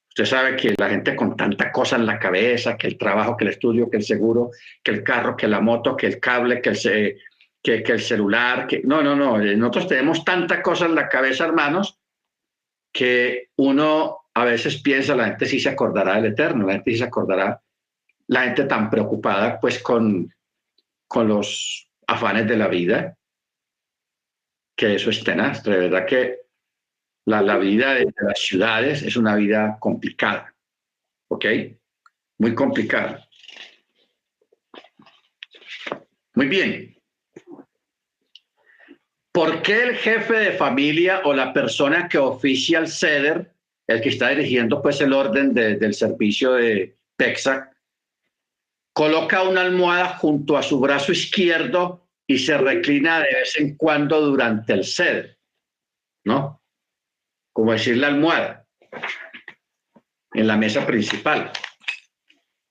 usted 0.10 0.26
sabe 0.26 0.56
que 0.56 0.74
la 0.78 0.90
gente 0.90 1.16
con 1.16 1.36
tanta 1.36 1.72
cosa 1.72 1.96
en 1.96 2.06
la 2.06 2.20
cabeza, 2.20 2.78
que 2.78 2.88
el 2.88 2.98
trabajo, 2.98 3.36
que 3.36 3.46
el 3.46 3.52
estudio, 3.52 3.90
que 3.90 3.98
el 3.98 4.04
seguro, 4.04 4.52
que 4.82 4.92
el 4.92 5.04
carro, 5.04 5.36
que 5.36 5.48
la 5.48 5.60
moto, 5.60 5.98
que 5.98 6.08
el 6.08 6.20
cable, 6.20 6.62
que 6.62 6.70
el, 6.70 8.00
celular, 8.02 8.68
que 8.68 8.82
no, 8.84 9.02
no, 9.02 9.16
no, 9.16 9.38
nosotros 9.38 9.88
tenemos 9.88 10.24
tanta 10.24 10.62
cosa 10.62 10.86
en 10.86 10.96
la 10.96 11.10
cabeza, 11.10 11.46
hermanos, 11.46 12.00
que 12.94 13.50
uno 13.58 14.20
a 14.34 14.46
veces 14.46 14.82
piensa, 14.82 15.16
la 15.16 15.26
gente 15.26 15.46
sí 15.46 15.60
se 15.60 15.70
acordará 15.70 16.16
del 16.16 16.32
Eterno, 16.32 16.68
la 16.68 16.74
gente 16.74 16.92
sí 16.92 16.98
se 16.98 17.04
acordará, 17.06 17.63
la 18.28 18.44
gente 18.44 18.66
tan 18.66 18.90
preocupada 18.90 19.60
pues 19.60 19.82
con, 19.82 20.34
con 21.08 21.28
los 21.28 21.90
afanes 22.08 22.48
de 22.48 22.58
la 22.58 22.68
vida, 22.68 23.18
que 24.76 24.96
eso 24.96 25.10
es 25.10 25.24
tenaz, 25.24 25.64
de 25.64 25.78
verdad 25.78 26.06
que 26.06 26.40
la, 27.26 27.58
vida 27.58 27.94
de, 27.94 28.14
las 28.22 28.40
ciudades 28.40 29.02
es 29.04 29.16
una 29.16 29.36
vida 29.36 29.78
complicada, 29.80 30.54
¿ok? 31.30 31.46
Muy 32.40 32.54
complicada. 32.54 33.28
Muy 36.36 36.48
bien. 36.48 36.98
¿Por 39.32 39.62
qué 39.62 39.84
el 39.84 39.96
jefe 39.96 40.34
de 40.34 40.52
familia 40.54 41.22
o 41.24 41.34
la 41.34 41.54
persona 41.54 42.08
que 42.08 42.18
oficia 42.18 42.80
el 42.80 42.88
ceder 42.88 43.54
el 43.88 44.02
que 44.02 44.10
está 44.10 44.30
dirigiendo 44.30 44.82
pues 44.82 45.02
el 45.02 45.14
orden 45.14 45.54
del 45.54 45.94
servicio 45.94 46.54
de 46.54 46.98
PEXAC, 47.18 47.73
coloca 48.94 49.42
una 49.42 49.62
almohada 49.62 50.18
junto 50.18 50.56
a 50.56 50.64
su 50.64 50.80
brazo 50.80 51.12
izquierdo 51.12 52.08
y 52.28 52.40
se 52.40 52.58
reclina 52.58 53.20
de 53.20 53.34
vez 53.34 53.58
en 53.58 53.76
cuando 53.76 54.22
durante 54.22 54.74
el 54.74 54.86
sed, 54.86 55.36
¿no? 56.24 56.62
Como 57.52 57.74
decir 57.74 57.98
la 57.98 58.08
almohada 58.08 58.66
en 60.34 60.48
la 60.48 60.58
mesa 60.58 60.86
principal. 60.86 61.52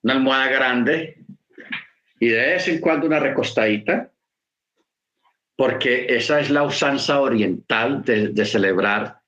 Una 0.03 0.15
almohada 0.15 0.49
grande 0.49 1.25
y 2.19 2.29
de 2.29 2.37
vez 2.37 2.69
en 2.69 2.81
cuando 2.81 3.07
una 3.07 3.19
recostadita, 3.19 4.13
porque 5.57 6.07
esa 6.09 6.41
es 6.41 6.51
la 6.51 6.63
usanza 6.63 7.21
oriental 7.21 8.03
de, 8.05 8.47
celebrar 8.47 9.21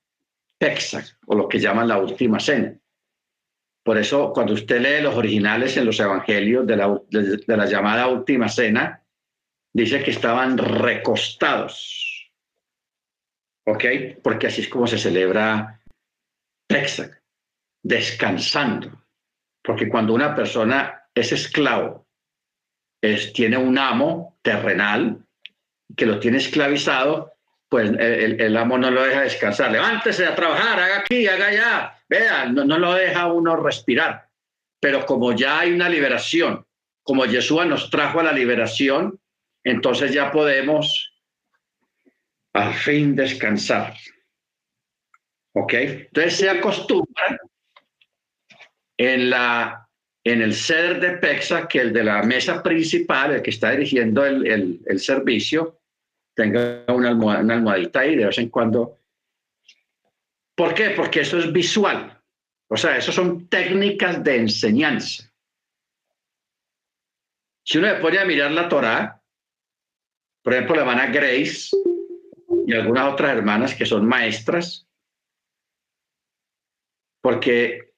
Pesach, 0.57 1.17
o 1.27 1.35
lo 1.35 1.47
que 1.47 1.59
llaman 1.59 1.89
la 1.89 1.97
última 1.97 2.39
cena. 2.39 2.73
Por 3.85 3.99
eso, 3.99 4.33
cuando 4.33 4.53
usted 4.53 4.81
lee 4.81 5.03
los 5.03 5.13
originales 5.13 5.77
en 5.77 5.85
los 5.85 5.99
evangelios 5.99 6.65
de 6.65 6.75
la, 6.75 7.65
llamada 7.67 8.07
última 8.07 8.49
cena, 8.49 9.03
dice 9.71 10.01
que 10.01 10.09
estaban 10.09 10.57
recostados. 10.57 12.31
¿Ok? 13.67 13.85
Porque 14.23 14.47
así 14.47 14.61
es 14.61 14.69
como 14.69 14.87
se 14.87 14.97
celebra 14.97 15.79
Pesach, 16.67 17.11
descansando. 17.83 19.03
Porque 19.61 19.87
cuando 19.87 20.15
una 20.15 20.35
persona 20.35 21.03
es 21.13 21.31
esclavo, 21.31 22.07
es, 23.03 23.33
tiene 23.33 23.57
un 23.57 23.77
amo 23.77 24.39
terrenal 24.41 25.23
que 25.95 26.07
lo 26.07 26.19
tiene 26.19 26.37
esclavizado, 26.37 27.33
pues 27.69 27.91
el, 27.99 28.57
amo 28.57 28.79
no 28.79 28.89
lo 28.89 29.03
deja 29.03 29.21
descansar. 29.21 29.71
Levántese 29.71 30.25
a 30.25 30.33
trabajar, 30.33 30.79
haga 30.79 30.97
aquí, 31.01 31.27
haga 31.27 31.47
allá. 31.47 31.94
Vea, 32.09 32.45
no, 32.45 32.63
no 32.63 32.77
lo 32.77 32.93
deja 32.93 33.31
uno 33.31 33.55
respirar. 33.55 34.29
Pero 34.79 35.05
como 35.05 35.33
ya 35.33 35.59
hay 35.59 35.71
una 35.71 35.89
liberación, 35.89 36.65
como 37.03 37.25
Yeshua 37.25 37.65
nos 37.65 37.89
trajo 37.89 38.19
a 38.19 38.23
la 38.23 38.31
liberación, 38.31 39.19
entonces 39.63 40.13
ya 40.13 40.31
podemos 40.31 41.13
al 42.53 42.73
fin 42.73 43.15
descansar. 43.15 43.93
¿Ok? 45.53 45.73
Entonces 45.73 46.35
se 46.37 46.49
acostumbra 46.49 47.39
en, 48.97 49.29
la, 49.29 49.89
en 50.23 50.41
el 50.41 50.53
ser 50.53 50.99
de 50.99 51.17
PEXA 51.17 51.67
que 51.67 51.79
el 51.79 51.93
de 51.93 52.03
la 52.03 52.23
mesa 52.23 52.61
principal, 52.61 53.33
el 53.33 53.41
que 53.41 53.49
está 53.49 53.71
dirigiendo 53.71 54.25
el, 54.25 54.45
el, 54.47 54.81
el 54.85 54.99
servicio, 54.99 55.79
tenga 56.35 56.83
una, 56.89 57.09
almohadita 57.09 58.01
ahí 58.01 58.15
de 58.15 58.25
vez 58.25 58.37
en 58.37 58.49
cuando. 58.49 58.99
¿Por 60.55 60.73
qué? 60.73 60.91
Porque 60.91 61.21
eso 61.21 61.37
es 61.37 61.51
visual. 61.51 62.21
O 62.69 62.77
sea, 62.77 62.97
eso 62.97 63.11
son 63.11 63.47
técnicas 63.47 64.23
de 64.23 64.37
enseñanza. 64.37 65.31
Si 67.63 67.77
uno 67.77 67.87
le 67.87 67.99
pone 67.99 68.19
a 68.19 68.25
mirar 68.25 68.51
la 68.51 68.69
Torá, 68.69 69.21
por 70.43 70.53
ejemplo, 70.53 70.75
la 70.75 70.81
hermana 70.81 71.07
Grace 71.07 71.75
y 72.67 72.73
algunas 72.73 73.13
otras 73.13 73.31
hermanas 73.35 73.75
que 73.75 73.85
son 73.85 74.05
maestras, 74.05 74.87
porque 77.21 77.93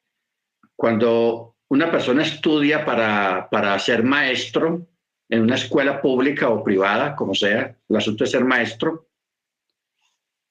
cuando 0.75 1.57
una 1.69 1.91
persona 1.91 2.23
estudia 2.23 2.85
para, 2.85 3.49
para 3.49 3.77
ser 3.79 4.03
maestro, 4.03 4.87
en 5.29 5.41
una 5.41 5.55
escuela 5.55 6.01
pública 6.01 6.49
o 6.49 6.63
privada, 6.63 7.15
como 7.15 7.35
sea, 7.35 7.75
el 7.89 7.95
asunto 7.95 8.23
es 8.23 8.31
ser 8.31 8.45
maestro. 8.45 9.06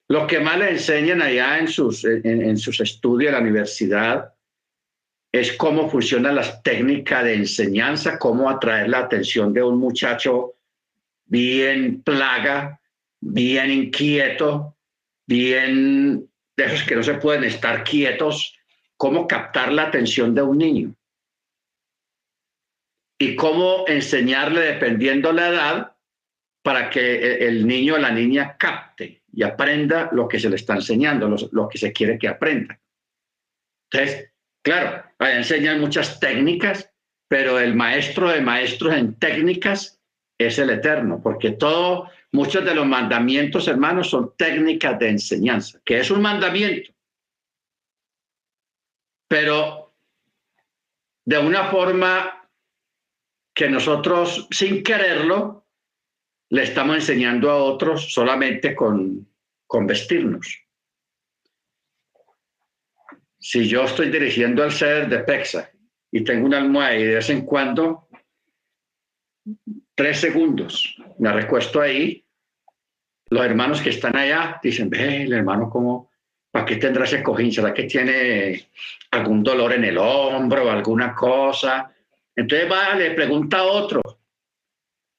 Lo 0.08 0.26
que 0.26 0.38
más 0.38 0.58
le 0.58 0.70
enseñan 0.70 1.20
allá 1.20 1.58
en 1.58 1.68
sus, 1.68 2.04
en, 2.04 2.56
sus 2.56 2.80
estudios 2.80 3.28
en 3.28 3.34
la 3.34 3.40
universidad 3.40 4.32
es 5.32 5.52
cómo 5.54 5.90
funcionan 5.90 6.36
las 6.36 6.62
técnicas 6.62 7.24
de 7.24 7.34
enseñanza, 7.34 8.18
cómo 8.18 8.48
atraer 8.48 8.88
la 8.88 9.00
atención 9.00 9.52
de 9.52 9.62
un 9.62 9.78
muchacho 9.78 10.54
bien 11.26 12.02
plaga, 12.02 12.80
bien 13.20 13.70
inquieto, 13.70 14.76
bien 15.26 16.30
de 16.56 16.64
esos 16.64 16.84
que 16.84 16.94
no 16.94 17.02
se 17.02 17.14
pueden 17.14 17.44
estar 17.44 17.82
quietos, 17.82 18.56
cómo 18.96 19.26
captar 19.26 19.72
la 19.72 19.82
atención 19.84 20.34
de 20.34 20.42
un 20.42 20.58
niño. 20.58 20.94
Y 23.18 23.34
cómo 23.34 23.84
enseñarle 23.88 24.60
dependiendo 24.60 25.32
la 25.32 25.48
edad 25.48 25.96
para 26.62 26.90
que 26.90 27.46
el 27.46 27.66
niño 27.66 27.94
o 27.94 27.98
la 27.98 28.10
niña 28.10 28.56
capte 28.56 29.22
y 29.36 29.42
aprenda 29.42 30.08
lo 30.12 30.26
que 30.26 30.40
se 30.40 30.48
le 30.48 30.56
está 30.56 30.74
enseñando, 30.74 31.28
lo, 31.52 31.68
que 31.68 31.76
se 31.76 31.92
quiere 31.92 32.18
que 32.18 32.26
aprenda. 32.26 32.80
Entonces, 33.92 34.32
claro, 34.62 35.04
enseñan 35.18 35.78
muchas 35.78 36.18
técnicas, 36.18 36.90
pero 37.28 37.60
el 37.60 37.74
maestro 37.74 38.30
de 38.30 38.40
maestros 38.40 38.94
en 38.94 39.14
técnicas 39.18 40.00
es 40.38 40.58
el 40.58 40.70
eterno, 40.70 41.20
porque 41.22 41.50
todo, 41.50 42.10
muchos 42.32 42.64
de 42.64 42.74
los 42.74 42.86
mandamientos, 42.86 43.68
hermanos, 43.68 44.08
son 44.08 44.34
técnicas 44.38 44.98
de 44.98 45.10
enseñanza, 45.10 45.80
que 45.84 45.98
es 45.98 46.10
un 46.10 46.22
mandamiento. 46.22 46.94
Pero 49.28 49.94
de 51.26 51.38
una 51.38 51.64
forma 51.64 52.48
que 53.54 53.68
nosotros 53.68 54.48
sin 54.50 54.82
quererlo 54.82 55.65
le 56.50 56.62
estamos 56.62 56.96
enseñando 56.96 57.50
a 57.50 57.56
otros 57.56 58.12
solamente 58.12 58.74
con, 58.74 59.28
con 59.66 59.86
vestirnos. 59.86 60.62
Si 63.38 63.68
yo 63.68 63.84
estoy 63.84 64.10
dirigiendo 64.10 64.62
al 64.62 64.72
ser 64.72 65.08
de 65.08 65.20
Pexa 65.20 65.70
y 66.10 66.24
tengo 66.24 66.46
una 66.46 66.58
almohada 66.58 66.96
y 66.96 67.04
de 67.04 67.14
vez 67.16 67.30
en 67.30 67.44
cuando, 67.44 68.08
tres 69.94 70.20
segundos, 70.20 70.96
me 71.18 71.32
recuesto 71.32 71.80
ahí, 71.80 72.24
los 73.28 73.44
hermanos 73.44 73.80
que 73.80 73.90
están 73.90 74.16
allá 74.16 74.60
dicen, 74.62 74.88
ve, 74.88 75.22
el 75.22 75.32
hermano, 75.32 75.68
¿cómo, 75.68 76.10
¿para 76.50 76.64
qué 76.64 76.76
tendrá 76.76 77.04
ese 77.04 77.22
cojín? 77.22 77.52
¿Será 77.52 77.74
que 77.74 77.84
tiene 77.84 78.68
algún 79.10 79.42
dolor 79.42 79.72
en 79.72 79.84
el 79.84 79.98
hombro 79.98 80.66
o 80.66 80.70
alguna 80.70 81.14
cosa? 81.14 81.92
Entonces 82.34 82.70
va, 82.70 82.94
le 82.94 83.12
pregunta 83.12 83.58
a 83.58 83.64
otro, 83.64 84.00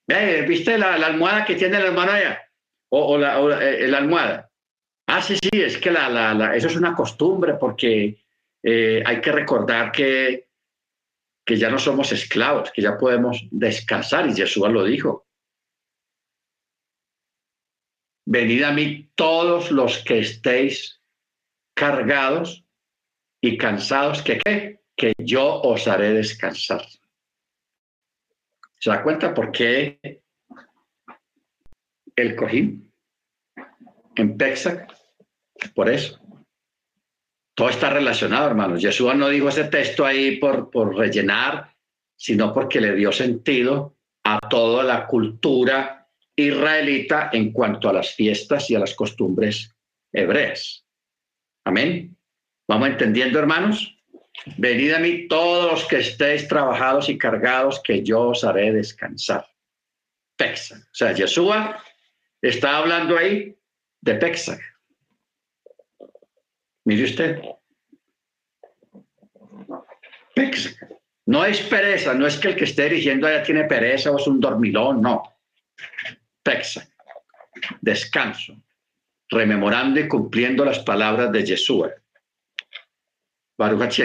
¿viste 0.07 0.77
la, 0.77 0.95
almohada 0.95 1.45
que 1.45 1.55
tiene 1.55 1.79
la 1.79 1.87
hermana 1.87 2.13
allá? 2.15 2.41
O, 2.89 3.17
la, 3.17 3.39
eh, 3.61 3.87
la, 3.87 3.97
almohada. 3.97 4.49
Ah, 5.07 5.21
sí, 5.21 5.35
sí, 5.35 5.61
es 5.61 5.77
que 5.77 5.91
la, 5.91 6.55
eso 6.55 6.67
es 6.67 6.75
una 6.75 6.95
costumbre 6.95 7.55
porque 7.55 8.23
eh, 8.63 9.03
hay 9.05 9.21
que 9.21 9.31
recordar 9.31 9.91
que, 9.91 10.47
que 11.45 11.57
ya 11.57 11.69
no 11.69 11.79
somos 11.79 12.11
esclavos, 12.11 12.71
que 12.71 12.81
ya 12.81 12.97
podemos 12.97 13.45
descansar 13.51 14.27
y 14.27 14.35
Jesús 14.35 14.69
lo 14.69 14.83
dijo. 14.83 15.27
Venid 18.25 18.63
a 18.63 18.71
mí 18.73 19.09
todos 19.15 19.71
los 19.71 20.03
que 20.03 20.19
estéis 20.19 21.01
cargados 21.73 22.65
y 23.41 23.57
cansados 23.57 24.21
que 24.21 24.39
qué? 24.39 24.81
Que 24.97 25.13
yo 25.17 25.61
os 25.61 25.87
haré 25.87 26.11
descansar. 26.11 26.85
¿Se 28.79 28.89
da 28.89 29.03
cuenta 29.03 29.33
por 29.33 29.51
qué 29.51 30.21
el 32.15 32.35
cojín 32.35 32.93
en 34.15 34.37
Pexa? 34.37 34.87
Por 35.73 35.89
eso. 35.89 36.19
Todo 37.55 37.69
está 37.69 37.89
relacionado, 37.89 38.47
hermanos. 38.47 38.81
Jesús 38.81 39.15
no 39.15 39.29
dijo 39.29 39.49
ese 39.49 39.63
texto 39.65 40.05
ahí 40.05 40.37
por, 40.37 40.69
por 40.69 40.95
rellenar, 40.95 41.75
sino 42.15 42.53
porque 42.53 42.79
le 42.79 42.93
dio 42.93 43.11
sentido 43.11 43.97
a 44.23 44.39
toda 44.39 44.83
la 44.83 45.07
cultura 45.07 46.07
israelita 46.35 47.31
en 47.33 47.51
cuanto 47.51 47.89
a 47.89 47.93
las 47.93 48.13
fiestas 48.13 48.69
y 48.69 48.75
a 48.75 48.79
las 48.79 48.93
costumbres 48.93 49.75
hebreas. 50.11 50.85
Amén. 51.65 52.15
¿Vamos 52.67 52.89
entendiendo, 52.89 53.39
hermanos? 53.39 53.96
Venid 54.57 54.93
a 54.93 54.99
mí 54.99 55.27
todos 55.27 55.71
los 55.71 55.85
que 55.87 55.97
estéis 55.97 56.47
trabajados 56.47 57.09
y 57.09 57.17
cargados, 57.17 57.81
que 57.81 58.03
yo 58.03 58.29
os 58.29 58.43
haré 58.43 58.71
descansar. 58.71 59.45
Pexa. 60.35 60.77
O 60.77 60.95
sea, 60.95 61.13
Yeshua 61.13 61.83
está 62.41 62.77
hablando 62.77 63.17
ahí 63.17 63.55
de 64.01 64.15
Pexa. 64.15 64.59
Mire 66.85 67.03
usted. 67.03 67.41
Pexa. 70.33 70.69
No 71.25 71.43
es 71.43 71.59
pereza, 71.61 72.13
no 72.13 72.25
es 72.25 72.37
que 72.37 72.49
el 72.49 72.55
que 72.55 72.63
esté 72.63 72.83
dirigiendo 72.83 73.27
allá 73.27 73.43
tiene 73.43 73.65
pereza 73.65 74.11
o 74.11 74.17
es 74.17 74.27
un 74.27 74.39
dormilón, 74.39 75.01
no. 75.01 75.23
Pexa. 76.41 76.87
Descanso. 77.81 78.55
Rememorando 79.29 79.99
y 79.99 80.07
cumpliendo 80.07 80.63
las 80.63 80.79
palabras 80.79 81.31
de 81.33 81.43
Yeshua. 81.43 81.91
Baruch 83.57 83.99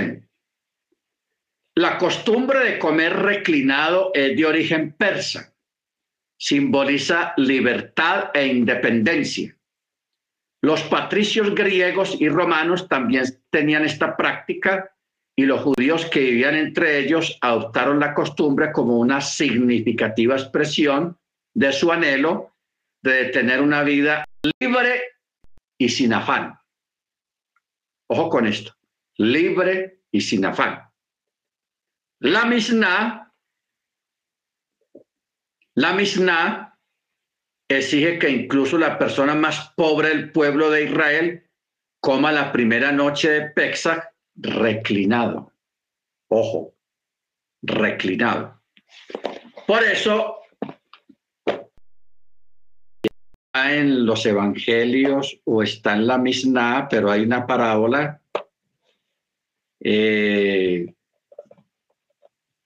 La 1.76 1.98
costumbre 1.98 2.60
de 2.60 2.78
comer 2.78 3.14
reclinado 3.14 4.10
es 4.14 4.34
de 4.34 4.46
origen 4.46 4.92
persa. 4.92 5.54
Simboliza 6.38 7.34
libertad 7.36 8.30
e 8.32 8.46
independencia. 8.46 9.54
Los 10.62 10.82
patricios 10.84 11.54
griegos 11.54 12.18
y 12.18 12.30
romanos 12.30 12.88
también 12.88 13.24
tenían 13.50 13.84
esta 13.84 14.16
práctica 14.16 14.96
y 15.36 15.44
los 15.44 15.60
judíos 15.60 16.06
que 16.06 16.20
vivían 16.20 16.54
entre 16.54 16.98
ellos 16.98 17.36
adoptaron 17.42 18.00
la 18.00 18.14
costumbre 18.14 18.72
como 18.72 18.98
una 18.98 19.20
significativa 19.20 20.34
expresión 20.34 21.18
de 21.54 21.72
su 21.72 21.92
anhelo 21.92 22.54
de 23.02 23.26
tener 23.26 23.60
una 23.60 23.82
vida 23.82 24.24
libre 24.60 25.02
y 25.78 25.90
sin 25.90 26.14
afán. 26.14 26.58
Ojo 28.08 28.28
con 28.30 28.46
esto 28.46 28.74
libre 29.22 30.02
y 30.10 30.20
sin 30.20 30.44
afán. 30.44 30.82
La 32.20 32.44
Mishnah, 32.44 33.32
la 35.74 35.92
Mishnah 35.92 36.78
exige 37.68 38.18
que 38.18 38.30
incluso 38.30 38.78
la 38.78 38.98
persona 38.98 39.34
más 39.34 39.72
pobre 39.76 40.10
del 40.10 40.30
pueblo 40.30 40.70
de 40.70 40.84
Israel 40.84 41.50
coma 42.00 42.32
la 42.32 42.52
primera 42.52 42.92
noche 42.92 43.30
de 43.30 43.50
Pesach 43.50 44.04
reclinado. 44.34 45.52
Ojo, 46.28 46.74
reclinado. 47.62 48.60
Por 49.66 49.82
eso, 49.84 50.38
en 53.54 54.06
los 54.06 54.24
evangelios 54.26 55.40
o 55.44 55.62
está 55.62 55.94
en 55.94 56.06
la 56.06 56.18
Mishnah, 56.18 56.88
pero 56.88 57.10
hay 57.10 57.22
una 57.22 57.46
parábola 57.46 58.21
eh, 59.84 60.94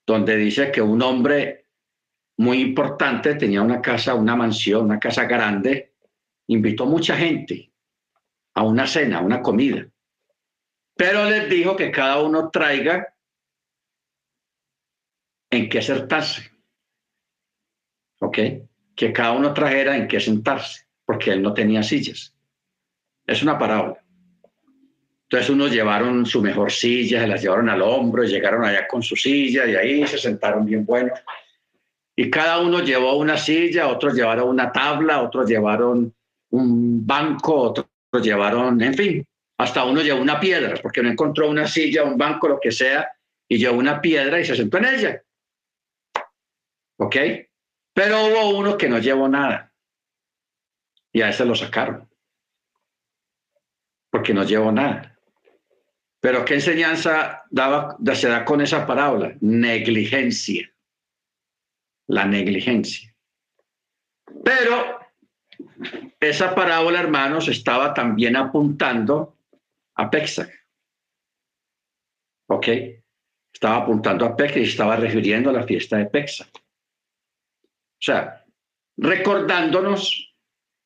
donde 0.06 0.36
dice 0.36 0.70
que 0.70 0.82
un 0.82 1.02
hombre 1.02 1.66
muy 2.38 2.60
importante 2.60 3.34
tenía 3.34 3.62
una 3.62 3.80
casa, 3.80 4.14
una 4.14 4.36
mansión, 4.36 4.84
una 4.84 5.00
casa 5.00 5.24
grande, 5.24 5.94
invitó 6.48 6.86
mucha 6.86 7.16
gente 7.16 7.72
a 8.54 8.62
una 8.62 8.86
cena, 8.86 9.18
a 9.18 9.22
una 9.22 9.42
comida, 9.42 9.86
pero 10.96 11.24
les 11.24 11.48
dijo 11.50 11.76
que 11.76 11.90
cada 11.90 12.22
uno 12.22 12.50
traiga 12.50 13.14
en 15.50 15.68
qué 15.68 15.82
sentarse, 15.82 16.50
¿ok? 18.20 18.38
Que 18.94 19.12
cada 19.12 19.32
uno 19.32 19.52
trajera 19.52 19.96
en 19.96 20.08
qué 20.08 20.20
sentarse, 20.20 20.86
porque 21.04 21.32
él 21.32 21.42
no 21.42 21.52
tenía 21.52 21.82
sillas. 21.82 22.34
Es 23.26 23.42
una 23.42 23.58
parábola. 23.58 24.05
Entonces 25.28 25.50
unos 25.50 25.72
llevaron 25.72 26.24
su 26.24 26.40
mejor 26.40 26.70
silla, 26.70 27.20
se 27.20 27.26
las 27.26 27.42
llevaron 27.42 27.68
al 27.68 27.82
hombro, 27.82 28.22
llegaron 28.22 28.64
allá 28.64 28.86
con 28.86 29.02
su 29.02 29.16
silla 29.16 29.66
y 29.66 29.74
ahí 29.74 30.06
se 30.06 30.18
sentaron 30.18 30.64
bien 30.64 30.86
bueno. 30.86 31.12
Y 32.14 32.30
cada 32.30 32.60
uno 32.60 32.80
llevó 32.80 33.16
una 33.16 33.36
silla, 33.36 33.88
otros 33.88 34.14
llevaron 34.14 34.48
una 34.48 34.70
tabla, 34.70 35.22
otros 35.22 35.48
llevaron 35.48 36.14
un 36.50 37.06
banco, 37.06 37.54
otros 37.56 37.88
llevaron, 38.22 38.80
en 38.80 38.94
fin, 38.94 39.26
hasta 39.58 39.84
uno 39.84 40.00
llevó 40.00 40.20
una 40.20 40.38
piedra, 40.38 40.76
porque 40.80 41.02
no 41.02 41.10
encontró 41.10 41.50
una 41.50 41.66
silla, 41.66 42.04
un 42.04 42.16
banco, 42.16 42.48
lo 42.48 42.60
que 42.60 42.70
sea, 42.70 43.10
y 43.48 43.58
llevó 43.58 43.78
una 43.78 44.00
piedra 44.00 44.40
y 44.40 44.44
se 44.44 44.54
sentó 44.54 44.78
en 44.78 44.84
ella. 44.86 45.22
¿Ok? 46.98 47.16
Pero 47.92 48.26
hubo 48.26 48.58
uno 48.58 48.78
que 48.78 48.88
no 48.88 48.98
llevó 48.98 49.28
nada. 49.28 49.72
Y 51.12 51.22
a 51.22 51.30
ese 51.30 51.44
lo 51.44 51.54
sacaron. 51.54 52.08
Porque 54.10 54.32
no 54.32 54.44
llevó 54.44 54.70
nada. 54.70 55.15
Pero 56.26 56.44
¿qué 56.44 56.54
enseñanza 56.54 57.44
daba, 57.50 57.96
se 58.16 58.26
da 58.26 58.44
con 58.44 58.60
esa 58.60 58.84
parábola? 58.84 59.36
Negligencia. 59.42 60.68
La 62.08 62.24
negligencia. 62.24 63.14
Pero 64.42 64.98
esa 66.18 66.52
parábola, 66.52 66.98
hermanos, 66.98 67.46
estaba 67.46 67.94
también 67.94 68.34
apuntando 68.34 69.38
a 69.94 70.10
Pesach. 70.10 70.50
¿Ok? 72.48 72.66
Estaba 73.52 73.84
apuntando 73.84 74.26
a 74.26 74.34
Pesach 74.34 74.56
y 74.56 74.62
estaba 74.64 74.96
refiriendo 74.96 75.50
a 75.50 75.52
la 75.52 75.62
fiesta 75.62 75.96
de 75.96 76.06
Pesach. 76.06 76.50
O 76.52 78.02
sea, 78.02 78.44
recordándonos 78.96 80.34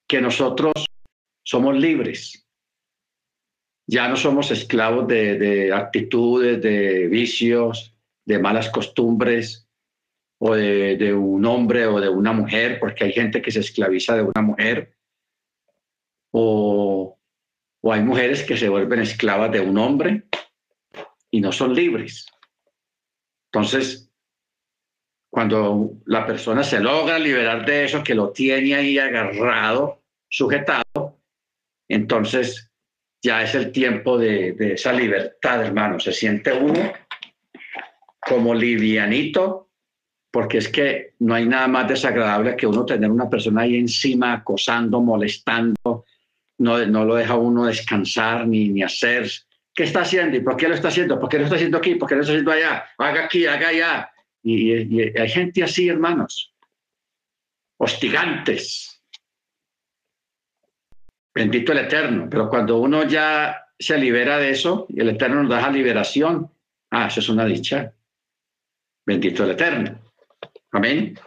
que 0.07 0.20
nosotros 0.20 0.74
somos 1.43 1.74
libres 1.78 2.47
ya 3.91 4.07
no 4.07 4.14
somos 4.14 4.53
esclavos 4.53 5.09
de, 5.09 5.72
actitudes, 5.74 6.62
de 6.62 7.09
vicios, 7.09 7.93
de 8.24 8.38
malas 8.38 8.68
costumbres, 8.68 9.68
o 10.38 10.55
de, 10.55 11.12
un 11.12 11.45
hombre 11.45 11.86
o 11.88 11.99
de 11.99 12.09
una 12.09 12.32
mujer, 12.32 12.78
porque 12.78 13.03
hay 13.03 13.12
gente 13.12 13.43
que 13.43 13.51
se 13.51 13.59
esclaviza 13.59 14.14
de 14.14 14.22
una 14.22 14.43
mujer, 14.43 14.97
o, 16.30 17.18
o 17.80 17.93
hay 17.93 18.03
mujeres 18.03 18.45
que 18.45 18.57
se 18.57 18.68
vuelven 18.68 19.01
esclavas 19.01 19.51
de 19.51 19.61
un 19.61 19.76
hombre 19.76 20.22
y 21.28 21.41
no 21.41 21.51
son 21.51 21.74
libres. 21.74 22.26
Entonces, 23.53 24.09
cuando 25.32 25.95
la 26.07 26.28
persona 26.28 26.62
se 26.62 26.78
logra 26.78 27.18
liberar 27.18 27.66
de 27.66 27.86
eso, 27.86 28.05
que 28.05 28.14
lo 28.14 28.30
tiene 28.30 28.76
ahí 28.76 28.99
agarrado, 28.99 30.05
sujetado, 30.28 31.18
entonces 31.88 32.70
ya 33.23 33.43
es 33.43 33.55
el 33.55 33.71
tiempo 33.73 34.18
de, 34.18 34.55
esa 34.59 34.93
libertad, 34.93 35.64
hermano. 35.64 36.01
Se 36.01 36.12
siente 36.12 36.53
uno 36.53 36.93
como 38.18 38.55
livianito, 38.55 39.68
porque 40.31 40.59
es 40.59 40.68
que 40.68 41.14
no 41.18 41.35
hay 41.35 41.47
nada 41.47 41.68
más 41.68 41.89
desagradable 41.89 42.57
que 42.57 42.66
uno 42.66 42.85
tener 42.87 43.11
una 43.11 43.29
persona 43.29 43.62
ahí 43.62 43.77
encima 43.77 44.33
acosando, 44.33 45.01
molestando, 45.01 46.05
no, 46.59 46.87
no 46.87 47.05
lo 47.05 47.14
deja 47.14 47.37
uno 47.37 47.66
descansar 47.66 48.47
ni, 48.47 48.68
ni 48.68 48.83
hacer. 48.83 49.31
¿Qué 49.75 49.85
está 49.85 50.03
haciendo? 50.03 50.37
¿Y 50.37 50.41
por 50.41 50.57
qué 50.57 50.68
lo 50.68 50.75
está 50.75 50.89
haciendo? 50.89 51.18
¿Por 51.18 51.29
qué 51.29 51.39
lo 51.39 51.45
está 51.45 51.57
haciendo 51.57 51.79
aquí? 51.79 51.95
¿Por 51.95 52.09
qué 52.09 52.14
lo 52.14 52.21
está 52.23 52.33
haciendo 52.33 52.53
allá? 52.53 52.85
Haga 52.99 53.25
aquí, 53.25 53.47
haga 53.47 53.68
allá. 53.68 54.11
y 54.43 55.01
hay 55.18 55.29
gente 55.29 55.62
así, 55.62 55.89
hermanos, 55.89 56.55
hostigantes 57.79 58.89
Bendito 61.35 61.72
el 61.72 61.78
Eterno. 61.78 62.28
Pero 62.28 62.49
cuando 62.49 62.78
uno 62.78 63.05
ya 63.05 63.66
se 63.78 63.97
libera 63.99 64.39
de 64.39 64.51
eso 64.51 64.87
y 64.89 65.01
el 65.01 65.11
Eterno 65.11 65.43
nos 65.43 65.51
da 65.51 65.62
la 65.62 65.70
liberación, 65.70 66.51
ah, 66.91 67.07
eso 67.07 67.20
es 67.20 67.28
una 67.28 67.45
dicha. 67.45 67.95
Bendito 69.07 69.45
el 69.45 69.53
Eterno. 69.53 70.01
Amén. 70.72 71.18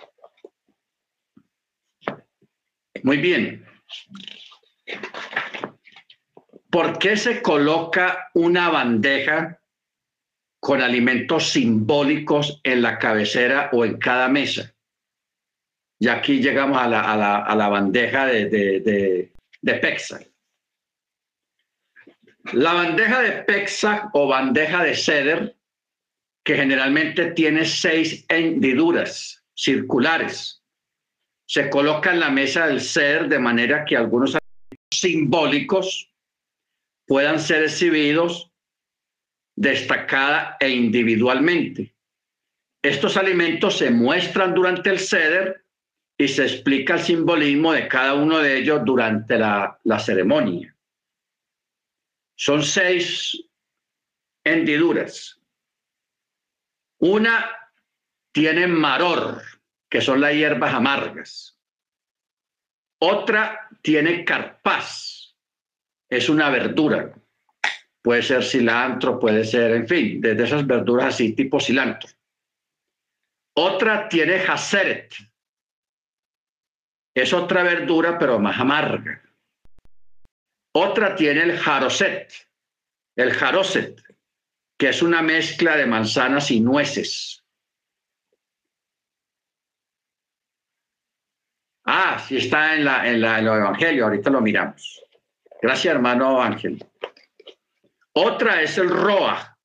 Muy 3.03 3.17
bien. 3.17 3.65
¿Por 6.69 6.97
qué 6.97 7.17
se 7.17 7.41
coloca 7.41 8.29
una 8.33 8.69
bandeja 8.69 9.59
con 10.59 10.81
alimentos 10.81 11.49
simbólicos 11.49 12.61
en 12.63 12.81
la 12.81 12.97
cabecera 12.97 13.69
o 13.73 13.85
en 13.85 13.97
cada 13.97 14.27
mesa? 14.29 14.73
Y 15.99 16.07
aquí 16.07 16.41
llegamos 16.41 16.77
a 16.77 16.87
la, 16.87 17.67
bandeja 17.69 18.25
de, 18.25 18.45
de 18.45 18.79
de 18.79 19.32
Pexal. 19.63 20.27
La 22.51 22.73
bandeja 22.73 23.21
de 23.21 23.31
Pexa 23.43 24.09
o 24.13 24.27
bandeja 24.27 24.83
de 24.83 24.95
ceder, 24.95 25.57
que 26.43 26.55
generalmente 26.55 27.31
tiene 27.31 27.65
seis 27.65 28.25
hendiduras 28.27 29.45
circulares, 29.55 30.61
se 31.47 31.69
coloca 31.69 32.11
en 32.11 32.19
la 32.19 32.29
mesa 32.29 32.67
del 32.67 32.81
ceder 32.81 33.29
de 33.29 33.39
manera 33.39 33.85
que 33.85 33.95
algunos 33.95 34.37
simbólicos 34.91 36.13
puedan 37.07 37.39
ser 37.39 37.63
exhibidos 37.63 38.51
destacada 39.55 40.57
e 40.59 40.69
individualmente. 40.69 41.95
Estos 42.81 43.15
alimentos 43.15 43.77
se 43.77 43.91
muestran 43.91 44.53
durante 44.53 44.89
el 44.89 44.99
ceder 44.99 45.62
y 46.17 46.27
se 46.27 46.43
explica 46.43 46.95
el 46.95 47.01
simbolismo 47.01 47.73
de 47.73 47.87
cada 47.87 48.13
uno 48.13 48.39
de 48.39 48.59
ellos 48.59 48.81
durante 48.85 49.37
la, 49.37 49.79
la 49.83 49.99
ceremonia. 49.99 50.75
Son 52.35 52.63
seis 52.63 53.43
hendiduras. 54.43 55.39
Una 56.99 57.49
tiene 58.31 58.67
maror, 58.67 59.41
que 59.89 60.01
son 60.01 60.21
las 60.21 60.33
hierbas 60.33 60.73
amargas. 60.73 61.59
Otra 62.99 63.67
tiene 63.81 64.23
carpaz, 64.23 65.35
es 66.09 66.29
una 66.29 66.49
verdura. 66.49 67.13
Puede 68.01 68.21
ser 68.21 68.43
cilantro, 68.43 69.19
puede 69.19 69.43
ser, 69.45 69.71
en 69.71 69.87
fin, 69.87 70.21
de, 70.21 70.41
esas 70.41 70.65
verduras 70.65 71.13
así, 71.13 71.33
tipo 71.33 71.59
cilantro. 71.59 72.09
Otra 73.55 74.09
tiene 74.09 74.39
jaceret. 74.39 75.13
Es 77.15 77.33
otra 77.33 77.63
verdura, 77.63 78.17
pero 78.17 78.39
más 78.39 78.59
amarga. 78.59 79.21
Otra 80.75 81.15
tiene 81.15 81.43
el 81.43 81.57
jaroset, 81.59 82.33
el 83.15 83.31
jaroset, 83.31 84.01
que 84.77 84.89
es 84.89 85.03
una 85.03 85.21
mezcla 85.21 85.77
de 85.77 85.85
manzanas 85.85 86.49
y 86.49 86.59
nueces. 86.59 87.43
Ah, 91.85 92.17
sí 92.17 92.37
está 92.37 92.75
en, 92.75 92.85
la, 92.85 93.07
en, 93.07 93.21
la, 93.21 93.39
en 93.39 94.01
ahorita 94.01 94.29
lo 94.29 94.41
miramos. 94.41 95.03
Gracias, 95.61 95.93
hermano 95.93 96.41
Ángel. 96.41 96.83
Otra 98.13 98.61
es 98.61 98.77
el 98.77 98.89
roa, 98.89 99.57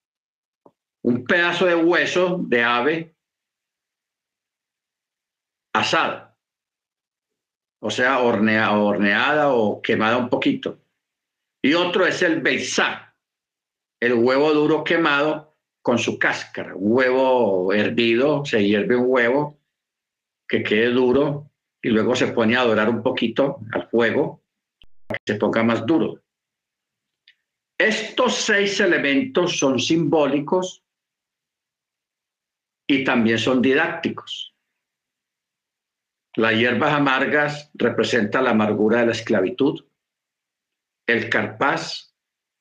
un 1.03 1.25
pedazo 1.25 1.67
de 1.67 1.75
hueso 1.75 2.39
de 2.43 2.63
ave 2.65 3.15
asada, 5.73 6.28
o 7.81 7.91
sea, 7.91 8.21
horneada 8.21 9.53
o 9.53 9.81
quemada 9.81 10.17
un 10.17 10.29
poquito. 10.29 10.79
Y 11.63 11.75
otro 11.75 12.07
es 12.07 12.23
el 12.23 12.41
beizá, 12.41 13.15
el 14.01 14.15
huevo 14.15 14.53
duro 14.53 14.85
quemado 14.85 15.57
con 15.83 15.99
su 15.99 16.19
cáscara, 16.19 16.75
huevo 16.75 17.73
hervido, 17.73 18.45
se 18.45 18.65
hierve 18.67 18.97
un 18.97 19.07
huevo 19.09 19.59
que 20.47 20.63
quede 20.63 20.91
duro 20.91 21.51
y 21.83 21.91
luego 21.91 22.15
se 22.15 22.29
pone 22.29 22.57
a 22.57 22.65
dorar 22.65 22.89
un 22.89 23.03
poquito 23.03 23.61
al 23.73 23.89
fuego 23.89 24.43
para 25.07 25.19
que 25.19 25.33
se 25.33 25.39
ponga 25.39 25.63
más 25.63 25.87
duro. 25.87 26.21
Estos 27.79 28.35
seis 28.35 28.81
elementos 28.81 29.59
son 29.59 29.79
simbólicos 29.79 30.83
y 32.89 33.05
también 33.05 33.39
son 33.39 33.63
didácticos. 33.63 34.55
Las 36.39 36.55
hierbas 36.55 36.93
amargas 36.93 37.69
representan 37.75 38.45
la 38.45 38.51
amargura 38.51 39.01
de 39.01 39.07
la 39.07 39.13
esclavitud. 39.13 39.85
El 41.05 41.29
carpaz 41.29 42.15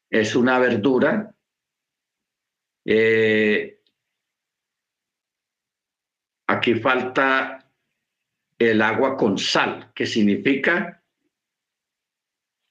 es 0.10 0.36
una 0.36 0.58
verdura. 0.58 1.32
Eh, 2.84 3.80
aquí 6.48 6.74
falta 6.74 7.72
el 8.58 8.82
agua 8.82 9.16
con 9.16 9.38
sal, 9.38 9.92
que 9.94 10.08
significa 10.08 11.04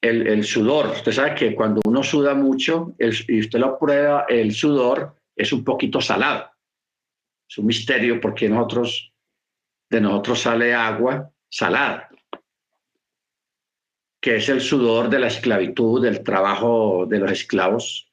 el, 0.02 0.42
sudor. 0.42 0.88
Usted 0.88 1.12
sabe 1.12 1.34
que 1.36 1.54
cuando 1.54 1.82
uno 1.86 2.02
suda 2.02 2.34
mucho 2.34 2.96
y 2.98 3.38
usted 3.38 3.60
lo 3.60 3.78
prueba, 3.78 4.26
el 4.28 4.52
sudor 4.52 5.14
es 5.36 5.52
un 5.52 5.62
poquito 5.62 6.00
salado. 6.00 6.50
Es 7.48 7.58
un 7.58 7.66
misterio 7.66 8.20
porque 8.20 8.48
nosotros, 8.48 9.14
de 9.90 10.00
nosotros 10.00 10.42
sale 10.42 10.74
agua 10.74 11.30
salada 11.48 12.08
que 14.26 14.38
es 14.38 14.48
el 14.48 14.60
sudor 14.60 15.08
de 15.08 15.20
la 15.20 15.28
esclavitud, 15.28 16.02
del 16.02 16.24
trabajo 16.24 17.06
de 17.06 17.20
los 17.20 17.30
esclavos. 17.30 18.12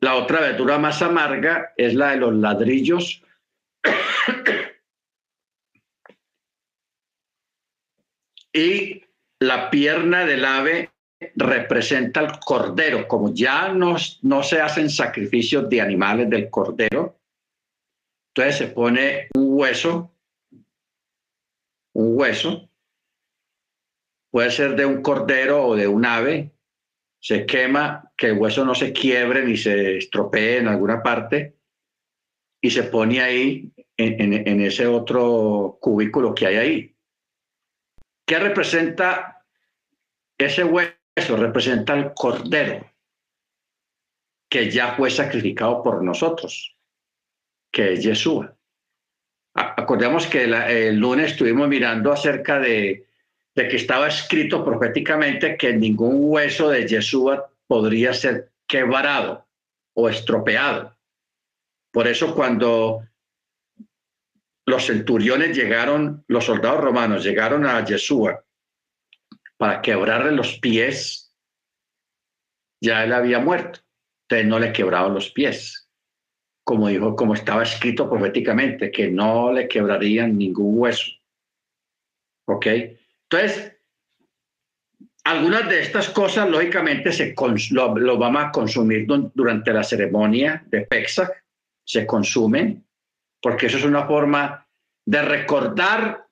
La 0.00 0.14
otra 0.14 0.40
verdura 0.40 0.78
más 0.78 1.02
amarga 1.02 1.72
es 1.76 1.94
la 1.94 2.12
de 2.12 2.18
los 2.18 2.32
ladrillos 2.32 3.24
y 8.52 9.02
la 9.40 9.68
pierna 9.68 10.24
del 10.24 10.44
ave 10.44 10.92
representa 11.34 12.20
el 12.20 12.38
cordero, 12.38 13.08
como 13.08 13.34
ya 13.34 13.72
no, 13.72 13.96
no 14.22 14.44
se 14.44 14.60
hacen 14.60 14.90
sacrificios 14.90 15.68
de 15.68 15.80
animales 15.80 16.30
del 16.30 16.48
cordero, 16.50 17.18
entonces 18.36 18.58
se 18.58 18.66
pone 18.66 19.28
un 19.34 19.58
hueso, 19.58 20.14
un 21.94 22.18
hueso, 22.18 22.68
puede 24.30 24.50
ser 24.50 24.76
de 24.76 24.84
un 24.84 25.00
cordero 25.00 25.68
o 25.68 25.74
de 25.74 25.88
un 25.88 26.04
ave, 26.04 26.52
se 27.18 27.46
quema, 27.46 28.12
que 28.14 28.26
el 28.26 28.38
hueso 28.38 28.62
no 28.66 28.74
se 28.74 28.92
quiebre 28.92 29.42
ni 29.42 29.56
se 29.56 29.96
estropee 29.96 30.58
en 30.58 30.68
alguna 30.68 31.02
parte, 31.02 31.56
y 32.60 32.70
se 32.70 32.82
pone 32.82 33.22
ahí 33.22 33.72
en, 33.96 34.60
ese 34.60 34.86
otro 34.86 35.78
cubículo 35.80 36.34
que 36.34 36.46
hay 36.46 36.56
ahí. 36.56 36.96
¿Qué 38.26 38.38
representa 38.38 39.46
ese 40.36 40.62
hueso? 40.62 40.94
Representa 41.38 41.94
el 41.94 42.12
cordero 42.12 42.84
que 44.50 44.70
ya 44.70 44.94
fue 44.94 45.10
sacrificado 45.10 45.82
por 45.82 46.02
nosotros, 46.02 46.75
que 47.76 47.92
es 47.92 48.02
Yeshua. 48.02 48.56
Acordemos 49.52 50.26
que 50.26 50.44
el 50.44 50.96
lunes 50.96 51.32
estuvimos 51.32 51.68
mirando 51.68 52.10
acerca 52.10 52.58
de, 52.58 53.06
de, 53.54 53.68
que 53.68 53.76
estaba 53.76 54.08
escrito 54.08 54.64
proféticamente 54.64 55.58
que 55.58 55.74
ningún 55.74 56.20
hueso 56.20 56.70
de 56.70 56.88
Yeshua 56.88 57.52
podría 57.66 58.14
ser 58.14 58.50
quebrado 58.66 59.46
o 59.94 60.08
estropeado. 60.08 60.96
Por 61.92 62.08
eso 62.08 62.34
cuando 62.34 63.06
los 64.64 64.86
centuriones 64.86 65.54
llegaron, 65.54 66.24
los 66.28 66.46
soldados 66.46 66.80
romanos 66.80 67.24
llegaron 67.24 67.66
a 67.66 67.84
Yeshua 67.84 68.42
para 69.58 69.82
quebrarle 69.82 70.32
los 70.32 70.58
pies, 70.60 71.30
ya 72.80 73.04
él 73.04 73.12
había 73.12 73.38
muerto. 73.38 73.80
Entonces 74.22 74.48
no 74.48 74.58
le 74.58 74.72
quebraban 74.72 75.12
los 75.12 75.30
pies. 75.30 75.85
Como 76.66 76.88
dijo, 76.88 77.14
como 77.14 77.34
estaba 77.34 77.62
escrito 77.62 78.10
proféticamente, 78.10 78.90
que 78.90 79.08
no 79.08 79.52
le 79.52 79.68
quebrarían 79.68 80.36
ningún 80.36 80.78
hueso. 80.78 81.12
¿Ok? 82.48 82.66
Entonces, 83.30 83.76
algunas 85.22 85.68
de 85.68 85.80
estas 85.80 86.10
cosas, 86.10 86.48
lógicamente, 86.48 87.12
se 87.12 87.34
lo, 87.70 88.18
vamos 88.18 88.44
a 88.44 88.50
consumir 88.50 89.06
durante 89.06 89.72
la 89.72 89.84
ceremonia 89.84 90.64
de 90.66 90.82
Pesach, 90.82 91.30
se 91.84 92.04
consumen, 92.04 92.84
porque 93.40 93.66
eso 93.66 93.78
es 93.78 93.84
una 93.84 94.06
forma 94.06 94.66
de 95.04 95.22
recordar 95.22 96.26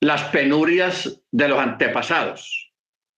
las 0.00 0.24
penurias 0.30 1.20
de 1.30 1.48
los 1.48 1.58
antepasados, 1.58 2.72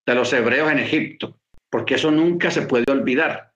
de 0.05 0.15
los 0.15 0.33
hebreos 0.33 0.71
en 0.71 0.81
Egipto, 0.81 1.39
porque 1.71 1.95
eso 1.95 2.11
nunca 2.11 2.51
se 2.51 2.63
puede 2.63 2.91
olvidar. 2.91 3.52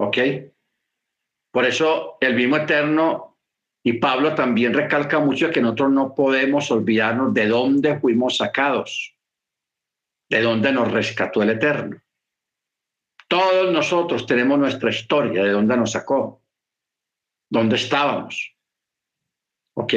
¿Ok? 0.00 0.16
Por 1.52 1.66
eso 1.66 2.16
el 2.20 2.34
mismo 2.34 2.56
Eterno 2.56 3.38
y 3.84 3.94
Pablo 3.94 4.34
también 4.34 4.72
recalca 4.72 5.18
mucho 5.18 5.50
que 5.50 5.60
nosotros 5.60 5.90
no 5.90 6.14
podemos 6.14 6.70
olvidarnos 6.70 7.34
de 7.34 7.46
dónde 7.46 7.98
fuimos 8.00 8.38
sacados, 8.38 9.14
de 10.30 10.40
dónde 10.40 10.72
nos 10.72 10.90
rescató 10.90 11.42
el 11.42 11.50
Eterno. 11.50 12.00
Todos 13.28 13.72
nosotros 13.72 14.26
tenemos 14.26 14.58
nuestra 14.58 14.88
historia, 14.88 15.44
de 15.44 15.50
dónde 15.50 15.76
nos 15.76 15.92
sacó, 15.92 16.42
dónde 17.50 17.76
estábamos. 17.76 18.56
¿Ok? 19.76 19.92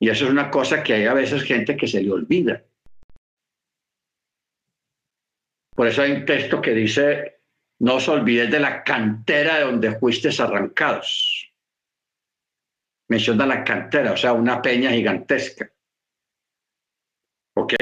Y 0.00 0.08
eso 0.08 0.24
es 0.24 0.30
una 0.30 0.50
cosa 0.50 0.82
que 0.82 0.94
hay 0.94 1.04
a 1.04 1.14
veces 1.14 1.42
gente 1.42 1.76
que 1.76 1.86
se 1.86 2.02
le 2.02 2.10
olvida. 2.10 2.64
Por 5.76 5.86
eso 5.86 6.00
hay 6.00 6.12
un 6.12 6.24
texto 6.24 6.62
que 6.62 6.72
dice, 6.72 7.33
no 7.84 7.96
os 7.96 8.08
olvides 8.08 8.50
de 8.50 8.60
la 8.60 8.82
cantera 8.82 9.58
de 9.58 9.64
donde 9.64 9.98
fuisteis 9.98 10.40
arrancados. 10.40 11.52
Menciona 13.08 13.44
la 13.44 13.62
cantera, 13.62 14.12
o 14.12 14.16
sea, 14.16 14.32
una 14.32 14.62
peña 14.62 14.90
gigantesca. 14.90 15.70
¿Ok? 17.56 17.74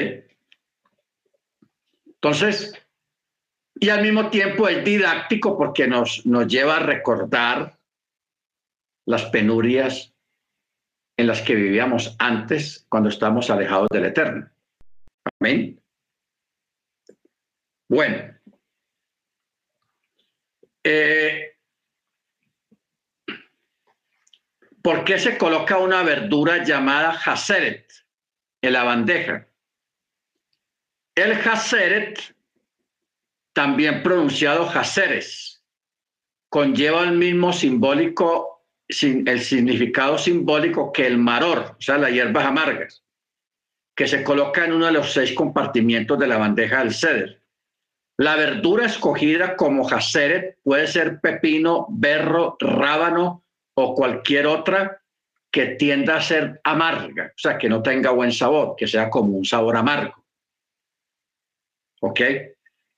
Entonces, 2.04 2.74
y 3.74 3.90
al 3.90 4.02
mismo 4.02 4.28
tiempo 4.28 4.68
es 4.68 4.84
didáctico 4.84 5.56
porque 5.56 5.86
nos, 5.86 6.26
nos 6.26 6.48
lleva 6.48 6.78
a 6.78 6.86
recordar 6.86 7.78
las 9.06 9.26
penurias 9.26 10.12
en 11.16 11.28
las 11.28 11.42
que 11.42 11.54
vivíamos 11.54 12.16
antes 12.18 12.86
cuando 12.88 13.08
estábamos 13.08 13.50
alejados 13.50 13.86
del 13.92 14.06
Eterno. 14.06 14.50
Amén. 15.38 15.80
Bueno. 17.88 18.41
Eh, 20.84 21.52
¿Por 24.82 25.04
qué 25.04 25.18
se 25.18 25.38
coloca 25.38 25.78
una 25.78 26.02
verdura 26.02 26.64
llamada 26.64 27.10
haseret 27.10 27.86
en 28.62 28.72
la 28.72 28.82
bandeja? 28.82 29.46
El 31.14 31.32
haseret, 31.32 32.18
también 33.52 34.02
pronunciado 34.02 34.68
haseres, 34.68 35.62
conlleva 36.48 37.04
el 37.04 37.12
mismo 37.12 37.52
simbólico, 37.52 38.64
el 38.88 39.40
significado 39.40 40.18
simbólico 40.18 40.92
que 40.92 41.06
el 41.06 41.18
maror, 41.18 41.76
o 41.78 41.80
sea, 41.80 41.98
las 41.98 42.10
hierbas 42.10 42.46
amargas, 42.46 43.04
que 43.94 44.08
se 44.08 44.24
coloca 44.24 44.64
en 44.64 44.72
uno 44.72 44.86
de 44.86 44.92
los 44.92 45.12
seis 45.12 45.32
compartimientos 45.32 46.18
de 46.18 46.26
la 46.26 46.38
bandeja 46.38 46.78
del 46.78 46.94
ceder. 46.94 47.41
La 48.22 48.36
verdura 48.36 48.86
escogida 48.86 49.56
como 49.56 49.88
haseret 49.88 50.56
puede 50.62 50.86
ser 50.86 51.20
pepino, 51.20 51.88
berro, 51.90 52.56
rábano 52.60 53.42
o 53.74 53.96
cualquier 53.96 54.46
otra 54.46 55.02
que 55.50 55.74
tienda 55.74 56.14
a 56.14 56.22
ser 56.22 56.60
amarga, 56.62 57.32
o 57.34 57.38
sea, 57.38 57.58
que 57.58 57.68
no 57.68 57.82
tenga 57.82 58.12
buen 58.12 58.30
sabor, 58.30 58.76
que 58.76 58.86
sea 58.86 59.10
como 59.10 59.36
un 59.36 59.44
sabor 59.44 59.76
amargo. 59.76 60.24
¿Ok? 62.00 62.20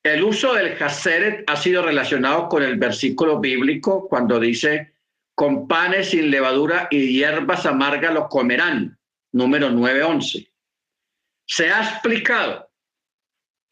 El 0.02 0.24
uso 0.24 0.52
del 0.52 0.76
haseret 0.82 1.48
ha 1.48 1.56
sido 1.56 1.80
relacionado 1.80 2.46
con 2.46 2.62
el 2.62 2.76
versículo 2.76 3.40
bíblico 3.40 4.06
cuando 4.06 4.38
dice, 4.38 4.92
con 5.34 5.66
panes 5.66 6.10
sin 6.10 6.30
levadura 6.30 6.86
y 6.90 7.14
hierbas 7.14 7.64
amargas 7.64 8.12
lo 8.12 8.28
comerán, 8.28 8.98
número 9.32 9.70
9.11. 9.70 10.52
Se 11.46 11.72
ha 11.72 11.80
explicado 11.80 12.63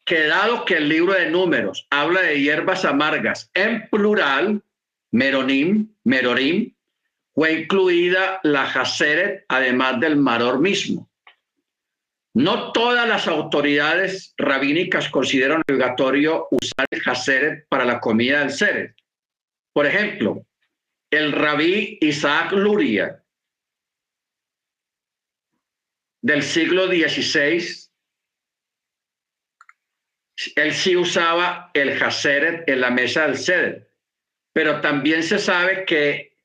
que 0.05 0.27
dado 0.27 0.65
que 0.65 0.75
el 0.75 0.89
libro 0.89 1.13
de 1.13 1.29
números 1.29 1.87
habla 1.89 2.21
de 2.21 2.41
hierbas 2.41 2.85
amargas 2.85 3.49
en 3.53 3.87
plural, 3.89 4.61
meronim, 5.11 5.93
merorim, 6.03 6.73
fue 7.33 7.53
incluida 7.61 8.39
la 8.43 8.63
Haseret, 8.63 9.45
además 9.47 9.99
del 9.99 10.17
maror 10.17 10.59
mismo. 10.59 11.09
No 12.35 12.71
todas 12.71 13.07
las 13.07 13.27
autoridades 13.27 14.33
rabínicas 14.37 15.09
consideran 15.09 15.61
obligatorio 15.67 16.47
usar 16.51 16.85
el 16.89 17.01
Haseret 17.05 17.67
para 17.69 17.85
la 17.85 17.99
comida 17.99 18.39
del 18.39 18.51
Seret. 18.51 18.95
Por 19.71 19.85
ejemplo, 19.85 20.45
el 21.11 21.31
rabí 21.31 21.97
Isaac 22.01 22.51
Luria 22.53 23.23
del 26.21 26.41
siglo 26.41 26.87
XVI 26.87 27.82
él 30.55 30.73
sí 30.73 30.95
usaba 30.95 31.71
el 31.73 32.01
Haseret 32.01 32.67
en 32.69 32.81
la 32.81 32.89
mesa 32.89 33.27
del 33.27 33.37
Seder, 33.37 33.91
pero 34.53 34.81
también 34.81 35.23
se 35.23 35.39
sabe 35.39 35.85
que 35.85 36.37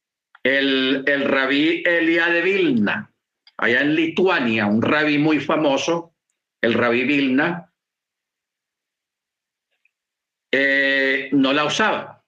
el, 0.42 1.04
el 1.06 1.24
rabí 1.24 1.82
Elia 1.84 2.28
de 2.28 2.42
Vilna, 2.42 3.12
allá 3.56 3.80
en 3.80 3.94
Lituania, 3.94 4.66
un 4.66 4.82
rabí 4.82 5.18
muy 5.18 5.40
famoso, 5.40 6.14
el 6.60 6.74
rabí 6.74 7.04
Vilna, 7.04 7.72
eh, 10.50 11.28
no 11.32 11.52
la 11.52 11.64
usaba. 11.64 12.24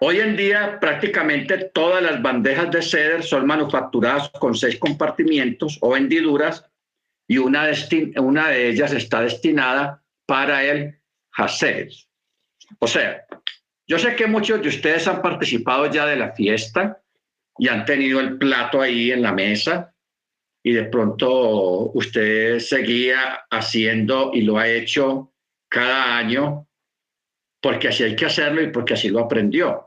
Hoy 0.00 0.20
en 0.20 0.36
día 0.36 0.78
prácticamente 0.78 1.70
todas 1.74 2.02
las 2.02 2.22
bandejas 2.22 2.70
de 2.70 2.82
ceder 2.82 3.22
son 3.24 3.46
manufacturadas 3.46 4.30
con 4.38 4.54
seis 4.54 4.78
compartimientos 4.78 5.78
o 5.80 5.96
hendiduras 5.96 6.67
y 7.28 7.36
una, 7.36 7.70
una 8.16 8.48
de 8.48 8.70
ellas 8.70 8.92
está 8.92 9.20
destinada 9.20 10.02
para 10.26 10.64
el 10.64 10.98
hacer. 11.34 11.90
O 12.78 12.86
sea, 12.86 13.26
yo 13.86 13.98
sé 13.98 14.16
que 14.16 14.26
muchos 14.26 14.62
de 14.62 14.68
ustedes 14.68 15.06
han 15.06 15.20
participado 15.20 15.86
ya 15.90 16.06
de 16.06 16.16
la 16.16 16.32
fiesta 16.32 17.02
y 17.58 17.68
han 17.68 17.84
tenido 17.84 18.20
el 18.20 18.38
plato 18.38 18.80
ahí 18.80 19.12
en 19.12 19.22
la 19.22 19.32
mesa 19.32 19.94
y 20.62 20.72
de 20.72 20.84
pronto 20.84 21.90
usted 21.92 22.58
seguía 22.60 23.44
haciendo 23.50 24.30
y 24.32 24.42
lo 24.42 24.58
ha 24.58 24.68
hecho 24.68 25.34
cada 25.68 26.16
año 26.16 26.66
porque 27.60 27.88
así 27.88 28.04
hay 28.04 28.16
que 28.16 28.26
hacerlo 28.26 28.62
y 28.62 28.70
porque 28.70 28.94
así 28.94 29.10
lo 29.10 29.20
aprendió. 29.20 29.84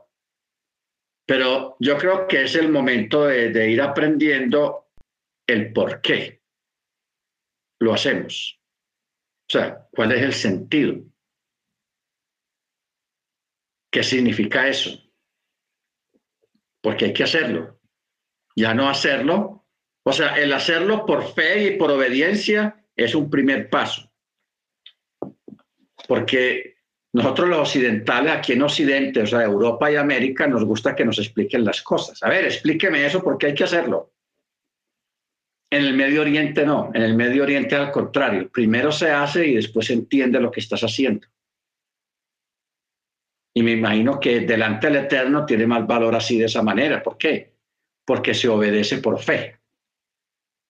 Pero 1.26 1.76
yo 1.80 1.96
creo 1.98 2.28
que 2.28 2.42
es 2.42 2.54
el 2.54 2.68
momento 2.68 3.26
de 3.26 3.70
ir 3.70 3.80
aprendiendo 3.80 4.90
el 5.46 5.72
por 5.72 6.00
qué 6.00 6.41
lo 7.82 7.92
hacemos. 7.92 8.60
O 9.48 9.52
sea, 9.52 9.86
¿cuál 9.92 10.12
es 10.12 10.22
el 10.22 10.32
sentido? 10.32 11.02
¿Qué 13.90 14.02
significa 14.02 14.68
eso? 14.68 14.98
Porque 16.80 17.06
hay 17.06 17.12
que 17.12 17.24
hacerlo. 17.24 17.80
Ya 18.56 18.72
no 18.72 18.88
hacerlo. 18.88 19.66
O 20.04 20.12
sea, 20.12 20.38
el 20.38 20.52
hacerlo 20.52 21.04
por 21.04 21.34
fe 21.34 21.64
y 21.64 21.76
por 21.76 21.90
obediencia 21.90 22.84
es 22.96 23.14
un 23.14 23.28
primer 23.28 23.68
paso. 23.68 24.10
Porque 26.08 26.76
nosotros 27.12 27.48
los 27.48 27.58
occidentales, 27.58 28.32
aquí 28.32 28.52
en 28.54 28.62
Occidente, 28.62 29.22
o 29.22 29.26
sea, 29.26 29.42
Europa 29.42 29.92
y 29.92 29.96
América, 29.96 30.46
nos 30.46 30.64
gusta 30.64 30.94
que 30.96 31.04
nos 31.04 31.18
expliquen 31.18 31.64
las 31.64 31.82
cosas. 31.82 32.22
A 32.22 32.28
ver, 32.28 32.46
explíqueme 32.46 33.04
eso 33.04 33.22
porque 33.22 33.48
hay 33.48 33.54
que 33.54 33.64
hacerlo. 33.64 34.14
En 35.72 35.86
el 35.86 35.94
Medio 35.94 36.20
Oriente 36.20 36.66
no, 36.66 36.90
en 36.92 37.00
el 37.00 37.14
Medio 37.14 37.44
Oriente 37.44 37.74
al 37.74 37.90
contrario, 37.90 38.50
primero 38.50 38.92
se 38.92 39.10
hace 39.10 39.46
y 39.46 39.54
después 39.54 39.86
se 39.86 39.94
entiende 39.94 40.38
lo 40.38 40.50
que 40.50 40.60
estás 40.60 40.82
haciendo. 40.82 41.26
Y 43.54 43.62
me 43.62 43.72
imagino 43.72 44.20
que 44.20 44.40
delante 44.40 44.88
del 44.88 45.06
Eterno 45.06 45.46
tiene 45.46 45.66
más 45.66 45.86
valor 45.86 46.14
así 46.14 46.38
de 46.38 46.44
esa 46.44 46.60
manera. 46.60 47.02
¿Por 47.02 47.16
qué? 47.16 47.54
Porque 48.04 48.34
se 48.34 48.50
obedece 48.50 48.98
por 48.98 49.18
fe. 49.18 49.60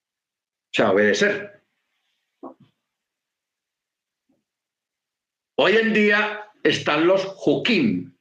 O 0.05 0.71
sea, 0.71 0.91
obedecer. 0.91 1.61
Hoy 5.57 5.75
en 5.75 5.93
día 5.93 6.49
están 6.63 7.05
los 7.05 7.35
hukim. 7.45 8.15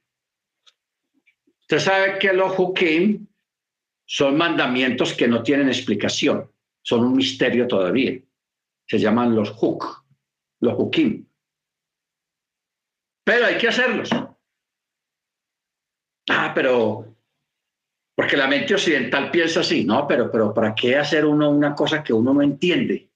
Usted 1.60 1.78
sabe 1.78 2.18
que 2.18 2.32
los 2.32 2.58
hukim 2.58 3.28
son 4.04 4.36
mandamientos 4.36 5.14
que 5.14 5.28
no 5.28 5.44
tienen 5.44 5.68
explicación 5.68 6.51
son 6.82 7.04
un 7.04 7.16
misterio 7.16 7.66
todavía. 7.66 8.20
Se 8.86 8.98
llaman 8.98 9.34
los 9.34 9.54
huk, 9.60 10.04
los 10.60 10.74
hukim. 10.76 11.26
Pero 13.24 13.46
hay 13.46 13.56
que 13.56 13.68
hacerlos. 13.68 14.10
Ah, 16.28 16.52
pero 16.54 17.12
porque 18.14 18.36
la 18.36 18.46
mente 18.46 18.74
occidental 18.74 19.30
piensa 19.30 19.60
así, 19.60 19.84
no, 19.84 20.06
pero, 20.06 20.30
pero 20.30 20.52
¿para 20.52 20.74
qué 20.74 20.96
hacer 20.96 21.24
uno 21.24 21.50
una 21.50 21.74
cosa 21.74 22.02
que 22.02 22.12
uno 22.12 22.34
no 22.34 22.42
entiende? 22.42 23.10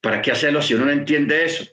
¿Para 0.00 0.22
qué 0.22 0.32
hacerlo 0.32 0.62
si 0.62 0.74
uno 0.74 0.86
no 0.86 0.92
entiende 0.92 1.44
eso? 1.44 1.64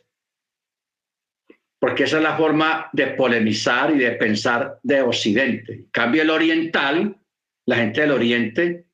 Porque 1.79 2.03
esa 2.03 2.17
es 2.17 2.23
la 2.23 2.37
forma 2.37 2.89
de 2.93 3.07
polemizar 3.07 3.91
y 3.91 3.99
de 3.99 4.11
pensar 4.11 4.79
de 4.83 5.01
Occidente. 5.01 5.73
En 5.73 5.89
cambio, 5.89 6.21
el 6.21 6.29
oriental, 6.29 7.17
la 7.65 7.75
gente 7.75 8.01
del 8.01 8.11
Oriente, 8.11 8.87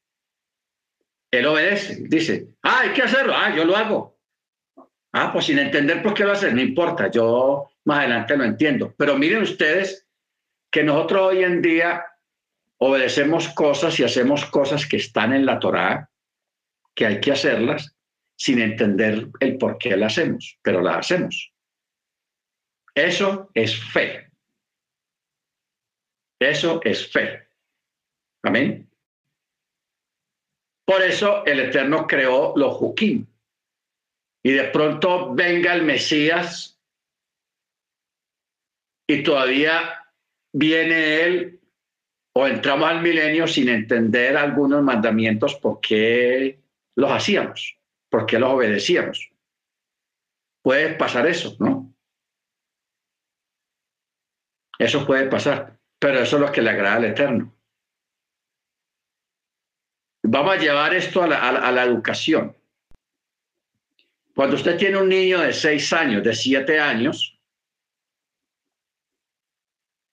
él 1.32 1.46
obedece, 1.46 1.98
dice, 2.08 2.48
ah, 2.64 2.82
hay 2.82 2.94
que 2.94 3.04
hacerlo, 3.04 3.34
ah, 3.36 3.56
yo 3.56 3.66
lo 3.66 3.76
hago. 3.76 4.20
Ah, 5.12 5.32
pues 5.32 5.46
sin 5.46 5.60
entender 5.60 6.02
por 6.02 6.14
qué 6.14 6.24
lo 6.24 6.32
hace, 6.32 6.52
no 6.54 6.62
importa, 6.62 7.10
yo 7.10 7.70
más 7.86 8.00
adelante 8.00 8.38
lo 8.38 8.44
entiendo. 8.44 8.94
Pero 8.98 9.18
miren 9.18 9.42
ustedes 9.42 10.08
que 10.72 10.84
nosotros 10.84 11.34
hoy 11.34 11.44
en 11.44 11.62
día 11.62 12.06
obedecemos 12.78 13.50
cosas 13.50 14.00
y 14.00 14.04
hacemos 14.04 14.46
cosas 14.46 14.86
que 14.86 14.98
están 14.98 15.34
en 15.34 15.46
la 15.46 15.60
Torá, 15.60 16.10
que 16.96 17.06
hay 17.06 17.20
que 17.20 17.32
hacerlas 17.32 17.96
sin 18.36 18.60
entender 18.60 19.28
el 19.40 19.58
por 19.58 19.78
qué 19.78 19.98
las 19.98 20.14
hacemos, 20.14 20.58
pero 20.62 20.82
las 20.82 20.98
hacemos. 20.98 21.52
Eso 22.96 23.50
es 23.54 23.78
fe. 23.78 24.32
Eso 26.40 26.80
es 26.84 27.12
fe. 27.12 27.48
Amén. 28.44 28.89
Por 30.90 31.04
eso 31.04 31.46
el 31.46 31.60
Eterno 31.60 32.08
creó 32.08 32.54
los 32.58 32.74
Juquín. 32.74 33.28
Y 34.44 34.54
de 34.54 34.64
pronto 34.70 35.36
venga 35.36 35.72
el 35.76 35.84
Mesías 35.84 36.82
y 39.08 39.22
todavía 39.22 40.04
viene 40.52 41.22
él 41.22 41.60
o 42.34 42.48
entramos 42.48 42.90
al 42.90 43.04
milenio 43.04 43.46
sin 43.46 43.70
entender 43.70 44.36
algunos 44.36 44.82
mandamientos 44.82 45.54
por 45.58 45.80
qué 45.80 46.60
los 46.96 47.12
hacíamos, 47.12 47.78
por 48.10 48.26
qué 48.26 48.40
los 48.40 48.50
obedecíamos. 48.50 49.32
Puede 50.64 50.96
pasar 50.96 51.28
eso, 51.28 51.56
¿no? 51.60 51.94
Eso 54.80 55.06
puede 55.06 55.28
pasar, 55.28 55.78
pero 56.00 56.22
eso 56.22 56.38
es 56.38 56.42
lo 56.42 56.52
que 56.52 56.64
le 56.64 56.72
agrada 56.72 56.96
al 56.96 57.06
Eterno. 57.06 57.59
Vamos 60.32 60.54
a 60.54 60.58
llevar 60.58 60.94
esto 60.94 61.24
a 61.24 61.28
la, 61.28 61.84
educación. 61.84 62.56
Cuando 64.36 64.58
usted 64.58 64.78
tiene 64.78 64.98
un 64.98 65.10
niño 65.10 65.40
de 65.40 65.52
seis 65.52 65.92
años, 65.92 66.24
de 66.24 66.36
siete 66.36 66.80
años, 66.80 67.40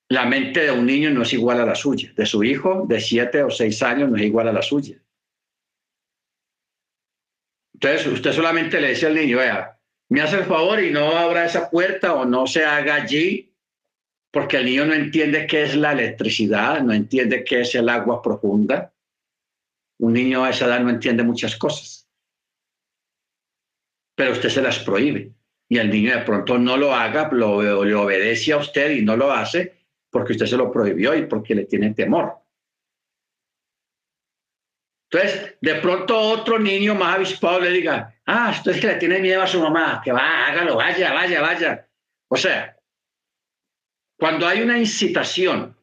la 0.08 0.24
mente 0.24 0.60
de 0.60 0.70
un 0.70 0.86
niño 0.86 1.10
no 1.10 1.20
es 1.20 1.34
igual 1.34 1.60
a 1.60 1.66
la 1.66 1.74
suya. 1.74 2.14
De 2.16 2.24
su 2.24 2.42
hijo 2.42 2.86
de 2.88 2.98
siete 2.98 3.42
o 3.42 3.50
seis 3.50 3.82
años 3.82 4.08
no 4.08 4.16
es 4.16 4.22
igual 4.22 4.48
a 4.48 4.54
la 4.54 4.62
suya. 4.62 4.96
Entonces, 7.74 8.06
usted 8.06 8.32
solamente 8.32 8.80
le 8.80 8.88
dice 8.88 9.08
al 9.08 9.14
niño, 9.16 9.36
vea, 9.36 9.78
me 10.08 10.22
hace 10.22 10.38
el 10.38 10.44
favor 10.44 10.82
y 10.82 10.90
no 10.90 11.10
abra 11.10 11.44
esa 11.44 11.68
puerta 11.68 12.14
o 12.14 12.24
no 12.24 12.46
se 12.46 12.64
haga 12.64 12.94
allí, 12.94 13.52
porque 14.30 14.56
el 14.56 14.64
niño 14.64 14.86
no 14.86 14.94
entiende 14.94 15.46
qué 15.46 15.64
es 15.64 15.76
la 15.76 15.92
electricidad, 15.92 16.80
no 16.80 16.94
entiende 16.94 17.44
qué 17.44 17.60
es 17.60 17.74
el 17.74 17.90
agua 17.90 18.22
profunda. 18.22 18.94
Un 19.98 20.12
niño 20.12 20.44
a 20.44 20.50
esa 20.50 20.66
edad 20.66 20.80
no 20.80 20.90
entiende 20.90 21.22
muchas 21.22 21.56
cosas. 21.56 22.08
Pero 24.14 24.32
usted 24.32 24.48
se 24.48 24.62
las 24.62 24.78
prohíbe. 24.78 25.32
Y 25.68 25.78
el 25.78 25.90
niño 25.90 26.14
de 26.16 26.24
pronto 26.24 26.58
no 26.58 26.76
lo 26.76 26.94
haga, 26.94 27.28
lo, 27.32 27.84
le 27.84 27.94
obedece 27.94 28.52
a 28.52 28.58
usted 28.58 28.90
y 28.90 29.02
no 29.02 29.16
lo 29.16 29.32
hace 29.32 29.76
porque 30.10 30.32
usted 30.32 30.46
se 30.46 30.56
lo 30.56 30.70
prohibió 30.70 31.14
y 31.14 31.26
porque 31.26 31.54
le 31.54 31.66
tiene 31.66 31.92
temor. 31.92 32.38
Entonces, 35.10 35.56
de 35.60 35.74
pronto 35.76 36.18
otro 36.18 36.58
niño 36.58 36.94
más 36.94 37.16
avispado 37.16 37.60
le 37.60 37.70
diga, 37.70 38.14
ah, 38.26 38.50
usted 38.50 38.72
es 38.72 38.80
que 38.80 38.86
le 38.86 38.94
tiene 38.96 39.18
miedo 39.18 39.42
a 39.42 39.46
su 39.46 39.60
mamá, 39.60 40.00
que 40.04 40.12
va, 40.12 40.46
hágalo, 40.46 40.76
vaya, 40.76 41.12
vaya, 41.12 41.40
vaya. 41.40 41.88
O 42.28 42.36
sea, 42.36 42.76
cuando 44.18 44.46
hay 44.46 44.62
una 44.62 44.78
incitación 44.78 45.75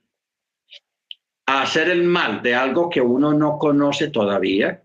a 1.46 1.62
hacer 1.62 1.90
el 1.90 2.04
mal 2.04 2.42
de 2.42 2.56
algo 2.56 2.90
que 2.90 3.02
uno 3.02 3.34
no 3.34 3.58
conoce 3.58 4.10
todavía, 4.10 4.84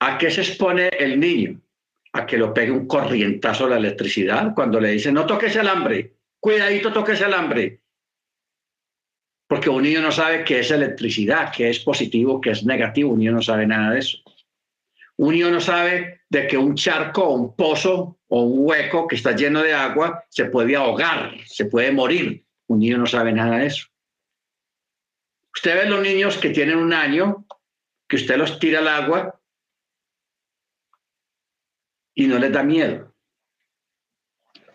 ¿a 0.00 0.18
qué 0.18 0.30
se 0.30 0.42
expone 0.42 0.88
el 0.98 1.18
niño? 1.18 1.60
A 2.12 2.26
que 2.26 2.36
lo 2.36 2.52
pegue 2.52 2.70
un 2.70 2.86
corrientazo 2.86 3.68
la 3.68 3.78
electricidad 3.78 4.54
cuando 4.54 4.80
le 4.80 4.90
dicen, 4.90 5.14
no 5.14 5.26
toques 5.26 5.56
el 5.56 5.68
hambre, 5.68 6.16
cuidadito 6.40 6.92
toques 6.92 7.20
el 7.20 7.32
hambre 7.32 7.82
porque 9.52 9.68
un 9.68 9.82
niño 9.82 10.00
no 10.00 10.10
sabe 10.10 10.44
qué 10.44 10.60
es 10.60 10.70
electricidad, 10.70 11.52
qué 11.54 11.68
es 11.68 11.80
positivo, 11.80 12.40
qué 12.40 12.52
es 12.52 12.64
negativo, 12.64 13.12
un 13.12 13.18
niño 13.18 13.32
no 13.32 13.42
sabe 13.42 13.66
nada 13.66 13.92
de 13.92 13.98
eso. 13.98 14.16
Un 15.18 15.34
niño 15.34 15.50
no 15.50 15.60
sabe 15.60 16.22
de 16.30 16.46
que 16.46 16.56
un 16.56 16.74
charco 16.74 17.22
o 17.22 17.34
un 17.34 17.54
pozo 17.54 18.18
o 18.28 18.42
un 18.44 18.66
hueco 18.66 19.06
que 19.06 19.16
está 19.16 19.32
lleno 19.32 19.62
de 19.62 19.74
agua 19.74 20.24
se 20.30 20.46
puede 20.46 20.74
ahogar, 20.74 21.34
se 21.44 21.66
puede 21.66 21.92
morir. 21.92 22.46
Un 22.68 22.78
niño 22.78 22.96
no 22.96 23.04
sabe 23.04 23.30
nada 23.30 23.58
de 23.58 23.66
eso. 23.66 23.88
Usted 25.54 25.74
ve 25.76 25.90
los 25.90 26.00
niños 26.00 26.38
que 26.38 26.50
tienen 26.50 26.78
un 26.78 26.92
año, 26.92 27.46
que 28.08 28.16
usted 28.16 28.36
los 28.36 28.58
tira 28.58 28.78
al 28.78 28.88
agua 28.88 29.40
y 32.14 32.26
no 32.26 32.38
les 32.38 32.52
da 32.52 32.62
miedo. 32.62 33.14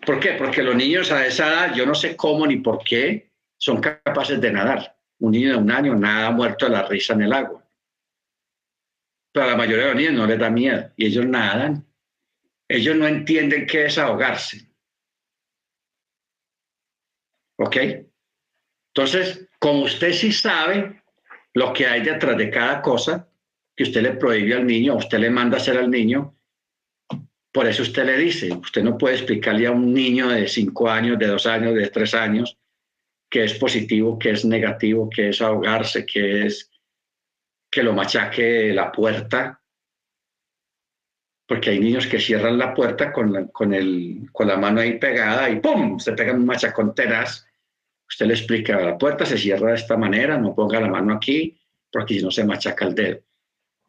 ¿Por 0.05 0.19
qué? 0.19 0.33
Porque 0.33 0.63
los 0.63 0.75
niños 0.75 1.11
a 1.11 1.25
esa 1.25 1.47
edad, 1.47 1.75
yo 1.75 1.85
no 1.85 1.93
sé 1.93 2.15
cómo 2.15 2.47
ni 2.47 2.57
por 2.57 2.83
qué, 2.83 3.31
son 3.57 3.81
capaces 3.81 4.39
de 4.39 4.51
nadar. 4.51 4.97
Un 5.19 5.31
niño 5.31 5.49
de 5.49 5.57
un 5.57 5.71
año 5.71 5.95
nada 5.95 6.31
muerto 6.31 6.65
de 6.65 6.71
la 6.71 6.87
risa 6.87 7.13
en 7.13 7.23
el 7.23 7.33
agua. 7.33 7.67
Pero 9.33 9.45
a 9.45 9.49
la 9.49 9.57
mayoría 9.57 9.85
de 9.85 9.93
los 9.93 9.97
niños 9.97 10.13
no 10.13 10.27
les 10.27 10.39
da 10.39 10.49
miedo 10.49 10.91
y 10.95 11.07
ellos 11.07 11.25
nadan. 11.25 11.85
Ellos 12.69 12.95
no 12.95 13.07
entienden 13.07 13.65
qué 13.65 13.85
es 13.85 13.97
ahogarse. 13.97 14.71
¿Ok? 17.57 18.06
Entonces, 18.97 19.47
como 19.59 19.83
usted 19.83 20.11
sí 20.11 20.31
sabe 20.31 21.03
lo 21.53 21.71
que 21.71 21.85
hay 21.85 22.01
detrás 22.01 22.35
de 22.35 22.49
cada 22.49 22.81
cosa 22.81 23.29
que 23.75 23.83
usted 23.83 24.01
le 24.01 24.13
prohíbe 24.13 24.55
al 24.55 24.65
niño, 24.65 24.95
usted 24.95 25.19
le 25.19 25.29
manda 25.29 25.57
hacer 25.57 25.77
al 25.77 25.91
niño, 25.91 26.35
por 27.51 27.67
eso 27.67 27.83
usted 27.83 28.05
le 28.05 28.17
dice, 28.17 28.51
usted 28.51 28.83
no 28.83 28.97
puede 28.97 29.17
explicarle 29.17 29.67
a 29.67 29.71
un 29.71 29.93
niño 29.93 30.29
de 30.29 30.47
cinco 30.47 30.89
años, 30.89 31.19
de 31.19 31.27
dos 31.27 31.45
años, 31.45 31.75
de 31.75 31.87
tres 31.91 32.15
años, 32.15 32.57
que 33.29 33.43
es 33.43 33.53
positivo, 33.53 34.17
que 34.17 34.31
es 34.31 34.43
negativo, 34.45 35.07
que 35.11 35.29
es 35.29 35.43
ahogarse, 35.43 36.03
que 36.03 36.47
es 36.47 36.71
que 37.69 37.83
lo 37.83 37.93
machaque 37.93 38.73
la 38.73 38.91
puerta, 38.91 39.61
porque 41.47 41.69
hay 41.69 41.79
niños 41.79 42.07
que 42.07 42.19
cierran 42.19 42.57
la 42.57 42.73
puerta 42.73 43.13
con 43.13 43.31
la, 43.31 43.47
con 43.49 43.75
el, 43.75 44.27
con 44.31 44.47
la 44.47 44.57
mano 44.57 44.81
ahí 44.81 44.97
pegada 44.97 45.51
y 45.51 45.59
¡pum! 45.59 45.99
se 45.99 46.13
pegan 46.13 46.37
un 46.37 46.47
machacón 46.47 46.95
tenaz. 46.95 47.46
Usted 48.09 48.25
le 48.25 48.33
explica, 48.33 48.79
la 48.79 48.97
puerta 48.97 49.25
se 49.25 49.37
cierra 49.37 49.69
de 49.69 49.75
esta 49.75 49.97
manera, 49.97 50.37
no 50.37 50.55
ponga 50.55 50.79
la 50.79 50.87
mano 50.87 51.13
aquí, 51.13 51.59
porque 51.91 52.15
si 52.15 52.23
no 52.23 52.31
se 52.31 52.45
machaca 52.45 52.85
el 52.85 52.95
dedo. 52.95 53.19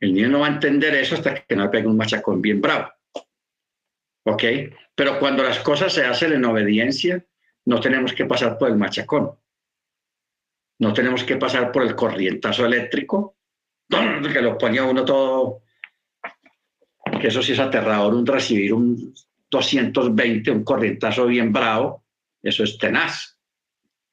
El 0.00 0.14
niño 0.14 0.28
no 0.28 0.40
va 0.40 0.46
a 0.46 0.50
entender 0.50 0.94
eso 0.94 1.14
hasta 1.14 1.34
que 1.34 1.56
no 1.56 1.64
le 1.64 1.70
pegue 1.70 1.86
un 1.86 1.96
machacón 1.96 2.40
bien 2.40 2.60
bravo. 2.60 2.88
¿Ok? 4.24 4.44
Pero 4.94 5.18
cuando 5.18 5.42
las 5.42 5.60
cosas 5.60 5.92
se 5.92 6.04
hacen 6.04 6.32
en 6.32 6.44
obediencia, 6.44 7.24
no 7.64 7.80
tenemos 7.80 8.12
que 8.12 8.24
pasar 8.24 8.58
por 8.58 8.68
el 8.68 8.76
machacón. 8.76 9.32
No 10.80 10.92
tenemos 10.92 11.24
que 11.24 11.36
pasar 11.36 11.72
por 11.72 11.82
el 11.82 11.94
corrientazo 11.94 12.66
eléctrico, 12.66 13.36
que 13.88 14.42
lo 14.42 14.56
ponía 14.58 14.84
uno 14.84 15.04
todo, 15.04 15.62
que 17.20 17.28
eso 17.28 17.42
sí 17.42 17.52
es 17.52 17.58
aterrador, 17.58 18.14
un 18.14 18.26
recibir 18.26 18.72
un 18.72 19.14
220, 19.50 20.50
un 20.50 20.64
corrientazo 20.64 21.26
bien 21.26 21.52
bravo, 21.52 22.04
eso 22.42 22.62
es 22.62 22.78
tenaz. 22.78 23.37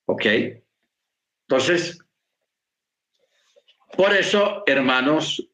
¿Ok? 0.05 0.25
Entonces, 1.47 1.99
por 3.95 4.13
eso, 4.13 4.63
hermanos, 4.65 5.47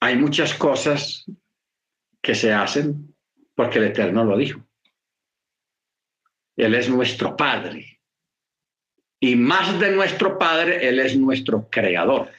hay 0.00 0.16
muchas 0.16 0.54
cosas 0.54 1.24
que 2.20 2.34
se 2.34 2.52
hacen 2.52 3.14
porque 3.54 3.78
el 3.78 3.86
Eterno 3.86 4.24
lo 4.24 4.36
dijo. 4.36 4.66
Él 6.56 6.74
es 6.74 6.88
nuestro 6.88 7.36
Padre. 7.36 8.00
Y 9.20 9.34
más 9.34 9.78
de 9.80 9.90
nuestro 9.90 10.38
Padre, 10.38 10.86
Él 10.86 11.00
es 11.00 11.16
nuestro 11.16 11.68
Creador. 11.70 12.30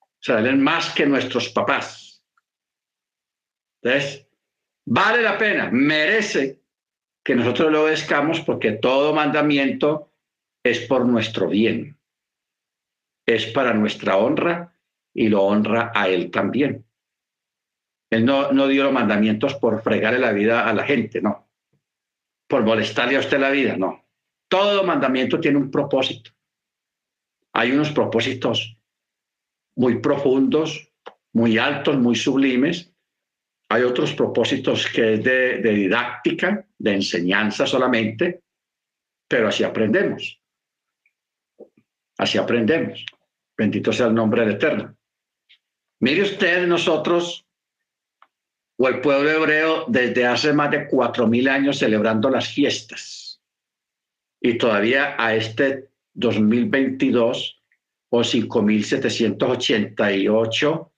O 0.00 0.20
sea, 0.20 0.38
Él 0.38 0.46
es 0.46 0.56
más 0.56 0.94
que 0.94 1.06
nuestros 1.06 1.48
papás. 1.48 2.24
Entonces, 3.82 4.26
vale 4.86 5.22
la 5.22 5.36
pena, 5.36 5.70
merece 5.70 6.63
que 7.24 7.34
nosotros 7.34 7.72
lo 7.72 7.84
obedezcamos 7.84 8.40
porque 8.40 8.72
todo 8.72 9.14
mandamiento 9.14 10.10
es 10.62 10.80
por 10.80 11.06
nuestro 11.06 11.48
bien. 11.48 11.98
Es 13.26 13.46
para 13.46 13.72
nuestra 13.72 14.18
honra 14.18 14.74
y 15.14 15.28
lo 15.28 15.42
honra 15.42 15.92
a 15.94 16.08
Él 16.08 16.30
también. 16.30 16.84
Él 18.10 18.24
no, 18.24 18.52
no 18.52 18.68
dio 18.68 18.84
los 18.84 18.92
mandamientos 18.92 19.54
por 19.54 19.82
fregarle 19.82 20.18
la 20.18 20.32
vida 20.32 20.68
a 20.68 20.74
la 20.74 20.84
gente, 20.84 21.22
no 21.22 21.44
por 22.54 22.62
molestarle 22.62 23.16
a 23.16 23.20
usted 23.20 23.40
la 23.40 23.50
vida, 23.50 23.76
no. 23.76 24.04
Todo 24.48 24.84
mandamiento 24.84 25.40
tiene 25.40 25.58
un 25.58 25.72
propósito. 25.72 26.30
Hay 27.52 27.72
unos 27.72 27.90
propósitos 27.90 28.78
muy 29.76 29.98
profundos, 29.98 30.92
muy 31.32 31.58
altos, 31.58 31.96
muy 31.96 32.14
sublimes. 32.14 32.93
Hay 33.74 33.82
otros 33.82 34.12
propósitos 34.12 34.86
que 34.86 35.14
es 35.14 35.24
de, 35.24 35.58
didáctica, 35.58 36.64
de 36.78 36.92
enseñanza 36.92 37.66
solamente, 37.66 38.44
pero 39.26 39.48
así 39.48 39.64
aprendemos. 39.64 40.40
Así 42.16 42.38
aprendemos. 42.38 43.04
Bendito 43.58 43.92
sea 43.92 44.06
el 44.06 44.14
nombre 44.14 44.42
del 44.42 44.52
Eterno. 44.54 44.96
Mire 45.98 46.22
usted, 46.22 46.68
nosotros 46.68 47.44
o 48.76 48.86
el 48.86 49.00
pueblo 49.00 49.28
hebreo 49.28 49.86
desde 49.88 50.24
hace 50.24 50.52
más 50.52 50.70
de 50.70 50.86
cuatro 50.86 51.26
mil 51.26 51.48
años 51.48 51.80
celebrando 51.80 52.30
las 52.30 52.46
fiestas. 52.46 53.42
Y 54.40 54.56
todavía 54.56 55.16
a 55.18 55.34
este 55.34 55.88
2022 56.12 57.60
o 58.10 58.22
5788 58.22 60.92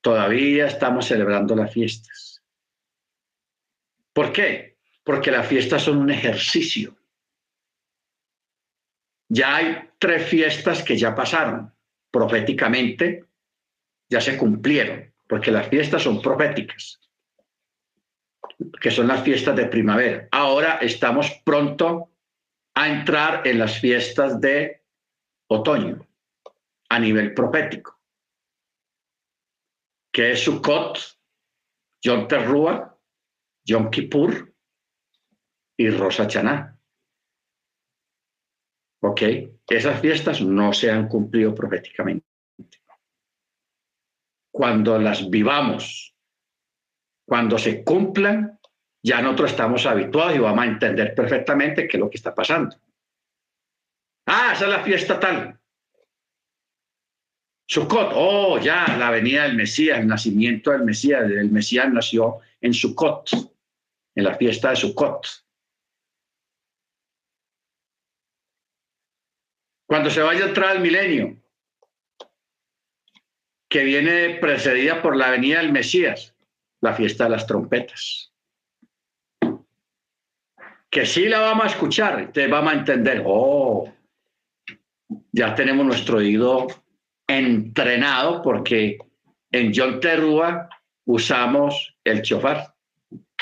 todavía 0.00 0.66
estamos 0.66 1.06
celebrando 1.06 1.54
las 1.54 1.72
fiestas. 1.72 2.42
¿Por 4.12 4.32
qué? 4.32 4.78
Porque 5.04 5.30
las 5.30 5.46
fiestas 5.46 5.82
son 5.82 5.98
un 5.98 6.10
ejercicio. 6.10 6.96
Ya 9.28 9.56
hay 9.56 9.90
tres 9.98 10.26
fiestas 10.28 10.82
que 10.82 10.96
ya 10.96 11.14
pasaron 11.14 11.72
proféticamente, 12.10 13.24
ya 14.08 14.20
se 14.20 14.36
cumplieron, 14.36 15.12
porque 15.28 15.52
las 15.52 15.68
fiestas 15.68 16.02
son 16.02 16.20
proféticas 16.20 17.00
que 18.80 18.90
son 18.90 19.08
las 19.08 19.22
fiestas 19.22 19.56
de 19.56 19.66
primavera. 19.66 20.28
Ahora 20.30 20.78
estamos 20.80 21.30
pronto 21.44 22.10
a 22.74 22.88
entrar 22.88 23.46
en 23.46 23.58
las 23.58 23.78
fiestas 23.78 24.40
de 24.40 24.82
otoño 25.48 26.06
a 26.88 26.98
nivel 26.98 27.34
profético, 27.34 27.99
que 30.12 30.32
es 30.32 30.44
Sukkot, 30.44 30.98
Yom 32.02 32.26
Teruah 32.26 32.90
Yom 33.64 33.90
Kippur 33.90 34.52
y 35.76 35.90
Rosa 35.90 36.26
Chaná. 36.26 36.76
¿Ok? 39.02 39.22
Esas 39.68 40.00
fiestas 40.00 40.40
no 40.42 40.72
se 40.72 40.90
han 40.90 41.08
cumplido 41.08 41.54
proféticamente. 41.54 42.26
Cuando 44.52 44.98
las 44.98 45.30
vivamos, 45.30 46.14
cuando 47.24 47.56
se 47.56 47.84
cumplan, 47.84 48.58
ya 49.02 49.22
nosotros 49.22 49.52
estamos 49.52 49.86
habituados 49.86 50.34
y 50.34 50.40
vamos 50.40 50.64
a 50.64 50.68
entender 50.68 51.14
perfectamente 51.14 51.86
qué 51.86 51.96
es 51.96 52.00
lo 52.00 52.10
que 52.10 52.16
está 52.16 52.34
pasando. 52.34 52.76
Ah, 54.26 54.50
esa 54.52 54.64
es 54.64 54.70
la 54.70 54.82
fiesta 54.82 55.20
tal. 55.20 55.59
Sukkot, 57.70 58.10
oh, 58.16 58.58
ya, 58.58 58.96
la 58.98 59.12
venida 59.12 59.44
del 59.44 59.54
Mesías, 59.54 60.00
el 60.00 60.08
nacimiento 60.08 60.72
del 60.72 60.82
Mesías. 60.82 61.22
El 61.22 61.52
Mesías 61.52 61.88
nació 61.92 62.40
en 62.60 62.74
Sukkot, 62.74 63.30
en 64.16 64.24
la 64.24 64.34
fiesta 64.34 64.70
de 64.70 64.76
Sukkot. 64.76 65.24
Cuando 69.86 70.10
se 70.10 70.20
vaya 70.20 70.46
a 70.46 70.48
entrar 70.48 70.74
el 70.74 70.82
milenio, 70.82 71.36
que 73.68 73.84
viene 73.84 74.38
precedida 74.40 75.00
por 75.00 75.14
la 75.14 75.30
venida 75.30 75.58
del 75.58 75.70
Mesías, 75.70 76.34
la 76.80 76.92
fiesta 76.94 77.24
de 77.24 77.30
las 77.30 77.46
trompetas. 77.46 78.32
Que 80.90 81.06
sí 81.06 81.28
la 81.28 81.38
vamos 81.38 81.66
a 81.66 81.68
escuchar, 81.68 82.18
entonces 82.18 82.50
vamos 82.50 82.72
a 82.72 82.76
entender, 82.78 83.22
oh, 83.24 83.88
ya 85.30 85.54
tenemos 85.54 85.86
nuestro 85.86 86.18
oído 86.18 86.66
entrenado 87.38 88.42
porque 88.42 88.98
en 89.52 89.72
John 89.74 90.00
Terrúa 90.00 90.68
usamos 91.04 91.94
el 92.04 92.22
chofar, 92.22 92.74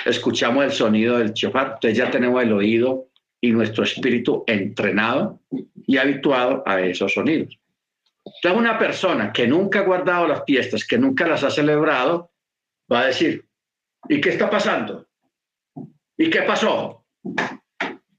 escuchamos 0.05 0.65
el 0.65 0.73
sonido 0.73 1.19
del 1.19 1.33
chofar, 1.33 1.73
entonces 1.75 1.97
ya 1.97 2.11
tenemos 2.11 2.43
el 2.43 2.53
oído 2.53 3.09
y 3.41 3.51
nuestro 3.51 3.85
espíritu 3.85 4.45
entrenado 4.47 5.41
y 5.87 5.97
habituado 5.97 6.63
a 6.67 6.81
esos 6.81 7.15
sonidos. 7.15 7.59
Entonces 8.25 8.59
una 8.59 8.79
persona 8.79 9.33
que 9.33 9.47
nunca 9.47 9.81
ha 9.81 9.85
guardado 9.85 10.29
las 10.29 10.45
fiestas, 10.45 10.87
que 10.87 10.99
nunca 10.99 11.27
las 11.27 11.43
ha 11.45 11.51
celebrado, 11.51 12.31
va 12.93 13.01
a 13.01 13.07
decir, 13.07 13.47
¿y 14.09 14.21
qué 14.21 14.31
está 14.31 14.51
pasando? 14.51 15.07
¿Y 16.17 16.29
qué 16.29 16.43
pasó? 16.43 17.07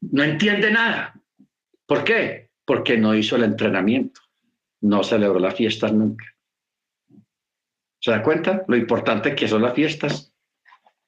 No 0.01 0.23
entiende 0.23 0.71
nada. 0.71 1.13
¿Por 1.85 2.03
qué? 2.03 2.49
Porque 2.65 2.97
no 2.97 3.13
hizo 3.13 3.35
el 3.35 3.43
entrenamiento 3.43 4.21
no 4.81 5.03
celebró 5.03 5.39
las 5.39 5.56
fiestas 5.56 5.93
nunca. 5.93 6.26
¿Se 7.99 8.11
da 8.11 8.23
cuenta? 8.23 8.64
Lo 8.68 8.77
importante 8.77 9.35
que 9.35 9.47
son 9.47 9.61
las 9.61 9.73
fiestas. 9.73 10.34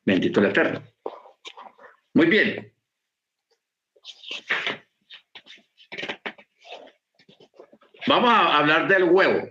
Bendito 0.03 0.39
el 0.39 0.47
Eterno. 0.47 0.83
Muy 2.13 2.25
bien. 2.25 2.73
Vamos 8.07 8.29
a 8.29 8.57
hablar 8.57 8.87
del 8.87 9.03
huevo. 9.03 9.47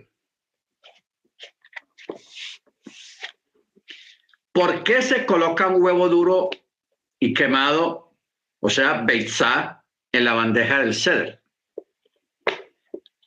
¿Por 4.51 4.83
qué 4.83 5.01
se 5.01 5.25
coloca 5.25 5.67
un 5.67 5.81
huevo 5.81 6.09
duro 6.09 6.49
y 7.19 7.33
quemado, 7.33 8.17
o 8.59 8.69
sea, 8.69 9.01
beitzá, 9.01 9.85
en 10.11 10.25
la 10.25 10.33
bandeja 10.33 10.79
del 10.79 10.93
ceder? 10.93 11.40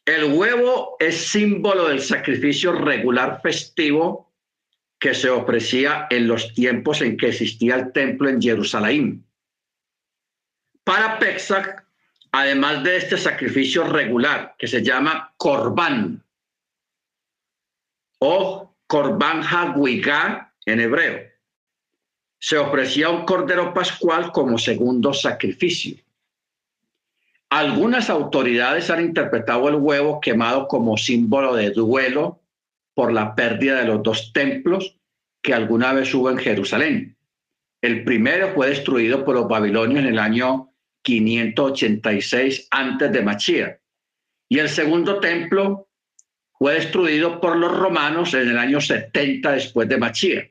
El 0.05 0.35
huevo 0.35 0.97
es 1.01 1.28
símbolo 1.28 1.89
del 1.89 2.01
sacrificio 2.01 2.72
regular 2.72 3.40
festivo 3.43 4.31
que 4.98 5.14
se 5.14 5.31
ofrecía 5.31 6.06
en 6.10 6.28
los 6.28 6.52
tiempos 6.52 7.01
en 7.01 7.16
que 7.16 7.28
existía 7.28 7.76
el 7.76 7.93
templo 7.93 8.28
en 8.28 8.40
Jerusalén. 8.40 9.24
Para 10.85 11.18
Pesach, 11.18 11.82
además 12.32 12.85
de 12.85 12.97
este 12.97 13.16
sacrificio 13.16 13.85
regular 13.85 14.55
que 14.59 14.66
se 14.66 14.82
llama 14.82 15.32
Corbán 15.39 16.22
o 18.18 18.74
Corbán 18.86 19.43
Hagwigá 19.43 20.55
en 20.66 20.81
hebreo, 20.81 21.31
se 22.39 22.59
ofrecía 22.59 23.09
un 23.09 23.24
cordero 23.24 23.72
pascual 23.72 24.31
como 24.31 24.59
segundo 24.59 25.14
sacrificio. 25.14 25.97
Algunas 27.55 28.10
autoridades 28.10 28.90
han 28.90 29.01
interpretado 29.01 29.68
el 29.68 29.76
huevo 29.76 30.20
quemado 30.20 30.66
como 30.66 30.97
símbolo 30.97 31.55
de 31.55 31.70
duelo 31.70 32.43
por 32.94 33.12
la 33.12 33.36
pérdida 33.36 33.78
de 33.78 33.85
los 33.85 34.02
dos 34.02 34.32
templos 34.32 34.98
que 35.40 35.55
alguna 35.55 35.93
vez 35.93 36.12
hubo 36.14 36.31
en 36.31 36.39
Jerusalén. 36.39 37.16
El 37.81 38.02
primero 38.02 38.52
fue 38.56 38.70
destruido 38.70 39.24
por 39.24 39.36
los 39.36 39.47
babilonios 39.47 40.01
en 40.01 40.06
el 40.06 40.18
año 40.18 40.72
586 41.02 42.66
antes 42.72 43.12
de 43.12 43.22
Machía 43.22 43.81
y 44.48 44.59
el 44.59 44.68
segundo 44.68 45.20
templo 45.20 45.89
fue 46.59 46.74
destruido 46.74 47.40
por 47.40 47.55
los 47.56 47.70
romanos 47.78 48.35
en 48.35 48.48
el 48.48 48.59
año 48.59 48.81
70 48.81 49.52
después 49.52 49.89
de 49.89 49.98
Machía. 49.98 50.51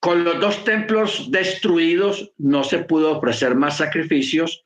Con 0.00 0.24
los 0.24 0.40
dos 0.40 0.64
templos 0.64 1.30
destruidos 1.30 2.32
no 2.38 2.64
se 2.64 2.78
pudo 2.78 3.18
ofrecer 3.18 3.54
más 3.54 3.76
sacrificios 3.76 4.64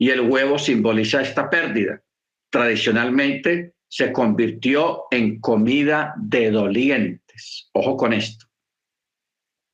y 0.00 0.08
el 0.08 0.22
huevo 0.22 0.58
simboliza 0.58 1.20
esta 1.20 1.50
pérdida. 1.50 2.02
Tradicionalmente 2.48 3.74
se 3.86 4.10
convirtió 4.12 5.04
en 5.10 5.40
comida 5.40 6.14
de 6.16 6.50
dolientes. 6.50 7.68
Ojo 7.74 7.98
con 7.98 8.14
esto. 8.14 8.46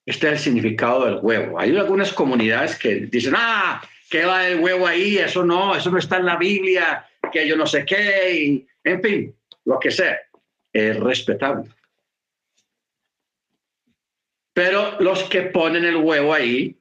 Este 0.05 0.27
es 0.27 0.33
el 0.33 0.39
significado 0.41 1.05
del 1.05 1.21
huevo. 1.23 1.61
Hay 1.61 1.77
algunas 1.77 2.13
comunidades 2.13 2.77
que 2.77 3.07
dicen, 3.07 3.35
ah, 3.37 3.81
¿qué 4.11 4.25
va 4.25 4.49
el 4.49 4.59
huevo 4.59 4.89
ahí? 4.89 5.17
Eso 5.17 5.45
no, 5.45 5.77
eso 5.77 5.93
no 5.93 5.99
está 5.99 6.17
en 6.17 6.27
la 6.27 6.37
Biblia, 6.37 7.07
que 7.31 7.47
yo 7.47 7.55
no 7.55 7.67
sé 7.67 7.85
qué, 7.85 8.67
en 8.83 9.03
fin, 9.03 9.35
lo 9.65 9.79
que 9.79 9.93
sea. 9.93 10.19
Es 10.73 10.99
respetable. 10.99 11.71
Pero 14.53 15.01
los 15.01 15.23
que 15.25 15.43
ponen 15.43 15.85
el 15.85 15.97
huevo 15.97 16.35
ahí 16.35 16.77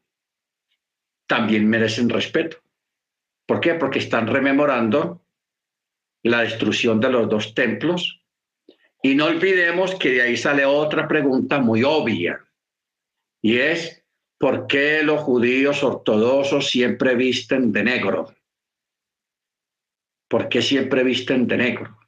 también 1.28 1.70
merecen 1.70 2.10
respeto. 2.10 2.65
¿Por 3.46 3.60
qué? 3.60 3.76
Porque 3.76 4.00
están 4.00 4.28
rememorando 4.28 5.22
la 6.24 6.42
destrucción 6.42 7.00
de 7.00 7.12
los 7.12 7.30
dos 7.30 7.54
templos. 7.54 8.22
Y 9.04 9.14
no 9.14 9.26
olvidemos 9.26 9.94
que 9.96 10.10
de 10.10 10.22
ahí 10.24 10.38
sale 10.38 10.66
otra 10.66 11.08
pregunta 11.08 11.60
muy 11.60 11.84
obvia, 11.84 12.44
y 13.40 13.60
es, 13.60 14.04
¿por 14.40 14.66
qué 14.66 15.04
los 15.04 15.22
judíos 15.22 15.84
ortodoxos 15.84 16.68
siempre 16.68 17.14
visten 17.14 17.72
de 17.72 17.84
negro? 17.84 18.34
¿Por 20.28 20.50
qué 20.50 20.64
siempre 20.64 21.04
visten 21.04 21.46
de 21.46 21.58
negro? 21.58 22.00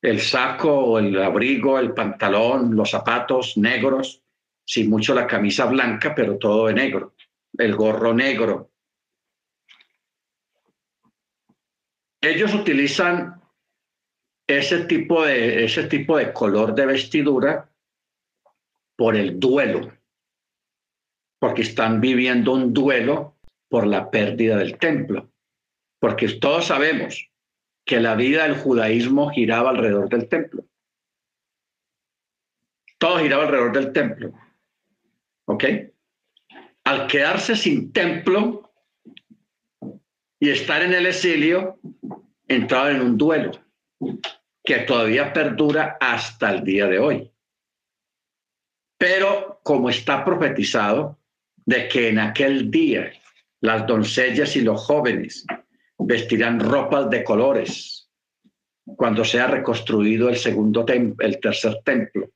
El 0.00 0.20
saco, 0.20 0.98
el 0.98 1.22
abrigo, 1.22 1.78
el 1.78 1.94
pantalón, 1.94 2.74
los 2.74 2.90
zapatos 2.90 3.56
negros, 3.56 4.24
sin 4.64 4.90
mucho 4.90 5.14
la 5.14 5.28
camisa 5.28 5.66
blanca, 5.66 6.12
pero 6.12 6.36
todo 6.38 6.66
de 6.66 6.74
negro 6.74 7.14
el 7.58 7.76
gorro 7.76 8.14
negro. 8.14 8.70
Ellos 12.20 12.54
utilizan 12.54 13.42
ese 14.46 14.84
tipo 14.84 15.24
de, 15.24 15.64
ese 15.64 15.84
tipo 15.84 16.16
de 16.16 16.32
color 16.32 16.74
de 16.74 16.86
vestidura 16.86 17.70
por 18.96 19.16
el 19.16 19.40
duelo, 19.40 19.92
porque 21.38 21.62
están 21.62 22.00
viviendo 22.00 22.52
un 22.52 22.72
duelo 22.72 23.36
por 23.68 23.86
la 23.86 24.10
pérdida 24.10 24.56
del 24.58 24.78
templo, 24.78 25.32
porque 25.98 26.28
todos 26.28 26.66
sabemos 26.66 27.30
que 27.84 28.00
la 28.00 28.14
vida 28.14 28.44
del 28.44 28.56
judaísmo 28.56 29.30
giraba 29.30 29.70
alrededor 29.70 30.08
del 30.08 30.28
templo. 30.28 30.64
Todo 32.98 33.18
giraba 33.18 33.44
alrededor 33.44 33.72
del 33.72 33.92
templo. 33.92 34.32
¿Ok? 35.46 35.64
Al 36.92 37.06
quedarse 37.06 37.56
sin 37.56 37.90
templo 37.90 38.70
y 40.38 40.50
estar 40.50 40.82
en 40.82 40.92
el 40.92 41.06
exilio, 41.06 41.78
entraba 42.46 42.90
en 42.90 43.00
un 43.00 43.16
duelo 43.16 43.52
que 44.62 44.80
todavía 44.80 45.32
perdura 45.32 45.96
hasta 45.98 46.50
el 46.50 46.64
día 46.64 46.86
de 46.86 46.98
hoy. 46.98 47.32
Pero 48.98 49.60
como 49.62 49.88
está 49.88 50.22
profetizado 50.24 51.18
de 51.64 51.88
que 51.88 52.10
en 52.10 52.18
aquel 52.18 52.70
día 52.70 53.10
las 53.60 53.86
doncellas 53.86 54.54
y 54.56 54.60
los 54.60 54.84
jóvenes 54.84 55.46
vestirán 55.98 56.60
ropas 56.60 57.08
de 57.08 57.24
colores 57.24 58.10
cuando 58.84 59.24
sea 59.24 59.46
reconstruido 59.46 60.28
el 60.28 60.36
segundo 60.36 60.84
el 60.86 61.40
tercer 61.40 61.80
templo, 61.84 62.30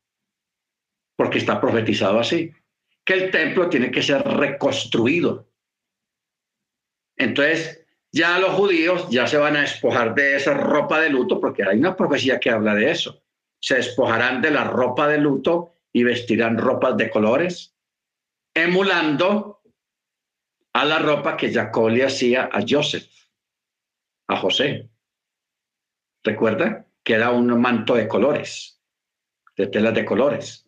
porque 1.17 1.39
está 1.39 1.61
profetizado 1.61 2.21
así 2.21 2.53
que 3.07 3.15
el 3.15 3.31
templo 3.31 3.71
tiene 3.71 3.91
que 3.91 4.03
ser 4.03 4.23
reconstruido. 4.23 5.49
Entonces, 7.17 7.87
ya 8.13 8.39
los 8.41 8.51
judíos 8.55 9.09
ya 9.11 9.27
se 9.29 9.39
van 9.39 9.57
a 9.57 9.61
despojar 9.61 10.15
de 10.15 10.37
esa 10.37 10.55
ropa 10.55 11.01
de 11.01 11.11
luto, 11.11 11.41
porque 11.41 11.63
hay 11.63 11.79
una 11.79 11.97
profecía 11.97 12.41
que 12.41 12.51
habla 12.51 12.75
de 12.75 12.91
eso. 12.91 13.23
Se 13.61 13.77
despojarán 13.77 14.43
de 14.43 14.51
la 14.51 14.65
ropa 14.65 15.07
de 15.07 15.19
luto 15.19 15.77
y 15.93 16.03
vestirán 16.03 16.59
ropas 16.59 16.97
de 16.97 17.09
colores, 17.09 17.77
emulando 18.53 19.63
a 20.73 20.85
la 20.85 20.99
ropa 20.99 21.37
que 21.37 21.53
Jacob 21.53 21.91
le 21.91 22.05
hacía 22.05 22.51
a 22.53 22.61
Joseph, 22.69 23.09
a 24.29 24.37
José. 24.37 24.91
¿Recuerda? 26.25 26.87
Que 27.05 27.15
era 27.15 27.31
un 27.31 27.47
manto 27.61 27.95
de 27.95 28.09
colores, 28.09 28.83
de 29.57 29.69
telas 29.69 29.95
de 29.95 30.05
colores. 30.05 30.66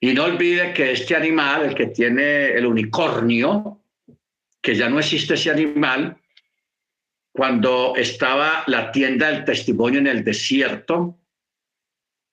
Y 0.00 0.12
no 0.12 0.24
olvide 0.24 0.72
que 0.74 0.92
este 0.92 1.16
animal, 1.16 1.64
el 1.64 1.74
que 1.74 1.86
tiene 1.86 2.48
el 2.48 2.66
unicornio, 2.66 3.80
que 4.60 4.74
ya 4.74 4.88
no 4.88 4.98
existe 4.98 5.34
ese 5.34 5.50
animal, 5.50 6.16
cuando 7.32 7.94
estaba 7.96 8.64
la 8.66 8.90
tienda 8.90 9.30
del 9.30 9.44
testimonio 9.44 10.00
en 10.00 10.06
el 10.06 10.24
desierto, 10.24 11.18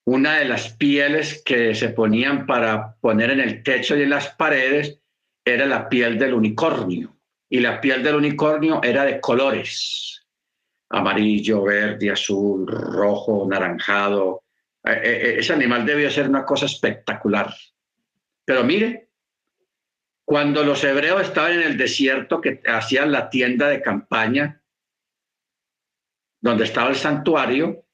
una 0.06 0.38
de 0.38 0.44
las 0.44 0.72
pieles 0.74 1.42
que 1.44 1.74
se 1.74 1.88
ponían 1.90 2.46
para 2.46 2.96
poner 2.96 3.30
en 3.30 3.40
el 3.40 3.62
techo 3.62 3.96
y 3.96 4.02
en 4.02 4.10
las 4.10 4.28
paredes 4.34 5.00
era 5.44 5.66
la 5.66 5.88
piel 5.88 6.18
del 6.18 6.34
unicornio. 6.34 7.16
Y 7.50 7.60
la 7.60 7.80
piel 7.80 8.02
del 8.02 8.16
unicornio 8.16 8.82
era 8.82 9.04
de 9.04 9.20
colores, 9.20 10.26
amarillo, 10.90 11.62
verde, 11.62 12.10
azul, 12.10 12.66
rojo, 12.66 13.46
naranjado. 13.48 14.43
E, 14.84 14.92
e, 14.92 15.30
e, 15.30 15.38
ese 15.40 15.52
animal 15.52 15.86
debió 15.86 16.10
ser 16.10 16.28
una 16.28 16.44
cosa 16.44 16.66
espectacular. 16.66 17.54
Pero 18.44 18.64
mire, 18.64 19.08
cuando 20.24 20.64
los 20.64 20.82
hebreos 20.84 21.22
estaban 21.22 21.52
en 21.52 21.62
el 21.62 21.76
desierto, 21.76 22.40
que 22.40 22.60
hacían 22.66 23.12
la 23.12 23.30
tienda 23.30 23.68
de 23.68 23.82
campaña, 23.82 24.62
donde 26.40 26.64
estaba 26.64 26.90
el 26.90 26.96
santuario, 26.96 27.84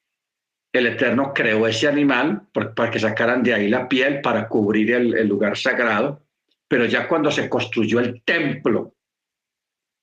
el 0.72 0.86
Eterno 0.86 1.32
creó 1.34 1.66
ese 1.66 1.88
animal 1.88 2.48
para 2.52 2.90
que 2.90 3.00
sacaran 3.00 3.42
de 3.42 3.54
ahí 3.54 3.68
la 3.68 3.88
piel 3.88 4.20
para 4.20 4.48
cubrir 4.48 4.92
el, 4.92 5.28
lugar 5.28 5.56
sagrado, 5.56 6.24
pero 6.68 6.84
ya 6.84 7.08
cuando 7.08 7.30
se 7.30 7.48
construyó 7.48 7.98
el 7.98 8.22
templo, 8.22 8.94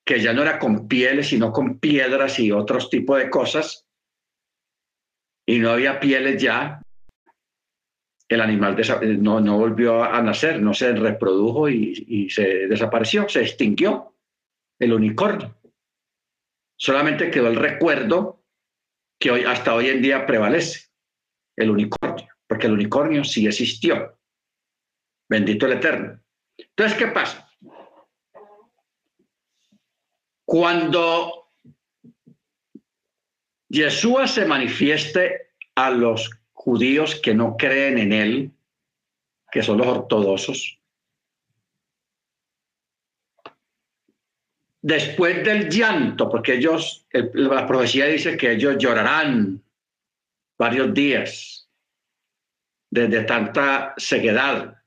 que 0.06 0.20
ya 0.20 0.34
no 0.34 0.42
era 0.42 0.60
con 0.60 0.88
pieles, 0.88 1.28
sino 1.28 1.52
con 1.52 1.80
piedras 1.80 2.40
y 2.40 2.52
otros 2.52 2.90
tipos 2.90 3.18
de 3.18 3.30
cosas, 3.30 3.87
y 5.48 5.60
no 5.60 5.72
había 5.72 6.00
pieles 6.00 6.42
ya, 6.42 6.82
el 8.28 8.42
animal 8.42 8.76
no, 9.20 9.40
no 9.40 9.58
volvió 9.58 10.04
a 10.04 10.22
nacer, 10.22 10.62
no 10.62 10.74
se 10.74 10.92
reprodujo 10.92 11.70
y, 11.70 12.06
y 12.06 12.30
se 12.30 12.68
desapareció, 12.68 13.30
se 13.30 13.42
extinguió 13.42 14.14
el 14.78 14.92
unicornio. 14.92 15.56
Solamente 16.78 17.32
quedó 17.32 17.48
el 17.48 17.56
recuerdo 17.56 18.44
que 19.18 19.32
hoy, 19.32 19.46
hasta 19.46 19.74
hoy 19.74 19.88
en 19.88 20.02
día 20.02 20.26
prevalece, 20.28 20.90
el 21.56 21.72
unicornio, 21.72 22.28
porque 22.46 22.68
el 22.68 22.74
unicornio 22.74 23.24
sí 23.24 23.48
existió. 23.48 24.20
Bendito 25.30 25.66
el 25.66 25.74
Eterno. 25.74 26.22
Entonces, 26.58 26.98
¿qué 26.98 27.08
pasa? 27.08 27.50
Cuando 30.46 31.47
Yeshua 33.70 34.28
se 34.28 34.46
manifieste 34.46 35.52
a 35.76 35.90
los 35.90 36.32
judíos 36.54 37.16
que 37.16 37.34
no 37.34 37.58
creen 37.58 37.98
en 37.98 38.14
él, 38.14 38.52
que 39.52 39.62
son 39.62 39.78
los 39.78 39.88
ortodoxos, 39.88 40.78
después 44.82 45.44
del 45.44 45.70
llanto, 45.70 46.30
porque 46.30 46.56
ellos, 46.56 47.06
la 47.12 47.68
profecía 47.68 48.06
dice 48.06 48.38
que 48.38 48.54
ellos 48.54 48.78
llorarán 48.78 49.62
varios 50.58 50.94
días 50.94 51.70
desde 52.90 53.24
tanta 53.24 53.94
sequedad, 53.98 54.82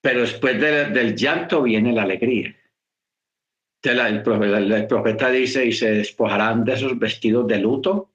pero 0.00 0.22
después 0.22 0.60
del 0.60 1.14
llanto 1.14 1.62
viene 1.62 1.92
la 1.92 2.02
alegría. 2.02 2.56
El 3.82 4.22
profeta, 4.86 5.30
dice, 5.30 5.66
y 5.66 5.72
se 5.72 5.90
despojarán 5.90 6.64
de 6.64 6.74
esos 6.74 6.98
vestidos 6.98 7.48
de 7.48 7.58
luto 7.58 8.12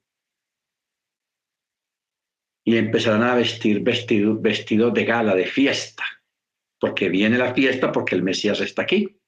y 2.65 2.77
empezarán 2.77 3.23
a 3.23 3.35
vestir 3.35 3.81
vestidos 3.81 4.41
vestido 4.41 4.91
de 4.91 5.03
gala, 5.03 5.35
de 5.35 5.45
fiesta, 5.45 6.03
porque 6.79 7.09
viene 7.09 7.37
la 7.37 7.53
fiesta, 7.53 7.91
porque 7.91 8.15
el 8.15 8.23
Mesías 8.23 8.61
está 8.61 8.83
aquí. 8.83 9.19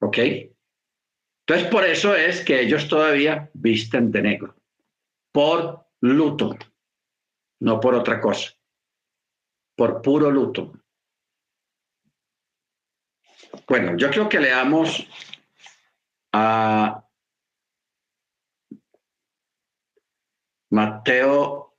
¿Ok? 0.00 0.18
Entonces, 0.18 1.70
por 1.70 1.84
eso 1.84 2.14
es 2.14 2.44
que 2.44 2.60
ellos 2.60 2.88
todavía 2.88 3.50
visten 3.54 4.10
de 4.10 4.22
negro, 4.22 4.56
por 5.32 5.86
luto, 6.00 6.56
no 7.60 7.80
por 7.80 7.94
otra 7.94 8.20
cosa, 8.20 8.52
por 9.76 10.02
puro 10.02 10.30
luto. 10.30 10.72
Bueno, 13.66 13.96
yo 13.96 14.10
creo 14.10 14.28
que 14.28 14.40
leamos 14.40 15.06
a 16.32 17.04
Mateo 20.70 21.74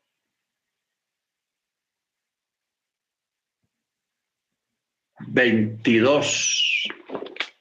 22. 5.27 6.87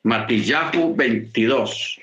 Matillahu 0.05 0.95
22. 0.97 2.01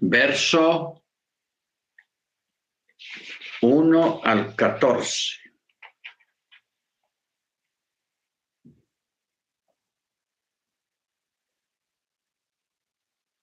Verso 0.00 1.01
1 3.62 4.20
al 4.24 4.54
14. 4.56 5.38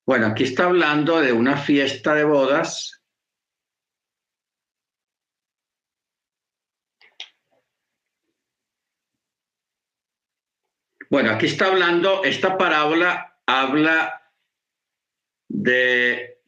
Bueno, 0.06 0.26
aquí 0.26 0.44
está 0.44 0.64
hablando 0.64 1.20
de 1.20 1.32
una 1.32 1.56
fiesta 1.56 2.14
de 2.14 2.24
bodas 2.24 3.00
Bueno, 11.10 11.32
aquí 11.32 11.46
está 11.46 11.66
hablando, 11.66 12.22
esta 12.22 12.56
parábola 12.56 13.36
habla 13.44 14.22
de 15.48 16.39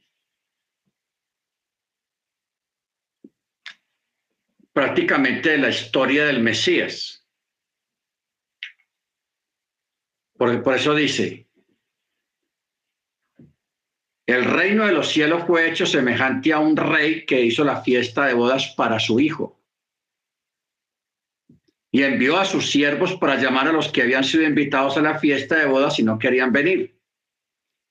prácticamente 4.72 5.58
la 5.58 5.68
historia 5.68 6.24
del 6.24 6.40
Mesías. 6.40 7.26
Por, 10.36 10.62
por 10.62 10.74
eso 10.74 10.94
dice, 10.94 11.46
el 14.26 14.44
reino 14.44 14.86
de 14.86 14.92
los 14.92 15.08
cielos 15.08 15.44
fue 15.46 15.68
hecho 15.68 15.86
semejante 15.86 16.52
a 16.52 16.58
un 16.58 16.76
rey 16.76 17.26
que 17.26 17.40
hizo 17.40 17.64
la 17.64 17.82
fiesta 17.82 18.26
de 18.26 18.34
bodas 18.34 18.74
para 18.76 18.98
su 18.98 19.20
hijo 19.20 19.62
y 21.94 22.02
envió 22.02 22.38
a 22.38 22.46
sus 22.46 22.70
siervos 22.70 23.16
para 23.16 23.36
llamar 23.36 23.68
a 23.68 23.72
los 23.72 23.92
que 23.92 24.02
habían 24.02 24.24
sido 24.24 24.44
invitados 24.44 24.96
a 24.96 25.02
la 25.02 25.18
fiesta 25.18 25.56
de 25.56 25.66
bodas 25.66 25.98
y 25.98 26.02
no 26.02 26.18
querían 26.18 26.50
venir. 26.50 26.98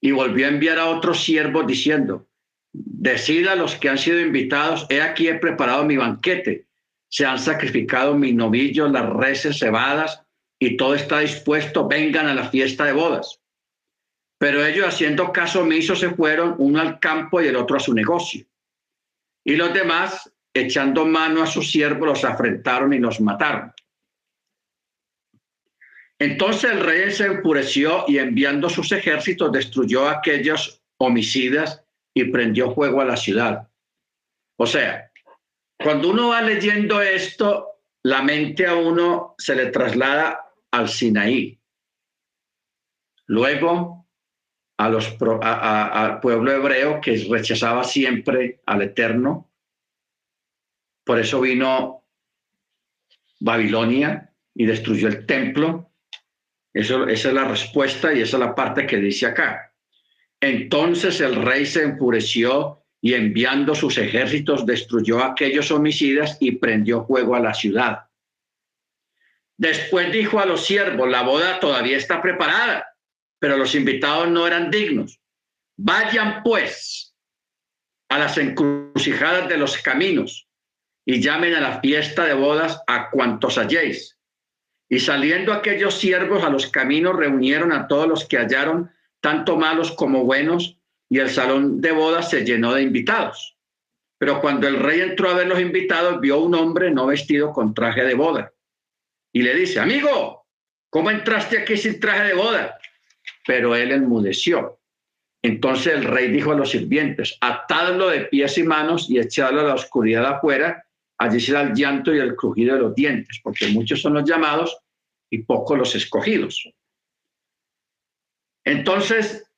Y 0.02 0.12
volvió 0.12 0.48
a 0.48 0.50
enviar 0.50 0.80
a 0.80 0.90
otros 0.90 1.24
siervos 1.24 1.68
diciendo, 1.68 2.28
decida 2.74 3.52
a 3.52 3.56
los 3.56 3.76
que 3.76 3.90
han 3.90 4.00
sido 4.00 4.20
invitados, 4.20 4.88
he 4.90 5.04
aquí 5.04 5.28
he 5.28 5.36
preparado 5.36 5.86
mi 5.86 5.98
banquete, 5.98 6.68
se 7.12 7.26
han 7.26 7.38
sacrificado 7.38 8.16
mis 8.16 8.34
novillos, 8.34 8.90
las 8.90 9.08
reses 9.10 9.60
cebadas, 9.60 10.24
y 10.58 10.78
todo 10.78 10.96
está 10.96 11.20
dispuesto, 11.20 11.88
vengan 11.88 12.28
a 12.28 12.34
la 12.34 12.50
fiesta 12.50 12.86
de 12.86 12.94
bodas. 12.94 13.42
Pero 14.38 14.66
ellos 14.66 14.88
haciendo 14.88 15.34
caso 15.34 15.62
omiso 15.62 15.96
se 15.96 16.12
fueron, 16.12 16.56
uno 16.58 16.80
al 16.80 17.00
campo 17.00 17.42
y 17.42 17.48
el 17.48 17.58
otro 17.58 17.76
a 17.76 17.80
su 17.80 17.94
negocio. 17.94 18.46
Y 19.44 19.56
los 19.56 19.74
demás, 19.74 20.32
echando 20.54 21.06
mano 21.06 21.44
a 21.44 21.48
sus 21.48 21.70
siervos, 21.70 22.08
los 22.08 22.24
afrentaron 22.24 22.94
y 22.94 23.00
los 23.00 23.20
mataron. 23.20 23.74
Entonces 26.18 26.72
el 26.72 26.80
rey 26.80 27.12
se 27.12 27.26
enfureció 27.26 28.06
y 28.08 28.20
enviando 28.20 28.70
sus 28.70 28.92
ejércitos 28.92 29.52
destruyó 29.52 30.08
a 30.08 30.20
aquellos 30.20 30.82
homicidas 30.98 31.84
y 32.14 32.26
prendió 32.26 32.74
fuego 32.74 33.02
a 33.02 33.06
la 33.06 33.18
ciudad. 33.18 33.68
O 34.58 34.66
sea, 34.66 35.11
cuando 35.84 36.10
uno 36.10 36.30
va 36.30 36.42
leyendo 36.42 37.02
esto, 37.02 37.68
la 38.04 38.22
mente 38.22 38.66
a 38.66 38.76
uno 38.76 39.36
se 39.38 39.56
le 39.56 39.68
traslada 39.68 40.52
al 40.72 40.90
Sinaí. 40.90 41.60
Luego 43.28 44.08
a 44.78 44.90
los, 44.90 45.16
al 45.42 46.20
pueblo 46.20 46.52
hebreo 46.52 47.00
que 47.02 47.28
rechazaba 47.30 47.84
siempre 47.84 48.62
al 48.66 48.82
Eterno. 48.82 49.52
Por 51.04 51.20
eso 51.20 51.42
vino 51.42 52.06
Babilonia 53.40 54.34
y 54.54 54.66
destruyó 54.66 55.08
el 55.08 55.26
templo 55.26 55.92
esa 56.74 57.04
es 57.10 57.26
la 57.26 57.46
respuesta 57.46 58.14
y 58.14 58.22
esa 58.22 58.38
es 58.38 58.40
la 58.40 58.56
parte 58.56 58.88
que 58.88 58.98
dice 58.98 59.26
acá. 59.26 59.74
Entonces 60.40 61.20
el 61.20 61.36
rey 61.36 61.66
se 61.66 61.84
enfureció 61.84 62.81
y 63.02 63.16
enviando 63.16 63.74
sus 63.74 63.98
ejércitos 63.98 64.66
destruyó 64.66 65.20
a 65.20 65.32
aquellos 65.32 65.72
homicidas 65.72 66.38
y 66.40 66.54
prendió 66.54 67.04
fuego 67.06 67.36
a 67.36 67.40
la 67.40 67.54
ciudad. 67.54 68.06
Después 69.58 70.12
dijo 70.12 70.40
a 70.40 70.46
los 70.46 70.66
siervos, 70.66 71.10
la 71.10 71.24
boda 71.24 71.60
todavía 71.60 71.98
está 71.98 72.22
preparada, 72.22 72.96
pero 73.40 73.58
los 73.58 73.74
invitados 73.74 74.30
no 74.30 74.46
eran 74.46 74.70
dignos. 74.70 75.20
Vayan 75.78 76.44
pues 76.44 77.16
a 78.10 78.20
las 78.20 78.38
encrucijadas 78.38 79.50
de 79.50 79.58
los 79.58 79.78
caminos 79.78 80.48
y 81.06 81.22
llamen 81.22 81.56
a 81.56 81.62
la 81.62 81.80
fiesta 81.80 82.26
de 82.26 82.34
bodas 82.34 82.82
a 82.86 83.10
cuantos 83.10 83.58
halléis. 83.58 84.18
Y 84.90 85.00
saliendo 85.00 85.54
aquellos 85.54 85.98
siervos 85.98 86.44
a 86.44 86.50
los 86.50 86.68
caminos 86.68 87.16
reunieron 87.16 87.72
a 87.72 87.88
todos 87.88 88.08
los 88.08 88.26
que 88.26 88.38
hallaron, 88.38 88.92
tanto 89.22 89.58
malos 89.58 89.92
como 89.92 90.26
buenos, 90.26 90.78
y 91.12 91.20
el 91.20 91.30
salón 91.30 91.82
de 91.82 91.92
bodas 91.92 92.30
se 92.30 92.46
llenó 92.46 92.74
de 92.74 92.84
invitados. 92.84 93.58
Pero 94.18 94.40
cuando 94.40 94.66
el 94.70 94.80
rey 94.80 95.02
entró 95.02 95.30
a 95.30 95.34
ver 95.34 95.46
los 95.46 95.60
invitados, 95.60 96.22
vio 96.22 96.40
un 96.40 96.56
hombre 96.56 96.90
no 96.90 97.08
vestido 97.08 97.52
con 97.52 97.74
traje 97.74 98.06
de 98.06 98.14
boda. 98.14 98.54
Y 99.34 99.42
le 99.42 99.54
dice, 99.54 99.82
amigo, 99.82 100.48
¿cómo 100.90 101.12
entraste 101.12 101.58
aquí 101.58 101.76
sin 101.76 102.00
traje 102.00 102.30
de 102.30 102.34
boda? 102.34 102.78
Pero 103.46 103.76
él 103.76 103.92
enmudeció. 103.92 104.80
Entonces 105.42 105.96
el 105.96 106.06
rey 106.06 106.32
dijo 106.32 106.54
a 106.54 106.56
los 106.56 106.72
sirvientes, 106.72 107.38
atadlo 107.42 108.08
de 108.08 108.22
pies 108.22 108.58
y 108.58 108.64
manos 108.64 109.10
y 109.10 109.20
echadlo 109.20 109.60
a 109.60 109.66
la 109.66 109.74
oscuridad 109.74 110.26
afuera, 110.26 110.82
allí 111.18 111.42
será 111.42 111.64
el 111.64 111.74
llanto 111.74 112.16
y 112.16 112.20
el 112.20 112.38
crujido 112.38 112.76
de 112.76 112.82
los 112.84 112.96
dientes, 112.96 113.42
porque 113.44 113.68
muchos 113.68 114.02
son 114.02 114.14
los 114.14 114.24
llamados 114.24 114.78
y 115.30 115.40
pocos 115.40 115.78
los 115.78 115.94
escogidos. 115.94 116.72
Entonces 118.64 119.51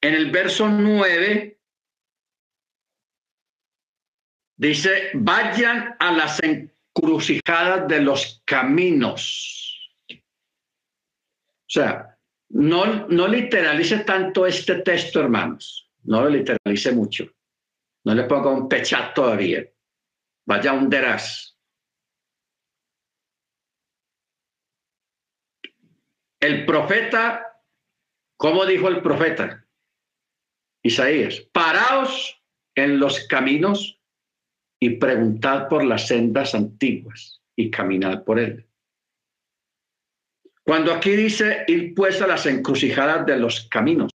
en 0.00 0.14
el 0.14 0.30
verso 0.30 0.68
9 0.68 1.58
dice, 4.56 5.10
vayan 5.14 5.96
a 5.98 6.12
las 6.12 6.40
encrucijadas 6.42 7.86
de 7.88 8.00
los 8.00 8.42
caminos. 8.44 9.76
O 10.10 11.72
sea, 11.72 12.18
no, 12.48 13.06
no 13.08 13.28
literalice 13.28 14.00
tanto 14.00 14.46
este 14.46 14.82
texto, 14.82 15.20
hermanos. 15.20 15.90
No 16.02 16.22
lo 16.22 16.30
literalice 16.30 16.92
mucho. 16.92 17.26
No 18.04 18.14
le 18.14 18.24
ponga 18.24 18.50
un 18.50 18.68
pechat 18.68 19.14
todavía. 19.14 19.64
Vaya 20.46 20.72
un 20.72 20.88
deraz. 20.88 21.56
El 26.40 26.64
profeta, 26.64 27.62
¿cómo 28.36 28.64
dijo 28.64 28.88
el 28.88 29.02
profeta? 29.02 29.66
Isaías, 30.82 31.40
paraos 31.52 32.42
en 32.74 32.98
los 32.98 33.26
caminos 33.26 34.00
y 34.80 34.90
preguntad 34.90 35.68
por 35.68 35.84
las 35.84 36.06
sendas 36.08 36.54
antiguas 36.54 37.42
y 37.54 37.70
caminad 37.70 38.24
por 38.24 38.38
él. 38.38 38.66
Cuando 40.64 40.92
aquí 40.92 41.10
dice 41.10 41.64
ir 41.66 41.94
pues 41.94 42.22
a 42.22 42.26
las 42.26 42.46
encrucijadas 42.46 43.26
de 43.26 43.38
los 43.38 43.68
caminos, 43.68 44.10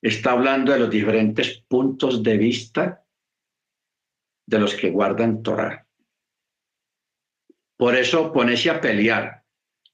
está 0.00 0.32
hablando 0.32 0.72
de 0.72 0.80
los 0.80 0.90
diferentes 0.90 1.64
puntos 1.68 2.22
de 2.22 2.36
vista 2.36 3.04
de 4.46 4.58
los 4.58 4.74
que 4.74 4.90
guardan 4.90 5.42
Torah. 5.42 5.86
Por 7.76 7.96
eso 7.96 8.32
ponese 8.32 8.70
a 8.70 8.80
pelear 8.80 9.42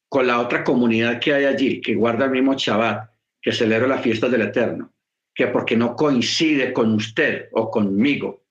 con 0.08 0.26
la 0.26 0.40
otra 0.40 0.64
comunidad 0.64 1.20
que 1.20 1.34
hay 1.34 1.44
allí, 1.44 1.80
que 1.80 1.94
guarda 1.94 2.24
el 2.24 2.32
mismo 2.32 2.54
Shabbat, 2.54 3.10
que 3.48 3.54
celebro 3.54 3.88
la 3.88 3.96
fiesta 3.96 4.28
del 4.28 4.42
Eterno, 4.42 4.92
que 5.34 5.46
porque 5.46 5.74
no 5.74 5.96
coincide 5.96 6.70
con 6.70 6.92
usted 6.92 7.48
o 7.52 7.70
conmigo 7.70 8.44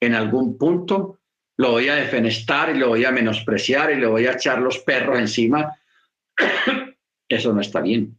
en 0.00 0.16
algún 0.16 0.58
punto, 0.58 1.20
lo 1.56 1.70
voy 1.70 1.88
a 1.88 1.94
defenestar 1.94 2.74
y 2.74 2.76
lo 2.76 2.88
voy 2.88 3.04
a 3.04 3.12
menospreciar 3.12 3.92
y 3.92 4.00
le 4.00 4.08
voy 4.08 4.26
a 4.26 4.32
echar 4.32 4.60
los 4.60 4.80
perros 4.80 5.20
encima. 5.20 5.78
Eso 7.28 7.52
no 7.52 7.60
está 7.60 7.80
bien. 7.80 8.18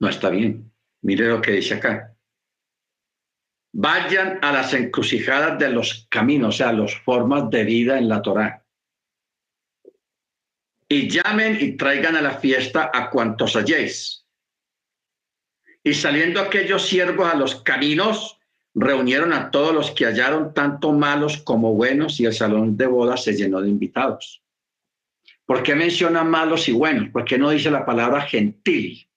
No 0.00 0.08
está 0.08 0.30
bien. 0.30 0.72
Mire 1.02 1.28
lo 1.28 1.42
que 1.42 1.52
dice 1.52 1.74
acá. 1.74 2.16
Vayan 3.74 4.38
a 4.40 4.50
las 4.50 4.72
encrucijadas 4.72 5.58
de 5.58 5.68
los 5.68 6.06
caminos, 6.08 6.54
o 6.54 6.56
sea, 6.56 6.72
las 6.72 6.94
formas 6.94 7.50
de 7.50 7.64
vida 7.64 7.98
en 7.98 8.08
la 8.08 8.22
Torá 8.22 8.61
y 10.92 11.08
llamen 11.08 11.56
y 11.58 11.72
traigan 11.72 12.16
a 12.16 12.20
la 12.20 12.38
fiesta 12.38 12.90
a 12.92 13.08
cuantos 13.08 13.56
halléis. 13.56 14.26
Y 15.82 15.94
saliendo 15.94 16.38
aquellos 16.38 16.86
siervos 16.86 17.32
a 17.32 17.34
los 17.34 17.62
caminos, 17.62 18.38
reunieron 18.74 19.32
a 19.32 19.50
todos 19.50 19.74
los 19.74 19.90
que 19.92 20.04
hallaron 20.04 20.52
tanto 20.52 20.92
malos 20.92 21.38
como 21.38 21.72
buenos 21.72 22.20
y 22.20 22.26
el 22.26 22.34
salón 22.34 22.76
de 22.76 22.86
bodas 22.86 23.24
se 23.24 23.34
llenó 23.34 23.62
de 23.62 23.70
invitados. 23.70 24.42
¿Por 25.46 25.62
qué 25.62 25.74
menciona 25.74 26.24
malos 26.24 26.68
y 26.68 26.72
buenos? 26.72 27.08
¿Por 27.08 27.24
qué 27.24 27.38
no 27.38 27.48
dice 27.48 27.70
la 27.70 27.86
palabra 27.86 28.20
gentil? 28.20 29.08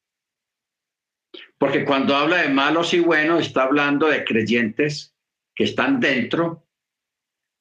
Porque 1.57 1.83
cuando 1.83 2.15
habla 2.15 2.37
de 2.37 2.49
malos 2.49 2.93
y 2.93 3.01
buenos 3.01 3.47
está 3.47 3.63
hablando 3.63 4.07
de 4.07 4.23
creyentes 4.23 5.13
que 5.53 5.65
están 5.65 5.99
dentro, 5.99 6.65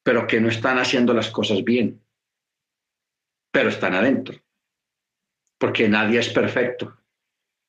pero 0.03 0.25
que 0.25 0.39
no 0.39 0.47
están 0.47 0.79
haciendo 0.79 1.13
las 1.13 1.29
cosas 1.29 1.61
bien 1.65 2.04
pero 3.55 3.69
están 3.69 3.93
adentro, 3.93 4.37
porque 5.57 5.87
nadie 5.87 6.19
es 6.19 6.27
perfecto. 6.27 6.93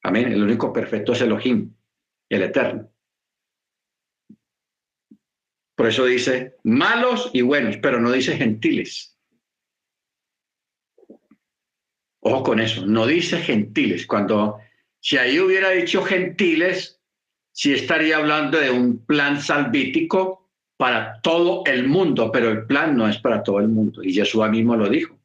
Amén. 0.03 0.33
El 0.33 0.43
único 0.43 0.73
perfecto 0.73 1.13
es 1.13 1.21
Elohim, 1.21 1.73
el 2.29 2.43
eterno. 2.43 2.91
Por 5.77 5.87
eso 5.87 6.05
dice 6.07 6.57
malos 6.65 7.31
y 7.33 7.43
buenos, 7.43 7.77
pero 7.77 8.01
no 8.01 8.11
dice 8.11 8.37
gentiles. 8.37 9.17
Ojo 12.19 12.43
con 12.43 12.59
eso, 12.59 12.85
no 12.85 13.07
dice 13.07 13.39
gentiles. 13.39 14.09
Cuando, 14.09 14.59
si 14.99 15.19
ahí 15.19 15.39
hubiera 15.39 15.71
dicho 15.71 16.03
gentiles, 16.03 17.01
sí 17.53 17.75
estaría 17.75 18.17
hablando 18.17 18.59
de 18.59 18.73
un 18.73 19.07
plan 19.07 19.41
salvítico 19.41 20.51
para 20.77 21.21
todo 21.21 21.63
el 21.65 21.87
mundo, 21.87 22.33
pero 22.33 22.51
el 22.51 22.67
plan 22.67 22.97
no 22.97 23.09
es 23.09 23.19
para 23.19 23.45
todo 23.45 23.61
el 23.61 23.69
mundo. 23.69 24.03
Y 24.03 24.13
Jesús 24.13 24.51
mismo 24.51 24.75
lo 24.75 24.89
dijo. 24.89 25.16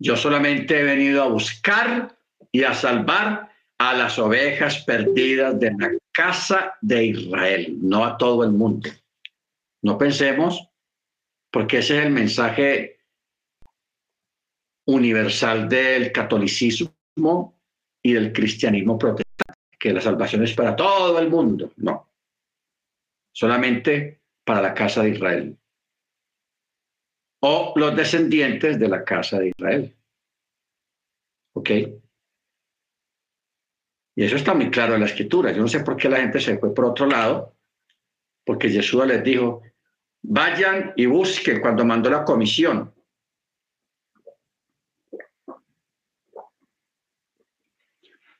Yo 0.00 0.16
solamente 0.16 0.80
he 0.80 0.82
venido 0.82 1.22
a 1.22 1.28
buscar 1.28 2.16
y 2.50 2.64
a 2.64 2.72
salvar 2.72 3.52
a 3.78 3.94
las 3.94 4.18
ovejas 4.18 4.82
perdidas 4.84 5.60
de 5.60 5.72
la 5.72 5.90
casa 6.10 6.78
de 6.80 7.04
Israel, 7.04 7.76
no 7.82 8.04
a 8.04 8.16
todo 8.16 8.42
el 8.44 8.50
mundo. 8.50 8.88
No 9.82 9.98
pensemos, 9.98 10.68
porque 11.50 11.78
ese 11.78 11.98
es 11.98 12.06
el 12.06 12.12
mensaje 12.12 12.98
universal 14.86 15.68
del 15.68 16.12
catolicismo 16.12 17.60
y 18.02 18.12
del 18.14 18.32
cristianismo 18.32 18.98
protestante, 18.98 19.76
que 19.78 19.92
la 19.92 20.00
salvación 20.00 20.44
es 20.44 20.54
para 20.54 20.74
todo 20.74 21.18
el 21.18 21.28
mundo, 21.28 21.72
no, 21.76 22.08
solamente 23.32 24.22
para 24.44 24.62
la 24.62 24.72
casa 24.72 25.02
de 25.02 25.10
Israel 25.10 25.59
o 27.40 27.72
los 27.76 27.96
descendientes 27.96 28.78
de 28.78 28.88
la 28.88 29.04
casa 29.04 29.38
de 29.38 29.48
Israel. 29.48 29.96
¿Ok? 31.54 31.70
Y 34.16 34.24
eso 34.24 34.36
está 34.36 34.54
muy 34.54 34.70
claro 34.70 34.94
en 34.94 35.00
la 35.00 35.06
escritura. 35.06 35.52
Yo 35.52 35.62
no 35.62 35.68
sé 35.68 35.80
por 35.80 35.96
qué 35.96 36.08
la 36.08 36.18
gente 36.18 36.40
se 36.40 36.58
fue 36.58 36.74
por 36.74 36.84
otro 36.84 37.06
lado, 37.06 37.56
porque 38.44 38.68
Jesús 38.68 39.06
les 39.06 39.24
dijo, 39.24 39.62
vayan 40.22 40.92
y 40.96 41.06
busquen 41.06 41.60
cuando 41.60 41.84
mandó 41.84 42.10
la 42.10 42.24
comisión. 42.24 42.94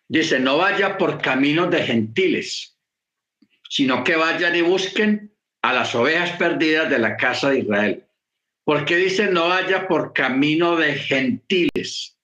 Dice, 0.07 0.41
no 0.41 0.59
vaya 0.59 0.99
por 0.99 1.23
caminos 1.23 1.71
de 1.71 1.83
gentiles, 1.83 2.77
sino 3.69 4.03
que 4.03 4.17
vayan 4.17 4.57
y 4.57 4.61
busquen 4.61 5.33
a 5.63 5.73
las 5.73 5.95
ovejas 5.95 6.37
perdidas 6.37 6.91
de 6.91 6.99
la 6.99 7.17
casa 7.17 7.51
de 7.51 7.61
Israel. 7.61 8.10
¿Por 8.71 8.85
qué 8.85 8.95
dice 8.95 9.29
no 9.29 9.49
vaya 9.49 9.89
por 9.89 10.13
camino 10.13 10.77
de 10.77 10.95
gentiles? 10.95 12.17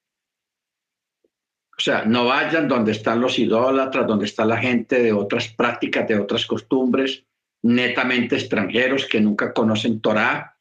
O 1.76 1.80
sea, 1.80 2.04
no 2.04 2.26
vayan 2.26 2.68
donde 2.68 2.92
están 2.92 3.20
los 3.20 3.36
idólatras, 3.40 4.06
donde 4.06 4.26
está 4.26 4.44
la 4.44 4.56
gente 4.56 5.02
de 5.02 5.12
otras 5.12 5.48
prácticas, 5.48 6.06
de 6.06 6.16
otras 6.16 6.46
costumbres, 6.46 7.26
netamente 7.62 8.36
extranjeros 8.36 9.06
que 9.06 9.20
nunca 9.20 9.52
conocen 9.52 10.00
Torah. 10.00 10.56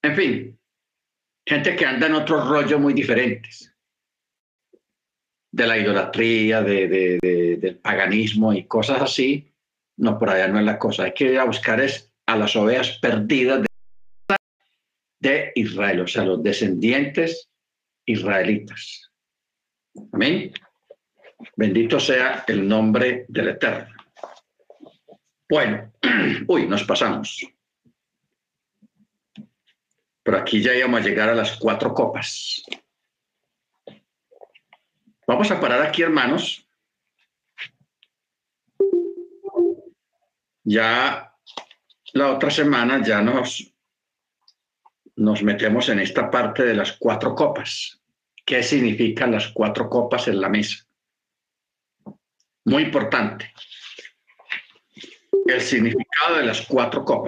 En 0.00 0.14
fin, 0.14 0.60
gente 1.44 1.74
que 1.74 1.86
anda 1.86 2.06
en 2.06 2.14
otros 2.14 2.48
rollos 2.48 2.80
muy 2.80 2.94
diferentes. 2.94 3.74
De 5.50 5.66
la 5.66 5.76
idolatría, 5.76 6.62
del 6.62 7.80
paganismo 7.82 8.52
y 8.52 8.68
cosas 8.68 9.02
así. 9.02 9.52
No, 9.96 10.20
por 10.20 10.30
allá 10.30 10.46
no 10.46 10.60
es 10.60 10.64
la 10.64 10.78
cosa. 10.78 11.02
Hay 11.02 11.14
que 11.14 11.32
ir 11.32 11.38
a 11.40 11.46
buscar 11.46 11.80
es 11.80 12.14
a 12.26 12.36
las 12.36 12.54
ovejas 12.54 12.96
perdidas 13.02 13.64
de 15.24 15.52
Israel, 15.54 16.00
o 16.00 16.06
sea, 16.06 16.24
los 16.24 16.42
descendientes 16.42 17.48
israelitas. 18.04 19.10
Amén. 20.12 20.52
Bendito 21.56 21.98
sea 21.98 22.44
el 22.46 22.68
nombre 22.68 23.24
del 23.28 23.48
Eterno. 23.48 23.94
Bueno, 25.48 25.92
uy, 26.48 26.66
nos 26.66 26.84
pasamos. 26.84 27.46
Pero 30.22 30.38
aquí 30.38 30.62
ya 30.62 30.74
íbamos 30.74 31.00
a 31.00 31.04
llegar 31.04 31.30
a 31.30 31.34
las 31.34 31.56
cuatro 31.56 31.94
copas. 31.94 32.62
Vamos 35.26 35.50
a 35.50 35.60
parar 35.60 35.82
aquí, 35.82 36.02
hermanos. 36.02 36.66
Ya 40.64 41.34
la 42.12 42.32
otra 42.32 42.50
semana 42.50 43.02
ya 43.02 43.20
nos, 43.20 43.73
nos 45.16 45.42
metemos 45.42 45.88
en 45.88 46.00
esta 46.00 46.30
parte 46.30 46.64
de 46.64 46.74
las 46.74 46.92
cuatro 46.92 47.34
copas. 47.34 48.00
¿Qué 48.44 48.62
significan 48.62 49.32
las 49.32 49.48
cuatro 49.48 49.88
copas 49.88 50.28
en 50.28 50.40
la 50.40 50.48
mesa? 50.48 50.84
Muy 52.64 52.82
importante. 52.82 53.52
El 55.46 55.60
significado 55.60 56.36
de 56.38 56.44
las 56.44 56.62
cuatro 56.62 57.04
copas. 57.04 57.22